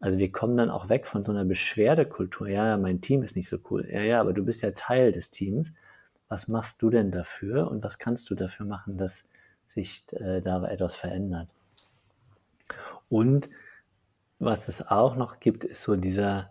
Also 0.00 0.18
wir 0.18 0.32
kommen 0.32 0.56
dann 0.56 0.70
auch 0.70 0.88
weg 0.88 1.06
von 1.06 1.24
so 1.24 1.30
einer 1.30 1.44
Beschwerdekultur. 1.44 2.48
Ja, 2.48 2.76
mein 2.76 3.00
Team 3.00 3.22
ist 3.22 3.36
nicht 3.36 3.48
so 3.48 3.58
cool. 3.70 3.88
Ja, 3.88 4.00
ja, 4.00 4.20
aber 4.20 4.32
du 4.32 4.44
bist 4.44 4.62
ja 4.62 4.72
Teil 4.72 5.12
des 5.12 5.30
Teams. 5.30 5.72
Was 6.28 6.48
machst 6.48 6.82
du 6.82 6.90
denn 6.90 7.12
dafür 7.12 7.70
und 7.70 7.84
was 7.84 8.00
kannst 8.00 8.28
du 8.28 8.34
dafür 8.34 8.66
machen, 8.66 8.98
dass 8.98 9.22
sich 9.68 10.02
äh, 10.14 10.40
da 10.40 10.66
etwas 10.66 10.96
verändert? 10.96 11.48
Und 13.08 13.48
was 14.40 14.66
es 14.66 14.84
auch 14.84 15.14
noch 15.14 15.38
gibt, 15.38 15.64
ist 15.64 15.84
so 15.84 15.94
dieser, 15.94 16.50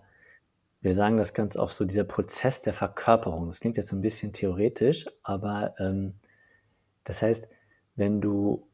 wir 0.79 0.95
sagen 0.95 1.17
das 1.17 1.33
ganz 1.33 1.57
oft, 1.57 1.75
so 1.75 1.83
dieser 1.83 2.05
Prozess 2.05 2.61
der 2.61 2.73
Verkörperung. 2.73 3.47
Das 3.47 3.59
klingt 3.59 3.75
jetzt 3.75 3.89
so 3.89 3.97
ein 3.97 4.01
bisschen 4.01 4.31
theoretisch, 4.31 5.05
aber 5.21 5.75
ähm, 5.79 6.13
das 7.03 7.21
heißt, 7.21 7.49
wenn 7.97 8.21
du 8.21 8.65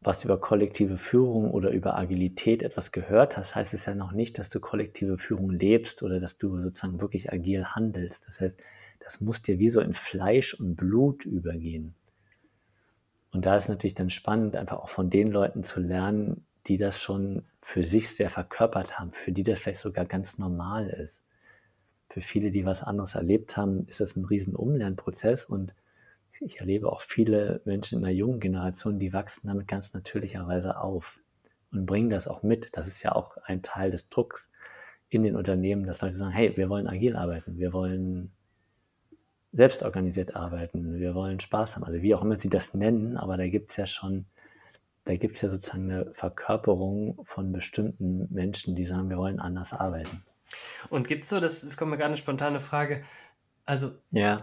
was 0.00 0.24
über 0.24 0.40
kollektive 0.40 0.96
Führung 0.96 1.50
oder 1.50 1.70
über 1.70 1.96
Agilität 1.96 2.62
etwas 2.62 2.90
gehört 2.90 3.36
hast, 3.36 3.54
heißt 3.54 3.74
es 3.74 3.84
ja 3.84 3.94
noch 3.94 4.12
nicht, 4.12 4.38
dass 4.38 4.48
du 4.48 4.58
kollektive 4.58 5.18
Führung 5.18 5.50
lebst 5.50 6.02
oder 6.02 6.20
dass 6.20 6.38
du 6.38 6.58
sozusagen 6.62 7.00
wirklich 7.00 7.32
agil 7.32 7.66
handelst. 7.66 8.26
Das 8.26 8.40
heißt, 8.40 8.60
das 9.00 9.20
muss 9.20 9.42
dir 9.42 9.58
wie 9.58 9.68
so 9.68 9.80
in 9.80 9.92
Fleisch 9.92 10.54
und 10.54 10.76
Blut 10.76 11.26
übergehen. 11.26 11.94
Und 13.32 13.44
da 13.44 13.56
ist 13.56 13.68
natürlich 13.68 13.94
dann 13.94 14.10
spannend, 14.10 14.56
einfach 14.56 14.78
auch 14.78 14.88
von 14.88 15.10
den 15.10 15.30
Leuten 15.30 15.62
zu 15.62 15.80
lernen, 15.80 16.46
die 16.66 16.78
das 16.78 17.00
schon 17.00 17.44
für 17.60 17.84
sich 17.84 18.08
sehr 18.08 18.30
verkörpert 18.30 18.98
haben, 18.98 19.12
für 19.12 19.32
die 19.32 19.44
das 19.44 19.60
vielleicht 19.60 19.80
sogar 19.80 20.06
ganz 20.06 20.38
normal 20.38 20.88
ist. 20.88 21.22
Für 22.08 22.22
viele, 22.22 22.50
die 22.50 22.64
was 22.64 22.82
anderes 22.82 23.14
erlebt 23.14 23.56
haben, 23.56 23.86
ist 23.86 24.00
das 24.00 24.16
ein 24.16 24.24
riesen 24.24 24.56
Umlernprozess 24.56 25.44
und 25.44 25.74
ich 26.40 26.58
erlebe 26.58 26.90
auch 26.90 27.02
viele 27.02 27.60
Menschen 27.64 27.98
in 27.98 28.04
der 28.04 28.14
jungen 28.14 28.40
Generation, 28.40 28.98
die 28.98 29.12
wachsen 29.12 29.46
damit 29.46 29.68
ganz 29.68 29.92
natürlicherweise 29.92 30.78
auf 30.78 31.20
und 31.70 31.86
bringen 31.86 32.10
das 32.10 32.26
auch 32.26 32.42
mit. 32.42 32.70
Das 32.76 32.86
ist 32.86 33.02
ja 33.02 33.12
auch 33.12 33.36
ein 33.44 33.62
Teil 33.62 33.90
des 33.90 34.08
Drucks 34.08 34.50
in 35.10 35.22
den 35.22 35.36
Unternehmen, 35.36 35.86
dass 35.86 36.00
Leute 36.00 36.14
sagen, 36.14 36.32
hey, 36.32 36.56
wir 36.56 36.68
wollen 36.68 36.86
agil 36.86 37.16
arbeiten, 37.16 37.58
wir 37.58 37.72
wollen 37.72 38.32
selbstorganisiert 39.52 40.34
arbeiten, 40.34 40.98
wir 40.98 41.14
wollen 41.14 41.40
Spaß 41.40 41.76
haben, 41.76 41.84
also 41.84 42.00
wie 42.00 42.14
auch 42.14 42.22
immer 42.22 42.36
sie 42.36 42.48
das 42.48 42.72
nennen, 42.72 43.16
aber 43.16 43.36
da 43.36 43.48
gibt 43.48 43.70
es 43.70 43.76
ja 43.76 43.86
schon, 43.86 44.26
da 45.04 45.16
gibt 45.16 45.34
es 45.34 45.42
ja 45.42 45.48
sozusagen 45.48 45.90
eine 45.90 46.14
Verkörperung 46.14 47.18
von 47.24 47.50
bestimmten 47.52 48.32
Menschen, 48.32 48.76
die 48.76 48.84
sagen, 48.84 49.10
wir 49.10 49.18
wollen 49.18 49.40
anders 49.40 49.72
arbeiten. 49.72 50.24
Und 50.88 51.08
gibt 51.08 51.24
es 51.24 51.28
so, 51.28 51.40
das, 51.40 51.62
das 51.62 51.76
kommt 51.76 51.90
mir 51.90 51.96
gerade 51.96 52.08
eine 52.08 52.16
spontane 52.16 52.60
Frage, 52.60 53.02
also 53.66 53.90
ja 54.12 54.38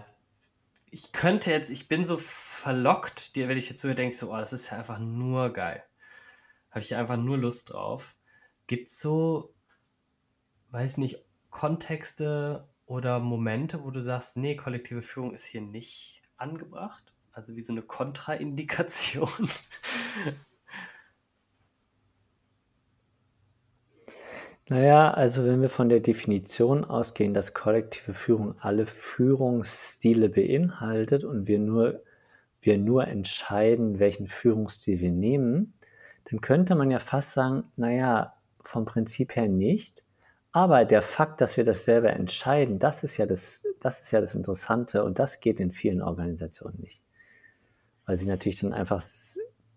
ich 0.91 1.11
könnte 1.11 1.51
jetzt, 1.51 1.69
ich 1.69 1.87
bin 1.87 2.03
so 2.03 2.17
verlockt, 2.17 3.35
dir, 3.35 3.47
wenn 3.47 3.57
ich 3.57 3.69
jetzt 3.69 3.81
so 3.81 3.93
denke, 3.93 4.15
so, 4.15 4.31
oh, 4.33 4.37
das 4.37 4.53
ist 4.53 4.69
ja 4.71 4.77
einfach 4.77 4.99
nur 4.99 5.51
geil. 5.51 5.83
Habe 6.69 6.79
ich 6.81 6.95
einfach 6.95 7.17
nur 7.17 7.37
Lust 7.37 7.73
drauf. 7.73 8.15
Gibt 8.67 8.87
es 8.87 8.99
so, 8.99 9.53
weiß 10.71 10.97
nicht, 10.97 11.23
Kontexte 11.49 12.67
oder 12.85 13.19
Momente, 13.19 13.83
wo 13.83 13.91
du 13.91 14.01
sagst, 14.01 14.37
nee, 14.37 14.55
kollektive 14.55 15.01
Führung 15.01 15.33
ist 15.33 15.45
hier 15.45 15.61
nicht 15.61 16.21
angebracht? 16.37 17.13
Also 17.31 17.55
wie 17.55 17.61
so 17.61 17.73
eine 17.73 17.81
Kontraindikation? 17.81 19.29
Naja, 24.69 25.11
also 25.11 25.45
wenn 25.45 25.61
wir 25.61 25.69
von 25.69 25.87
der 25.89 26.01
Definition 26.01 26.83
ausgehen, 26.83 27.33
dass 27.33 27.53
kollektive 27.53 28.13
Führung 28.13 28.55
alle 28.59 28.85
Führungsstile 28.85 30.27
beinhaltet 30.29 31.23
und 31.23 31.47
wir 31.47 31.59
nur, 31.59 32.03
wir 32.61 32.77
nur 32.77 33.07
entscheiden, 33.07 33.99
welchen 33.99 34.27
Führungsstil 34.27 34.99
wir 34.99 35.11
nehmen, 35.11 35.73
dann 36.25 36.41
könnte 36.41 36.75
man 36.75 36.91
ja 36.91 36.99
fast 36.99 37.31
sagen, 37.33 37.63
naja, 37.77 38.33
vom 38.63 38.83
Prinzip 38.85 39.35
her 39.37 39.47
nicht, 39.47 40.03
Aber 40.51 40.85
der 40.85 41.01
Fakt, 41.03 41.41
dass 41.41 41.57
wir 41.57 41.63
das 41.65 41.85
selber 41.85 42.11
entscheiden, 42.11 42.79
das 42.79 43.03
ist 43.03 43.17
ja 43.17 43.25
das, 43.27 43.63
das 43.79 44.01
ist 44.01 44.11
ja 44.11 44.21
das 44.21 44.35
Interessante 44.35 45.03
und 45.03 45.19
das 45.19 45.39
geht 45.39 45.59
in 45.59 45.71
vielen 45.71 46.01
Organisationen 46.01 46.79
nicht. 46.81 47.01
Weil 48.05 48.17
sie 48.17 48.25
natürlich 48.25 48.59
dann 48.61 48.73
einfach, 48.73 49.01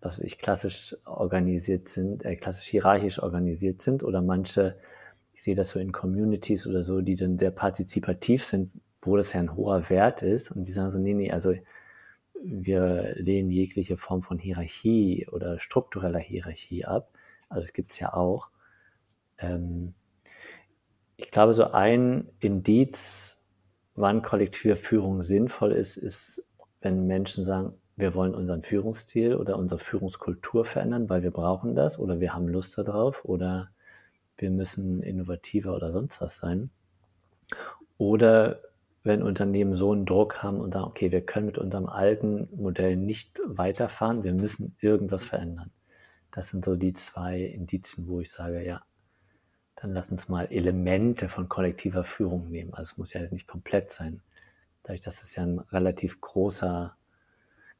was 0.01 0.19
ich 0.19 0.39
klassisch 0.39 0.95
organisiert 1.05 1.87
sind, 1.87 2.25
äh, 2.25 2.35
klassisch 2.35 2.67
hierarchisch 2.67 3.21
organisiert 3.21 3.81
sind 3.81 4.03
oder 4.03 4.21
manche, 4.21 4.77
ich 5.33 5.43
sehe 5.43 5.55
das 5.55 5.69
so 5.69 5.79
in 5.79 5.91
Communities 5.91 6.67
oder 6.67 6.83
so, 6.83 7.01
die 7.01 7.15
dann 7.15 7.37
sehr 7.37 7.51
partizipativ 7.51 8.43
sind, 8.43 8.71
wo 9.01 9.15
das 9.15 9.33
ja 9.33 9.39
ein 9.39 9.55
hoher 9.55 9.89
Wert 9.89 10.21
ist 10.21 10.51
und 10.51 10.63
die 10.67 10.71
sagen 10.71 10.91
so, 10.91 10.97
nee, 10.97 11.13
nee, 11.13 11.31
also 11.31 11.53
wir 12.43 13.13
lehnen 13.17 13.51
jegliche 13.51 13.97
Form 13.97 14.23
von 14.23 14.39
Hierarchie 14.39 15.27
oder 15.31 15.59
struktureller 15.59 16.19
Hierarchie 16.19 16.85
ab. 16.85 17.11
Also 17.49 17.61
das 17.61 17.73
gibt 17.73 17.91
es 17.91 17.99
ja 17.99 18.13
auch. 18.13 18.49
Ähm, 19.37 19.93
ich 21.17 21.29
glaube, 21.29 21.53
so 21.53 21.65
ein 21.65 22.29
Indiz, 22.39 23.45
wann 23.93 24.23
kollektive 24.23 24.75
Führung 24.75 25.21
sinnvoll 25.21 25.71
ist, 25.73 25.97
ist, 25.97 26.43
wenn 26.81 27.05
Menschen 27.05 27.43
sagen, 27.43 27.73
wir 28.01 28.13
wollen 28.15 28.35
unseren 28.35 28.63
Führungsstil 28.63 29.35
oder 29.35 29.57
unsere 29.57 29.79
Führungskultur 29.79 30.65
verändern, 30.65 31.09
weil 31.09 31.23
wir 31.23 31.31
brauchen 31.31 31.75
das 31.75 31.97
oder 31.97 32.19
wir 32.19 32.33
haben 32.33 32.47
Lust 32.47 32.77
darauf 32.77 33.23
oder 33.23 33.69
wir 34.37 34.49
müssen 34.49 35.01
innovativer 35.01 35.75
oder 35.75 35.93
sonst 35.93 36.19
was 36.19 36.37
sein. 36.37 36.71
Oder 37.97 38.59
wenn 39.03 39.23
Unternehmen 39.23 39.75
so 39.75 39.91
einen 39.91 40.05
Druck 40.05 40.43
haben 40.43 40.59
und 40.59 40.73
sagen, 40.73 40.85
okay, 40.85 41.11
wir 41.11 41.21
können 41.21 41.45
mit 41.45 41.57
unserem 41.57 41.87
alten 41.87 42.49
Modell 42.55 42.95
nicht 42.95 43.39
weiterfahren, 43.45 44.23
wir 44.23 44.33
müssen 44.33 44.75
irgendwas 44.79 45.23
verändern. 45.23 45.71
Das 46.31 46.49
sind 46.49 46.65
so 46.65 46.75
die 46.75 46.93
zwei 46.93 47.41
Indizien, 47.41 48.07
wo 48.07 48.19
ich 48.19 48.31
sage, 48.31 48.63
ja, 48.63 48.81
dann 49.75 49.93
lass 49.93 50.11
uns 50.11 50.29
mal 50.29 50.47
Elemente 50.51 51.29
von 51.29 51.49
kollektiver 51.49 52.03
Führung 52.03 52.49
nehmen. 52.49 52.73
Also 52.73 52.91
es 52.91 52.97
muss 52.97 53.13
ja 53.13 53.21
nicht 53.31 53.47
komplett 53.47 53.91
sein. 53.91 54.21
Dadurch, 54.83 55.01
dass 55.01 55.23
es 55.23 55.35
ja 55.35 55.43
ein 55.43 55.59
relativ 55.59 56.21
großer, 56.21 56.95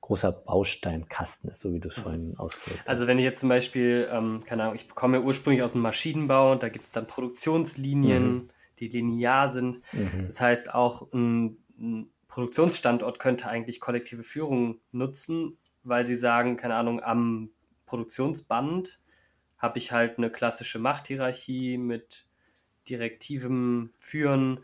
großer 0.02 0.32
Bausteinkasten 0.32 1.52
ist, 1.52 1.62
so 1.62 1.74
wie 1.74 1.80
du 1.80 1.89
es 1.89 1.97
mhm. 1.97 2.02
vorhin 2.02 2.38
ausgedrückt 2.38 2.82
hast. 2.82 2.89
Also 2.89 3.08
wenn 3.08 3.18
ich 3.18 3.24
jetzt 3.24 3.39
zum 3.39 3.49
Beispiel, 3.49 4.10
ähm, 4.12 4.39
keine 4.45 4.64
Ahnung, 4.64 4.76
ich 4.76 4.89
komme 4.89 5.18
ja 5.18 5.24
ursprünglich 5.24 5.64
aus 5.64 5.74
dem 5.74 5.82
Maschinenbau 5.82 6.52
und 6.52 6.64
da 6.64 6.70
gibt 6.70 6.86
es 6.86 6.91
dann 6.91 7.08
Produktionslinien, 7.08 8.34
mhm. 8.34 8.49
die 8.80 8.88
linear 8.88 9.49
sind. 9.49 9.82
Mhm. 9.93 10.26
Das 10.28 10.41
heißt, 10.41 10.74
auch 10.74 11.12
ein, 11.14 11.58
ein 11.80 12.10
Produktionsstandort 12.28 13.20
könnte 13.20 13.47
eigentlich 13.47 13.80
kollektive 13.80 14.24
Führung 14.24 14.80
nutzen, 14.91 15.58
weil 15.84 16.06
sie 16.06 16.16
sagen, 16.16 16.58
keine 16.58 16.76
Ahnung, 16.76 17.02
am 17.02 17.49
Produktionsband 17.86 18.99
habe 19.58 19.78
ich 19.78 19.91
halt 19.91 20.18
eine 20.18 20.32
klassische 20.32 20.80
Machthierarchie 20.80 21.78
mit 21.78 22.26
direktivem 22.89 23.91
Führen. 23.97 24.62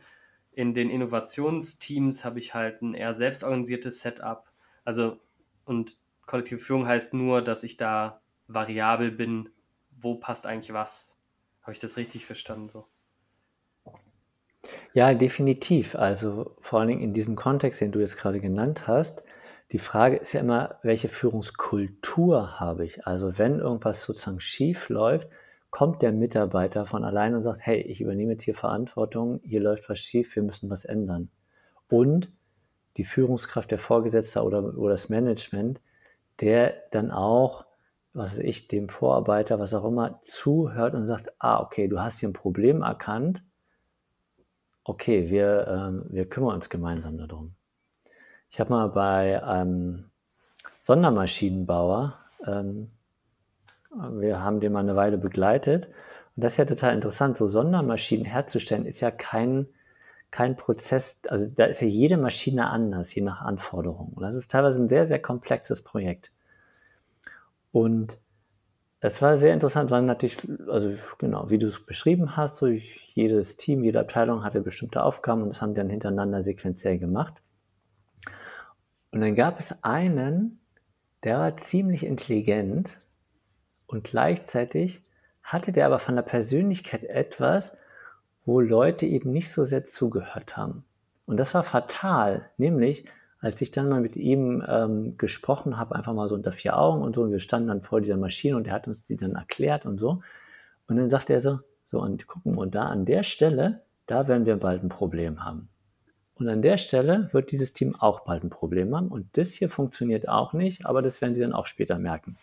In 0.52 0.74
den 0.74 0.90
Innovationsteams 0.90 2.26
habe 2.26 2.40
ich 2.40 2.56
halt 2.56 2.82
ein 2.82 2.96
eher 2.96 3.14
selbstorganisiertes 3.14 4.02
Setup. 4.02 4.52
Also, 4.84 5.20
und 5.68 5.98
kollektive 6.26 6.60
Führung 6.60 6.88
heißt 6.88 7.14
nur, 7.14 7.42
dass 7.42 7.64
ich 7.64 7.78
da 7.78 8.22
variabel 8.48 9.12
bin, 9.12 9.50
wo 9.92 10.16
passt 10.16 10.46
eigentlich 10.46 10.74
was. 10.74 11.20
Habe 11.62 11.74
ich 11.74 11.80
das 11.80 11.98
richtig 11.98 12.26
verstanden 12.26 12.70
so? 12.70 12.88
Ja, 14.94 15.14
definitiv. 15.14 15.96
Also 15.96 16.56
vor 16.62 16.80
allen 16.80 16.90
Dingen 16.90 17.02
in 17.02 17.14
diesem 17.14 17.36
Kontext, 17.36 17.82
den 17.82 17.92
du 17.92 18.00
jetzt 18.00 18.18
gerade 18.18 18.40
genannt 18.40 18.88
hast, 18.88 19.24
die 19.72 19.80
Frage 19.80 20.18
ist 20.18 20.32
ja 20.34 20.40
immer, 20.40 20.80
welche 20.82 21.10
Führungskultur 21.10 22.60
habe 22.60 22.86
ich? 22.86 23.06
Also 23.06 23.38
wenn 23.38 23.60
irgendwas 23.60 24.04
sozusagen 24.04 24.40
schief 24.40 24.88
läuft, 24.88 25.28
kommt 25.70 26.02
der 26.02 26.14
Mitarbeiter 26.14 26.86
von 26.86 27.04
allein 27.04 27.36
und 27.36 27.44
sagt, 27.44 27.60
hey, 27.62 27.82
ich 27.82 28.00
übernehme 28.00 28.34
jetzt 28.34 28.44
hier 28.44 28.56
Verantwortung, 28.56 29.42
hier 29.44 29.60
läuft 29.60 29.90
was 29.90 30.00
schief, 30.00 30.34
wir 30.36 30.44
müssen 30.44 30.70
was 30.70 30.86
ändern. 30.86 31.30
Und 31.90 32.32
die 32.98 33.04
Führungskraft, 33.04 33.72
der 33.72 33.80
Vorgesetzte 33.80 34.44
oder, 34.44 34.78
oder 34.78 34.92
das 34.92 35.10
Management, 35.10 35.80
der 36.42 36.74
dann 36.92 37.12
auch, 37.12 37.66
was 38.14 38.34
weiß 38.36 38.44
ich, 38.44 38.68
dem 38.68 38.90
Vorarbeiter, 38.90 39.60
was 39.60 39.74
auch 39.74 39.86
immer, 39.86 40.20
zuhört 40.24 40.96
und 40.96 41.06
sagt, 41.06 41.32
ah, 41.40 41.62
okay, 41.62 41.88
du 41.88 42.00
hast 42.00 42.20
hier 42.20 42.30
ein 42.30 42.34
Problem 42.34 42.82
erkannt, 42.82 43.44
okay, 44.84 45.30
wir, 45.30 46.04
äh, 46.10 46.14
wir 46.14 46.30
kümmern 46.30 46.56
uns 46.56 46.70
gemeinsam 46.70 47.18
darum. 47.18 47.54
Ich 48.50 48.60
habe 48.60 48.72
mal 48.72 48.88
bei 48.88 49.44
einem 49.44 50.06
Sondermaschinenbauer, 50.84 52.18
ähm, 52.46 52.92
wir 53.92 54.42
haben 54.42 54.60
den 54.60 54.74
mal 54.74 54.80
eine 54.80 54.96
Weile 54.96 55.18
begleitet. 55.18 55.88
Und 56.36 56.44
das 56.44 56.54
ist 56.54 56.58
ja 56.58 56.66
total 56.66 56.94
interessant. 56.94 57.38
So 57.38 57.48
Sondermaschinen 57.48 58.26
herzustellen 58.26 58.86
ist 58.86 59.02
ja 59.02 59.12
kein, 59.12 59.68
kein 60.32 60.56
Prozess, 60.58 61.22
also 61.28 61.50
da 61.56 61.66
ist 61.66 61.82
ja 61.82 61.88
jede 61.88 62.18
Maschine 62.18 62.70
anders, 62.70 63.14
je 63.16 63.22
nach 63.22 63.42
Anforderung. 63.42 64.14
Und 64.14 64.24
das 64.24 64.36
ist 64.36 64.52
teilweise 64.52 64.82
ein 64.82 64.90
sehr, 64.90 65.06
sehr 65.06 65.20
komplexes 65.20 65.84
Projekt. 65.84 66.32
Und 67.72 68.18
es 69.00 69.22
war 69.22 69.38
sehr 69.38 69.54
interessant, 69.54 69.92
weil 69.92 70.02
natürlich, 70.02 70.40
also 70.68 70.92
genau, 71.18 71.50
wie 71.50 71.60
du 71.60 71.68
es 71.68 71.86
beschrieben 71.86 72.36
hast, 72.36 72.58
so 72.58 72.68
jedes 72.68 73.58
Team, 73.58 73.84
jede 73.84 74.00
Abteilung 74.00 74.44
hatte 74.44 74.62
bestimmte 74.62 75.04
Aufgaben 75.04 75.44
und 75.44 75.50
das 75.50 75.62
haben 75.62 75.74
die 75.74 75.78
dann 75.78 75.90
hintereinander 75.90 76.42
sequenziell 76.42 76.98
gemacht. 76.98 77.42
Und 79.12 79.22
dann 79.22 79.36
gab 79.36 79.60
es 79.60 79.84
einen, 79.84 80.60
der 81.24 81.40
war 81.40 81.58
ziemlich 81.58 82.06
intelligent 82.06 82.98
und 83.86 84.04
gleichzeitig 84.04 85.04
hatte 85.44 85.72
der 85.72 85.86
aber 85.86 86.00
von 86.00 86.16
der 86.16 86.24
Persönlichkeit 86.24 87.04
etwas, 87.04 87.78
wo 88.48 88.62
Leute 88.62 89.06
eben 89.06 89.32
nicht 89.32 89.52
so 89.52 89.66
sehr 89.66 89.84
zugehört 89.84 90.56
haben. 90.56 90.86
Und 91.26 91.38
das 91.38 91.54
war 91.54 91.64
fatal, 91.64 92.50
nämlich 92.58 93.06
als 93.40 93.62
ich 93.62 93.72
dann 93.72 93.90
mal 93.90 94.02
mit 94.02 94.16
ihm 94.16 94.64
ähm, 94.68 95.18
gesprochen 95.18 95.78
habe, 95.78 95.96
einfach 95.96 96.14
mal 96.14 96.28
so 96.28 96.36
unter 96.36 96.52
vier 96.52 96.78
Augen 96.78 97.04
und 97.04 97.14
so, 97.14 97.22
und 97.22 97.32
wir 97.32 97.40
standen 97.40 97.68
dann 97.68 97.82
vor 97.82 98.02
dieser 98.02 98.18
Maschine 98.18 98.56
und 98.56 98.66
er 98.66 98.74
hat 98.74 98.88
uns 98.88 99.04
die 99.04 99.16
dann 99.16 99.36
erklärt 99.36 99.86
und 99.86 100.00
so. 100.00 100.22
Und 100.88 100.96
dann 100.96 101.10
sagte 101.10 101.34
er 101.34 101.42
so, 101.42 101.60
so, 101.84 102.02
und 102.02 102.26
gucken, 102.26 102.58
und 102.58 102.74
da 102.74 102.86
an 102.86 103.06
der 103.06 103.24
Stelle, 103.24 103.84
da 104.08 104.28
werden 104.28 104.46
wir 104.46 104.56
bald 104.58 104.82
ein 104.82 104.90
Problem 104.90 105.44
haben. 105.46 105.70
Und 106.36 106.48
an 106.50 106.62
der 106.62 106.78
Stelle 106.78 107.30
wird 107.34 107.52
dieses 107.52 107.74
Team 107.74 107.96
auch 107.96 108.22
bald 108.22 108.44
ein 108.44 108.50
Problem 108.50 108.96
haben. 108.96 109.10
Und 109.10 109.38
das 109.38 109.54
hier 109.54 109.70
funktioniert 109.70 110.28
auch 110.30 110.54
nicht, 110.54 110.86
aber 110.86 111.02
das 111.02 111.22
werden 111.22 111.36
sie 111.36 111.42
dann 111.42 111.54
auch 111.54 111.68
später 111.68 112.00
merken. 112.00 112.38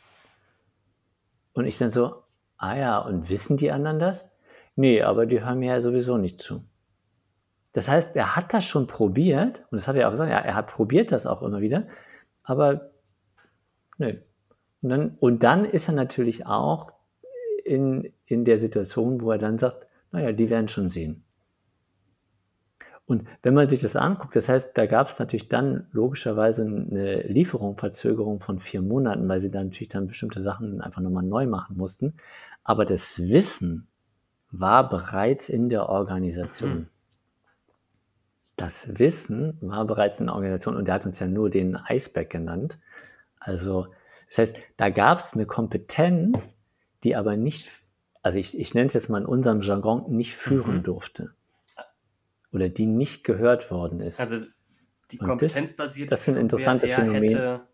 Und 1.55 1.65
ich 1.65 1.79
dann 1.79 1.91
so, 1.91 2.23
ah 2.59 2.77
ja, 2.77 2.99
und 2.99 3.31
wissen 3.31 3.57
die 3.57 3.73
anderen 3.73 3.99
das? 3.99 4.31
Nee, 4.77 5.03
aber 5.03 5.27
die 5.27 5.45
hören 5.45 5.59
mir 5.61 5.75
ja 5.75 5.81
sowieso 5.81 6.17
nicht 6.17 6.41
zu. 6.41 6.65
Das 7.73 7.89
heißt, 7.89 8.15
er 8.17 8.37
hat 8.37 8.55
das 8.55 8.65
schon 8.65 8.87
probiert, 8.87 9.65
und 9.71 9.77
das 9.77 9.89
hat 9.89 9.97
er 9.97 10.09
auch 10.09 10.13
gesagt, 10.13 10.31
ja, 10.31 10.39
er 10.39 10.55
hat 10.55 10.69
probiert 10.69 11.13
das 11.13 11.27
auch 11.27 11.43
immer 11.43 11.61
wieder, 11.61 11.89
aber 12.43 12.91
nö. 13.99 14.15
Und 14.83 14.91
dann, 14.91 15.17
und 15.19 15.43
dann 15.43 15.65
ist 15.65 15.89
er 15.89 15.95
natürlich 15.95 16.47
auch 16.47 16.93
in, 17.65 18.13
in 18.27 18.45
der 18.45 18.59
Situation, 18.59 19.21
wo 19.21 19.33
er 19.33 19.39
dann 19.39 19.59
sagt, 19.59 19.87
naja, 20.13 20.33
die 20.33 20.51
werden 20.51 20.69
schon 20.69 20.91
sehen. 20.91 21.25
Und 23.07 23.25
wenn 23.43 23.55
man 23.55 23.69
sich 23.69 23.81
das 23.81 23.97
anguckt, 23.97 24.35
das 24.37 24.49
heißt, 24.49 24.77
da 24.79 24.87
gab 24.87 25.09
es 25.09 25.19
natürlich 25.19 25.49
dann 25.49 25.89
logischerweise 25.93 26.63
eine 26.63 27.23
Lieferung, 27.23 27.77
Verzögerung 27.77 28.41
von 28.41 28.61
vier 28.61 28.81
Monaten, 28.81 29.29
weil 29.29 29.41
sie 29.41 29.51
dann 29.51 29.67
natürlich 29.67 29.91
dann 29.91 30.07
bestimmte 30.07 30.41
Sachen 30.41 30.81
einfach 30.81 31.03
nochmal 31.03 31.25
neu 31.25 31.47
machen 31.47 31.77
mussten. 31.77 32.15
Aber 32.63 32.87
das 32.87 33.19
Wissen 33.19 33.89
war 34.61 34.89
bereits 34.89 35.49
in 35.49 35.69
der 35.69 35.89
Organisation. 35.89 36.75
Mhm. 36.75 36.87
Das 38.57 38.99
Wissen 38.99 39.59
war 39.61 39.85
bereits 39.85 40.21
in 40.21 40.27
der 40.27 40.35
Organisation 40.35 40.77
und 40.77 40.87
der 40.87 40.95
hat 40.95 41.07
uns 41.07 41.19
ja 41.19 41.27
nur 41.27 41.51
den 41.51 41.77
Eisberg 41.77 42.31
genannt. 42.31 42.79
Also, 43.41 43.89
das 44.29 44.39
heißt, 44.39 44.57
da 44.77 44.91
gab 44.91 45.19
es 45.19 45.35
eine 45.35 45.47
Kompetenz, 45.47 46.57
die 47.03 47.17
aber 47.17 47.37
nicht, 47.37 47.69
also 48.23 48.39
ich, 48.39 48.59
ich 48.59 48.75
nenne 48.75 48.87
es 48.87 48.95
jetzt 48.95 49.09
mal 49.09 49.21
in 49.21 49.27
unserem 49.27 49.61
Jargon, 49.61 50.11
nicht 50.15 50.35
führen 50.35 50.79
mhm. 50.79 50.83
durfte 50.85 51.35
oder 52.55 52.69
die 52.69 52.87
nicht 52.87 53.25
gehört 53.25 53.71
worden 53.71 54.01
ist. 54.01 54.21
Also 54.21 54.47
die 55.11 55.19
kompetenzbasierte 55.19 56.11
das, 56.11 56.21
das 56.21 56.25
sind 56.27 56.37
interessante 56.37 56.89
Phänomene. 56.89 57.67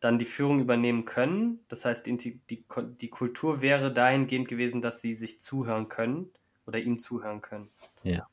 Dann 0.00 0.18
die 0.18 0.24
Führung 0.24 0.60
übernehmen 0.60 1.04
können. 1.04 1.60
Das 1.68 1.84
heißt, 1.84 2.06
die, 2.06 2.16
die, 2.16 2.64
die 3.00 3.08
Kultur 3.08 3.62
wäre 3.62 3.92
dahingehend 3.92 4.48
gewesen, 4.48 4.80
dass 4.80 5.00
sie 5.00 5.14
sich 5.14 5.40
zuhören 5.40 5.88
können 5.88 6.30
oder 6.66 6.78
ihm 6.78 6.98
zuhören 6.98 7.40
können. 7.40 7.68
Ja. 8.02 8.26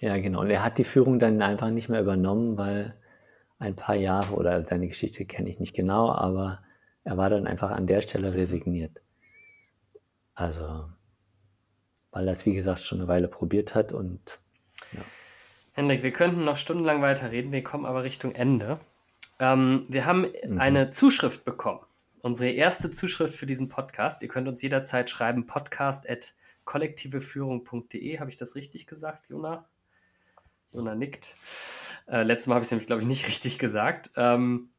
Ja, 0.00 0.18
genau. 0.18 0.40
Und 0.40 0.50
er 0.50 0.62
hat 0.62 0.78
die 0.78 0.84
Führung 0.84 1.18
dann 1.18 1.40
einfach 1.40 1.70
nicht 1.70 1.88
mehr 1.88 2.00
übernommen, 2.00 2.58
weil 2.58 2.94
ein 3.58 3.76
paar 3.76 3.94
Jahre 3.94 4.34
oder 4.34 4.62
seine 4.66 4.88
Geschichte 4.88 5.24
kenne 5.24 5.48
ich 5.48 5.58
nicht 5.58 5.74
genau, 5.74 6.10
aber 6.10 6.62
er 7.04 7.16
war 7.16 7.30
dann 7.30 7.46
einfach 7.46 7.70
an 7.70 7.86
der 7.86 8.02
Stelle 8.02 8.34
resigniert. 8.34 9.00
Also, 10.34 10.90
weil 12.10 12.28
er 12.28 12.32
es, 12.32 12.44
wie 12.44 12.52
gesagt, 12.52 12.80
schon 12.80 12.98
eine 12.98 13.08
Weile 13.08 13.28
probiert 13.28 13.74
hat 13.74 13.92
und 13.92 14.38
ja. 14.92 15.00
Hendrik, 15.72 16.02
wir 16.02 16.12
könnten 16.12 16.44
noch 16.44 16.56
stundenlang 16.56 17.00
weiterreden, 17.00 17.52
wir 17.52 17.62
kommen 17.62 17.86
aber 17.86 18.02
Richtung 18.02 18.34
Ende. 18.34 18.78
Ähm, 19.38 19.86
wir 19.88 20.06
haben 20.06 20.26
mhm. 20.44 20.58
eine 20.58 20.90
Zuschrift 20.90 21.44
bekommen. 21.44 21.80
Unsere 22.20 22.50
erste 22.50 22.90
Zuschrift 22.90 23.34
für 23.34 23.46
diesen 23.46 23.68
Podcast. 23.68 24.22
Ihr 24.22 24.28
könnt 24.28 24.48
uns 24.48 24.62
jederzeit 24.62 25.10
schreiben, 25.10 25.46
podcast 25.46 26.08
at 26.08 26.34
kollektiveführung.de. 26.64 28.18
Habe 28.18 28.30
ich 28.30 28.36
das 28.36 28.54
richtig 28.54 28.86
gesagt, 28.86 29.28
Jona? 29.28 29.68
Jona 30.72 30.94
nickt. 30.94 31.36
Äh, 32.08 32.22
letztes 32.22 32.48
Mal 32.48 32.56
habe 32.56 32.62
ich 32.62 32.66
es 32.66 32.70
nämlich, 32.72 32.86
glaube 32.86 33.02
ich, 33.02 33.08
nicht 33.08 33.26
richtig 33.28 33.58
gesagt. 33.58 34.10
Ähm, 34.16 34.70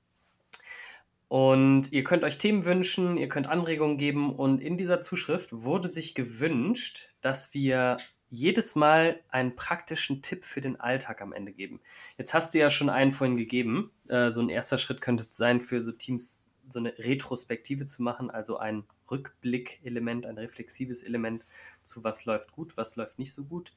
und 1.30 1.92
ihr 1.92 2.04
könnt 2.04 2.24
euch 2.24 2.38
Themen 2.38 2.66
wünschen, 2.66 3.18
ihr 3.18 3.28
könnt 3.28 3.48
Anregungen 3.48 3.98
geben. 3.98 4.34
Und 4.34 4.62
in 4.62 4.78
dieser 4.78 5.02
Zuschrift 5.02 5.50
wurde 5.52 5.90
sich 5.90 6.16
gewünscht, 6.16 7.10
dass 7.22 7.54
wir 7.54 7.98
jedes 8.30 8.76
Mal 8.76 9.22
einen 9.30 9.56
praktischen 9.56 10.22
Tipp 10.22 10.44
für 10.44 10.62
den 10.62 10.80
Alltag 10.80 11.22
am 11.22 11.34
Ende 11.34 11.54
geben. 11.54 11.80
Jetzt 12.18 12.34
hast 12.34 12.54
du 12.54 12.60
ja 12.60 12.70
schon 12.70 12.90
einen 12.90 13.12
vorhin 13.12 13.38
gegeben. 13.38 13.92
Äh, 14.08 14.32
so 14.32 14.42
ein 14.42 14.50
erster 14.50 14.78
Schritt 14.78 15.02
könnte 15.02 15.26
sein, 15.30 15.62
für 15.62 15.82
so 15.82 15.92
Teams 15.92 16.54
so 16.68 16.80
eine 16.80 16.98
Retrospektive 16.98 17.86
zu 17.86 18.04
machen, 18.04 18.30
also 18.30 18.58
ein 18.58 18.84
Rückblick-Element, 19.10 20.26
ein 20.26 20.38
reflexives 20.38 21.04
Element 21.04 21.46
zu 21.82 22.04
was 22.04 22.26
läuft 22.26 22.52
gut, 22.52 22.76
was 22.76 22.98
läuft 22.98 23.20
nicht 23.20 23.34
so 23.34 23.46
gut. 23.46 23.74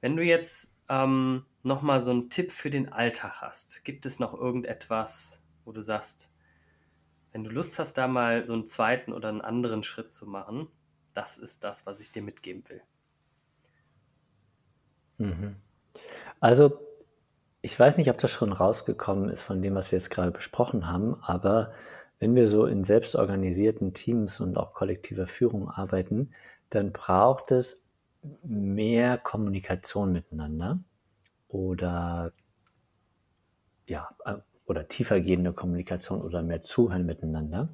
Wenn 0.00 0.16
du 0.16 0.22
jetzt 0.22 0.76
ähm, 0.88 1.44
nochmal 1.62 2.02
so 2.02 2.10
einen 2.10 2.30
Tipp 2.30 2.50
für 2.50 2.70
den 2.70 2.92
Alltag 2.92 3.40
hast, 3.40 3.84
gibt 3.84 4.06
es 4.06 4.18
noch 4.18 4.34
irgendetwas, 4.34 5.44
wo 5.64 5.72
du 5.72 5.82
sagst, 5.82 6.32
wenn 7.32 7.44
du 7.44 7.50
Lust 7.50 7.78
hast, 7.78 7.94
da 7.94 8.08
mal 8.08 8.44
so 8.44 8.54
einen 8.54 8.66
zweiten 8.66 9.12
oder 9.12 9.28
einen 9.28 9.40
anderen 9.42 9.82
Schritt 9.82 10.10
zu 10.10 10.26
machen, 10.26 10.68
das 11.14 11.36
ist 11.36 11.62
das, 11.62 11.86
was 11.86 12.00
ich 12.00 12.10
dir 12.10 12.22
mitgeben 12.22 12.68
will. 12.68 12.82
Mhm. 15.18 15.56
Also, 16.40 16.80
ich 17.60 17.78
weiß 17.78 17.98
nicht, 17.98 18.10
ob 18.10 18.18
das 18.18 18.30
schon 18.30 18.52
rausgekommen 18.52 19.28
ist 19.28 19.42
von 19.42 19.60
dem, 19.60 19.74
was 19.74 19.90
wir 19.90 19.98
jetzt 19.98 20.10
gerade 20.10 20.30
besprochen 20.30 20.90
haben, 20.90 21.16
aber 21.22 21.72
wenn 22.20 22.34
wir 22.34 22.48
so 22.48 22.66
in 22.66 22.84
selbstorganisierten 22.84 23.94
Teams 23.94 24.40
und 24.40 24.56
auch 24.56 24.74
kollektiver 24.74 25.26
Führung 25.26 25.68
arbeiten, 25.68 26.30
dann 26.70 26.92
braucht 26.92 27.52
es 27.52 27.82
mehr 28.42 29.18
Kommunikation 29.18 30.12
miteinander 30.12 30.80
oder 31.48 32.32
ja, 33.86 34.08
äh, 34.24 34.34
oder 34.66 34.86
tiefergehende 34.86 35.52
Kommunikation 35.52 36.20
oder 36.20 36.42
mehr 36.42 36.60
Zuhören 36.60 37.06
miteinander. 37.06 37.68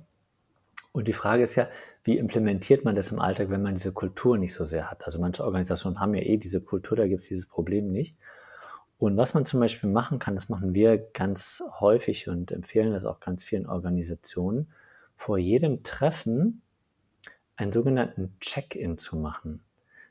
Und 0.95 1.09
die 1.09 1.12
Frage 1.12 1.42
ist 1.42 1.57
ja, 1.57 1.66
wie 2.05 2.18
implementiert 2.18 2.84
man 2.84 2.95
das 2.95 3.11
im 3.11 3.18
Alltag, 3.18 3.51
wenn 3.51 3.62
man 3.62 3.74
diese 3.74 3.90
Kultur 3.90 4.38
nicht 4.38 4.55
so 4.55 4.64
sehr 4.64 4.92
hat? 4.92 5.05
Also 5.05 5.18
manche 5.18 5.42
Organisationen 5.42 5.99
haben 5.99 6.14
ja 6.14 6.22
eh 6.22 6.36
diese 6.36 6.61
Kultur, 6.61 6.97
da 6.97 7.09
gibt 7.09 7.22
es 7.22 7.28
dieses 7.28 7.47
Problem 7.47 7.90
nicht. 7.90 8.16
Und 8.99 9.16
was 9.16 9.34
man 9.34 9.45
zum 9.45 9.59
Beispiel 9.59 9.90
machen 9.90 10.20
kann, 10.20 10.36
das 10.36 10.49
machen 10.49 10.72
wir 10.72 10.99
ganz 10.99 11.64
häufig 11.80 12.28
und 12.28 12.53
empfehlen 12.53 12.92
das 12.92 13.05
auch 13.05 13.18
ganz 13.18 13.42
vielen 13.42 13.66
Organisationen, 13.66 14.72
vor 15.16 15.36
jedem 15.36 15.82
Treffen 15.82 16.62
einen 17.57 17.72
sogenannten 17.72 18.36
Check-in 18.38 18.97
zu 18.97 19.16
machen. 19.16 19.64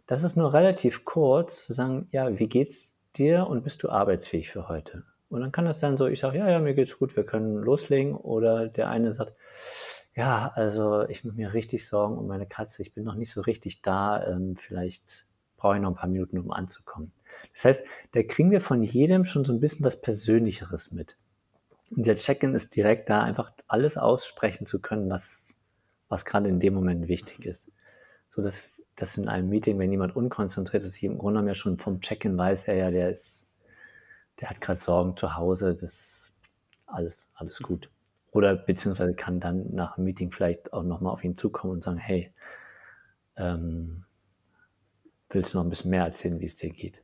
Das 0.06 0.22
ist 0.24 0.36
nur 0.36 0.54
relativ 0.54 1.06
kurz, 1.06 1.66
zu 1.66 1.74
sagen, 1.74 2.10
ja, 2.12 2.38
wie 2.38 2.48
geht's 2.48 2.92
dir 3.16 3.48
und 3.48 3.64
bist 3.64 3.84
du 3.84 3.90
arbeitsfähig 3.90 4.50
für 4.50 4.68
heute? 4.68 5.04
Und 5.30 5.40
dann 5.40 5.54
kann 5.54 5.64
das 5.64 5.80
dann 5.80 5.96
so, 5.96 6.08
ich 6.08 6.20
sage, 6.20 6.40
ja, 6.40 6.50
ja, 6.50 6.60
mir 6.60 6.74
geht's 6.74 7.00
gut, 7.00 7.16
wir 7.16 7.24
können 7.24 7.56
loslegen. 7.56 8.16
Oder 8.16 8.68
der 8.68 8.90
eine 8.90 9.14
sagt, 9.14 9.34
ja, 10.16 10.52
also 10.56 11.08
ich 11.10 11.24
mache 11.24 11.36
mir 11.36 11.54
richtig 11.54 11.88
Sorgen 11.88 12.18
um 12.18 12.28
meine 12.28 12.46
Katze, 12.46 12.82
ich 12.82 12.94
bin 12.94 13.04
noch 13.04 13.16
nicht 13.16 13.32
so 13.32 13.42
richtig 13.42 13.82
da, 13.82 14.26
ähm, 14.28 14.56
vielleicht 14.56 15.26
brauche 15.58 15.76
ich 15.76 15.82
noch 15.82 15.90
ein 15.90 15.96
paar 15.96 16.10
Minuten, 16.10 16.38
um 16.38 16.52
anzukommen. 16.52 17.12
Das 17.54 17.66
heißt, 17.66 17.86
da 18.12 18.24
kriegen 18.24 18.52
wir 18.52 18.62
von 18.62 18.84
jedem 18.84 19.26
schon 19.26 19.44
so 19.44 19.52
ein 19.54 19.60
bisschen 19.60 19.86
was 19.86 20.00
Persönlicheres 20.00 20.92
mit. 20.92 21.18
Und 21.96 22.06
der 22.06 22.16
Check-in 22.16 22.54
ist 22.54 22.76
direkt 22.76 23.10
da, 23.10 23.22
einfach 23.22 23.52
alles 23.68 23.98
aussprechen 23.98 24.66
zu 24.66 24.80
können, 24.80 25.10
was, 25.10 25.48
was 26.10 26.26
gerade 26.26 26.50
in 26.50 26.60
dem 26.60 26.74
Moment 26.74 27.08
wichtig 27.08 27.46
ist. 27.46 27.72
So 28.30 28.42
dass, 28.42 28.62
dass 28.96 29.18
in 29.18 29.28
einem 29.28 29.50
Meeting, 29.50 29.80
wenn 29.80 29.92
jemand 29.92 30.16
unkonzentriert 30.16 30.86
ist, 30.86 30.96
ich 30.98 31.04
im 31.04 31.18
Grunde 31.18 31.38
genommen 31.38 31.48
ja 31.50 31.56
schon 31.56 31.80
vom 31.80 32.02
Check-in 32.02 32.38
weiß 32.38 32.68
er 32.68 32.76
ja, 32.76 32.92
der 32.92 33.10
ist, 33.10 33.48
der 34.40 34.50
hat 34.50 34.62
gerade 34.62 34.80
Sorgen 34.80 35.18
zu 35.18 35.36
Hause, 35.36 35.76
das 35.76 36.34
alles, 36.86 37.30
alles 37.36 37.62
gut. 37.62 37.90
Oder 38.34 38.56
beziehungsweise 38.56 39.14
kann 39.14 39.40
dann 39.40 39.74
nach 39.74 39.96
dem 39.96 40.06
Meeting 40.06 40.32
vielleicht 40.32 40.74
auch 40.74 40.84
nochmal 40.84 41.14
auf 41.14 41.24
ihn 41.24 41.38
zukommen 41.38 41.74
und 41.74 41.84
sagen, 41.84 41.98
hey, 41.98 42.34
ähm, 43.38 44.06
willst 45.30 45.54
du 45.54 45.58
noch 45.58 45.66
ein 45.66 45.70
bisschen 45.70 45.92
mehr 45.92 46.04
erzählen, 46.04 46.40
wie 46.40 46.46
es 46.46 46.56
dir 46.56 46.72
geht? 46.72 47.04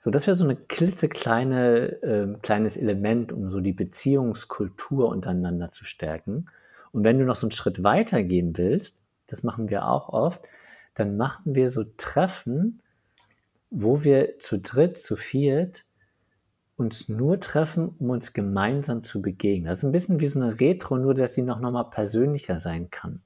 So, 0.00 0.10
das 0.10 0.26
wäre 0.26 0.36
so 0.36 0.46
ein 0.46 0.68
klitzekleine, 0.68 2.02
äh, 2.02 2.38
kleines 2.42 2.76
Element, 2.76 3.32
um 3.32 3.50
so 3.50 3.60
die 3.60 3.72
Beziehungskultur 3.72 5.08
untereinander 5.08 5.72
zu 5.72 5.84
stärken. 5.84 6.46
Und 6.92 7.04
wenn 7.04 7.18
du 7.18 7.24
noch 7.24 7.36
so 7.36 7.46
einen 7.46 7.52
Schritt 7.52 7.82
weiter 7.82 8.22
gehen 8.22 8.56
willst, 8.56 9.00
das 9.26 9.42
machen 9.42 9.70
wir 9.70 9.88
auch 9.88 10.10
oft, 10.10 10.42
dann 10.94 11.16
machen 11.16 11.54
wir 11.54 11.68
so 11.68 11.84
Treffen, 11.96 12.80
wo 13.70 14.04
wir 14.04 14.38
zu 14.38 14.58
dritt, 14.58 14.98
zu 14.98 15.16
viert 15.16 15.84
uns 16.76 17.08
nur 17.08 17.40
treffen, 17.40 17.94
um 17.98 18.10
uns 18.10 18.32
gemeinsam 18.32 19.02
zu 19.02 19.22
begegnen. 19.22 19.64
Das 19.66 19.78
ist 19.78 19.84
ein 19.84 19.92
bisschen 19.92 20.20
wie 20.20 20.26
so 20.26 20.40
eine 20.40 20.60
Retro, 20.60 20.96
nur 20.96 21.14
dass 21.14 21.34
sie 21.34 21.42
noch, 21.42 21.58
noch 21.58 21.70
mal 21.70 21.84
persönlicher 21.84 22.58
sein 22.58 22.90
kann. 22.90 23.22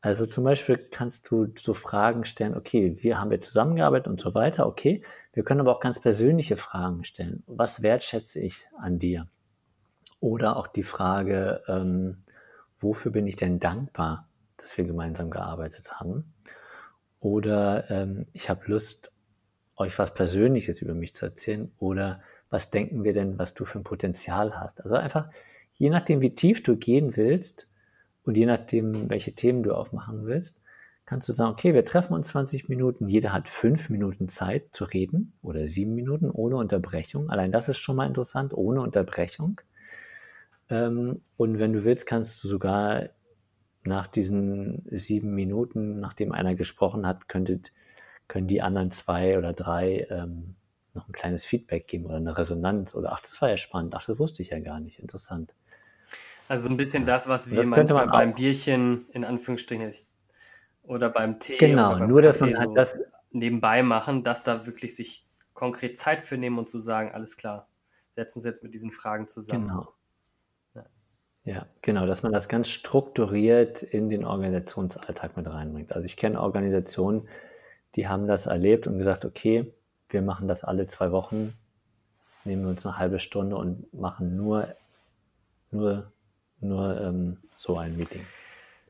Also 0.00 0.26
zum 0.26 0.44
Beispiel 0.44 0.76
kannst 0.76 1.30
du 1.30 1.48
so 1.56 1.74
Fragen 1.74 2.24
stellen, 2.24 2.56
okay, 2.56 2.96
wir 3.02 3.20
haben 3.20 3.30
wir 3.30 3.40
zusammengearbeitet 3.40 4.08
und 4.08 4.20
so 4.20 4.34
weiter, 4.34 4.66
okay. 4.66 5.02
Wir 5.32 5.44
können 5.44 5.60
aber 5.60 5.76
auch 5.76 5.80
ganz 5.80 6.00
persönliche 6.00 6.56
Fragen 6.56 7.04
stellen. 7.04 7.42
Was 7.46 7.82
wertschätze 7.82 8.40
ich 8.40 8.66
an 8.80 8.98
dir? 8.98 9.28
Oder 10.20 10.56
auch 10.56 10.66
die 10.66 10.82
Frage, 10.82 11.62
ähm, 11.68 12.18
wofür 12.78 13.12
bin 13.12 13.26
ich 13.26 13.36
denn 13.36 13.60
dankbar, 13.60 14.28
dass 14.56 14.76
wir 14.76 14.84
gemeinsam 14.84 15.30
gearbeitet 15.30 16.00
haben? 16.00 16.32
Oder 17.20 17.88
ähm, 17.90 18.26
ich 18.32 18.50
habe 18.50 18.62
Lust, 18.66 19.12
euch 19.76 19.96
was 19.98 20.12
Persönliches 20.12 20.82
über 20.82 20.94
mich 20.94 21.14
zu 21.14 21.26
erzählen. 21.26 21.70
Oder 21.78 22.20
was 22.50 22.70
denken 22.70 23.04
wir 23.04 23.12
denn, 23.12 23.38
was 23.38 23.54
du 23.54 23.64
für 23.64 23.78
ein 23.78 23.84
Potenzial 23.84 24.58
hast? 24.58 24.82
Also 24.82 24.96
einfach, 24.96 25.28
je 25.74 25.90
nachdem, 25.90 26.20
wie 26.20 26.34
tief 26.34 26.62
du 26.62 26.76
gehen 26.76 27.16
willst, 27.16 27.68
und 28.28 28.36
je 28.36 28.44
nachdem, 28.44 29.08
welche 29.08 29.32
Themen 29.32 29.62
du 29.62 29.72
aufmachen 29.72 30.26
willst, 30.26 30.60
kannst 31.06 31.30
du 31.30 31.32
sagen, 31.32 31.52
okay, 31.52 31.72
wir 31.72 31.86
treffen 31.86 32.12
uns 32.12 32.28
20 32.28 32.68
Minuten, 32.68 33.08
jeder 33.08 33.32
hat 33.32 33.48
fünf 33.48 33.88
Minuten 33.88 34.28
Zeit 34.28 34.66
zu 34.72 34.84
reden 34.84 35.32
oder 35.40 35.66
sieben 35.66 35.94
Minuten 35.94 36.30
ohne 36.30 36.56
Unterbrechung. 36.56 37.30
Allein 37.30 37.52
das 37.52 37.70
ist 37.70 37.78
schon 37.78 37.96
mal 37.96 38.06
interessant, 38.06 38.52
ohne 38.52 38.82
Unterbrechung. 38.82 39.62
Ähm, 40.68 41.22
und 41.38 41.58
wenn 41.58 41.72
du 41.72 41.84
willst, 41.84 42.04
kannst 42.04 42.44
du 42.44 42.48
sogar 42.48 43.08
nach 43.82 44.08
diesen 44.08 44.82
sieben 44.90 45.34
Minuten, 45.34 45.98
nachdem 45.98 46.32
einer 46.32 46.54
gesprochen 46.54 47.06
hat, 47.06 47.30
könntet, 47.30 47.72
können 48.26 48.46
die 48.46 48.60
anderen 48.60 48.90
zwei 48.90 49.38
oder 49.38 49.54
drei 49.54 50.06
ähm, 50.10 50.54
noch 50.98 51.08
ein 51.08 51.12
kleines 51.12 51.44
Feedback 51.44 51.86
geben 51.86 52.06
oder 52.06 52.16
eine 52.16 52.36
Resonanz 52.36 52.94
oder 52.94 53.12
ach, 53.12 53.20
das 53.20 53.40
war 53.40 53.48
ja 53.48 53.56
spannend, 53.56 53.94
ach, 53.94 54.04
das 54.04 54.18
wusste 54.18 54.42
ich 54.42 54.50
ja 54.50 54.58
gar 54.58 54.80
nicht, 54.80 54.98
interessant. 54.98 55.54
Also 56.48 56.64
so 56.64 56.70
ein 56.70 56.76
bisschen 56.76 57.04
das, 57.04 57.28
was 57.28 57.50
wir 57.50 57.64
manchmal 57.64 58.06
man 58.06 58.12
beim 58.12 58.34
Bierchen 58.34 59.06
in 59.12 59.24
Anführungsstrichen 59.24 59.90
oder 60.82 61.10
beim 61.10 61.38
Tee 61.38 61.58
genau, 61.58 61.90
beim 61.90 62.08
nur 62.08 62.22
Kaffee 62.22 62.26
dass 62.26 62.40
man 62.40 62.58
halt 62.58 62.76
das 62.76 62.96
nebenbei 63.30 63.82
machen, 63.82 64.22
dass 64.22 64.42
da 64.42 64.66
wirklich 64.66 64.96
sich 64.96 65.26
konkret 65.52 65.98
Zeit 65.98 66.22
für 66.22 66.38
nehmen 66.38 66.58
und 66.58 66.68
zu 66.68 66.78
sagen, 66.78 67.12
alles 67.12 67.36
klar, 67.36 67.68
setzen 68.10 68.40
Sie 68.40 68.48
jetzt 68.48 68.62
mit 68.62 68.74
diesen 68.74 68.90
Fragen 68.90 69.28
zusammen. 69.28 69.68
Genau. 69.68 69.92
Ja. 70.74 70.86
ja, 71.44 71.66
genau, 71.82 72.06
dass 72.06 72.22
man 72.22 72.32
das 72.32 72.48
ganz 72.48 72.68
strukturiert 72.68 73.82
in 73.82 74.08
den 74.08 74.24
Organisationsalltag 74.24 75.36
mit 75.36 75.46
reinbringt. 75.46 75.92
Also 75.92 76.06
ich 76.06 76.16
kenne 76.16 76.40
Organisationen, 76.40 77.28
die 77.94 78.08
haben 78.08 78.26
das 78.26 78.46
erlebt 78.46 78.86
und 78.86 78.98
gesagt, 78.98 79.24
okay, 79.24 79.72
wir 80.08 80.22
machen 80.22 80.48
das 80.48 80.64
alle 80.64 80.86
zwei 80.86 81.12
Wochen, 81.12 81.54
nehmen 82.44 82.62
wir 82.62 82.70
uns 82.70 82.86
eine 82.86 82.98
halbe 82.98 83.18
Stunde 83.18 83.56
und 83.56 83.92
machen 83.92 84.36
nur, 84.36 84.74
nur 85.70 86.10
nur 86.60 87.00
ähm, 87.00 87.38
so 87.56 87.76
ein 87.76 87.96
Meeting. 87.96 88.24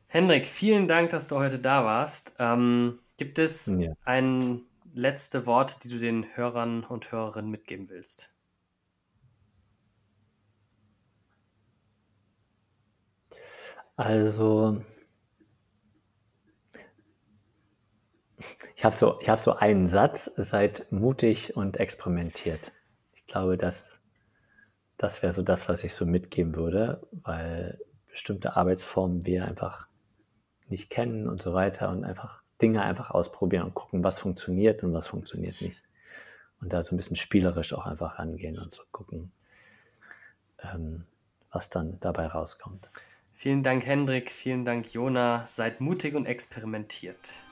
Hendrik, 0.07 0.47
vielen 0.47 0.89
Dank, 0.89 1.11
dass 1.11 1.27
du 1.27 1.37
heute 1.37 1.59
da 1.59 1.85
warst. 1.85 2.37
Ähm, 2.39 2.99
gibt 3.17 3.39
es 3.39 3.67
ja. 3.67 3.93
ein 4.05 4.63
letzte 4.95 5.47
Wort, 5.47 5.85
die 5.85 5.89
du 5.89 5.99
den 5.99 6.25
Hörern 6.35 6.85
und 6.85 7.13
Hörerinnen 7.13 7.51
mitgeben 7.51 7.89
willst? 7.91 8.31
Also, 13.97 14.81
ich 18.79 18.85
habe 18.85 18.97
so, 18.97 19.21
hab 19.21 19.41
so 19.41 19.57
einen 19.57 19.89
Satz, 19.89 20.31
seid 20.37 20.91
mutig 20.91 21.57
und 21.57 21.79
experimentiert. 21.79 22.73
Ich 23.13 23.27
glaube, 23.27 23.59
das 23.59 23.99
das 24.99 25.23
wäre 25.23 25.33
so 25.33 25.43
das, 25.43 25.69
was 25.69 25.85
ich 25.85 25.95
so 25.95 26.05
mitgeben 26.05 26.57
würde, 26.57 27.01
weil 27.23 27.79
bestimmte 28.11 28.57
Arbeitsformen 28.57 29.25
wir 29.25 29.47
einfach 29.47 29.87
nicht 30.69 30.91
kennen 30.91 31.29
und 31.29 31.41
so 31.41 31.55
weiter 31.55 31.89
und 31.89 32.05
einfach 32.05 32.43
Dinge 32.61 32.83
einfach 32.83 33.13
ausprobieren 33.13 33.63
und 33.63 33.75
gucken, 33.75 34.03
was 34.03 34.19
funktioniert 34.19 34.83
und 34.83 34.93
was 34.93 35.07
funktioniert 35.07 35.63
nicht. 35.63 35.83
Und 36.61 36.73
da 36.73 36.83
so 36.83 36.95
ein 36.95 36.97
bisschen 36.97 37.17
spielerisch 37.17 37.73
auch 37.73 37.87
einfach 37.87 38.19
rangehen 38.19 38.59
und 38.59 38.75
so 38.75 38.83
gucken, 38.91 39.31
ähm, 40.61 41.07
was 41.53 41.71
dann 41.71 41.99
dabei 42.01 42.27
rauskommt. 42.27 42.91
Vielen 43.35 43.63
Dank, 43.63 43.87
Hendrik. 43.87 44.33
Vielen 44.33 44.65
Dank, 44.65 44.93
Jona. 44.93 45.47
Seid 45.47 45.81
mutig 45.81 46.17
und 46.17 46.27
experimentiert. 46.27 47.45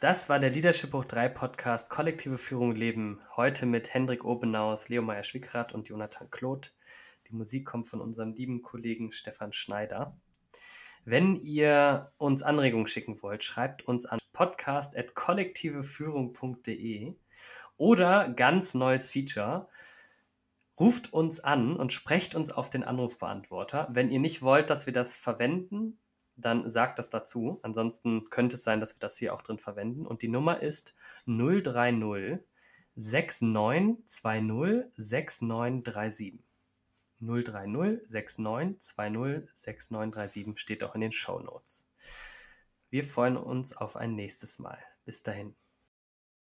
Das 0.00 0.28
war 0.30 0.38
der 0.38 0.48
Leadership 0.48 0.94
Hoch 0.94 1.04
3 1.04 1.28
Podcast 1.28 1.90
Kollektive 1.90 2.38
Führung 2.38 2.74
Leben. 2.74 3.20
Heute 3.36 3.66
mit 3.66 3.92
Hendrik 3.92 4.24
Obenaus, 4.24 4.88
Leo 4.88 5.02
Meyer-Schwickrath 5.02 5.74
und 5.74 5.90
Jonathan 5.90 6.30
Kloth. 6.30 6.72
Die 7.28 7.34
Musik 7.34 7.66
kommt 7.66 7.86
von 7.86 8.00
unserem 8.00 8.32
lieben 8.32 8.62
Kollegen 8.62 9.12
Stefan 9.12 9.52
Schneider. 9.52 10.16
Wenn 11.04 11.36
ihr 11.36 12.12
uns 12.16 12.42
Anregungen 12.42 12.86
schicken 12.86 13.20
wollt, 13.20 13.44
schreibt 13.44 13.82
uns 13.82 14.06
an 14.06 14.18
podcast.kollektiveführung.de 14.32 17.14
oder 17.76 18.30
ganz 18.30 18.72
neues 18.72 19.06
Feature. 19.06 19.68
Ruft 20.78 21.12
uns 21.12 21.40
an 21.40 21.76
und 21.76 21.92
sprecht 21.92 22.34
uns 22.34 22.50
auf 22.50 22.70
den 22.70 22.84
Anrufbeantworter. 22.84 23.86
Wenn 23.90 24.10
ihr 24.10 24.20
nicht 24.20 24.40
wollt, 24.40 24.70
dass 24.70 24.86
wir 24.86 24.94
das 24.94 25.18
verwenden, 25.18 25.98
dann 26.40 26.68
sagt 26.68 26.98
das 26.98 27.10
dazu. 27.10 27.60
Ansonsten 27.62 28.30
könnte 28.30 28.56
es 28.56 28.64
sein, 28.64 28.80
dass 28.80 28.94
wir 28.94 29.00
das 29.00 29.16
hier 29.16 29.34
auch 29.34 29.42
drin 29.42 29.58
verwenden. 29.58 30.06
Und 30.06 30.22
die 30.22 30.28
Nummer 30.28 30.60
ist 30.60 30.94
030 31.26 32.38
6920 32.96 34.86
6937. 34.92 36.40
030 37.20 38.00
6920 38.06 39.50
6937 39.52 40.58
steht 40.58 40.82
auch 40.84 40.94
in 40.94 41.02
den 41.02 41.12
Show 41.12 41.38
Notes. 41.38 41.90
Wir 42.90 43.04
freuen 43.04 43.36
uns 43.36 43.76
auf 43.76 43.96
ein 43.96 44.14
nächstes 44.14 44.58
Mal. 44.58 44.78
Bis 45.04 45.22
dahin. 45.22 45.54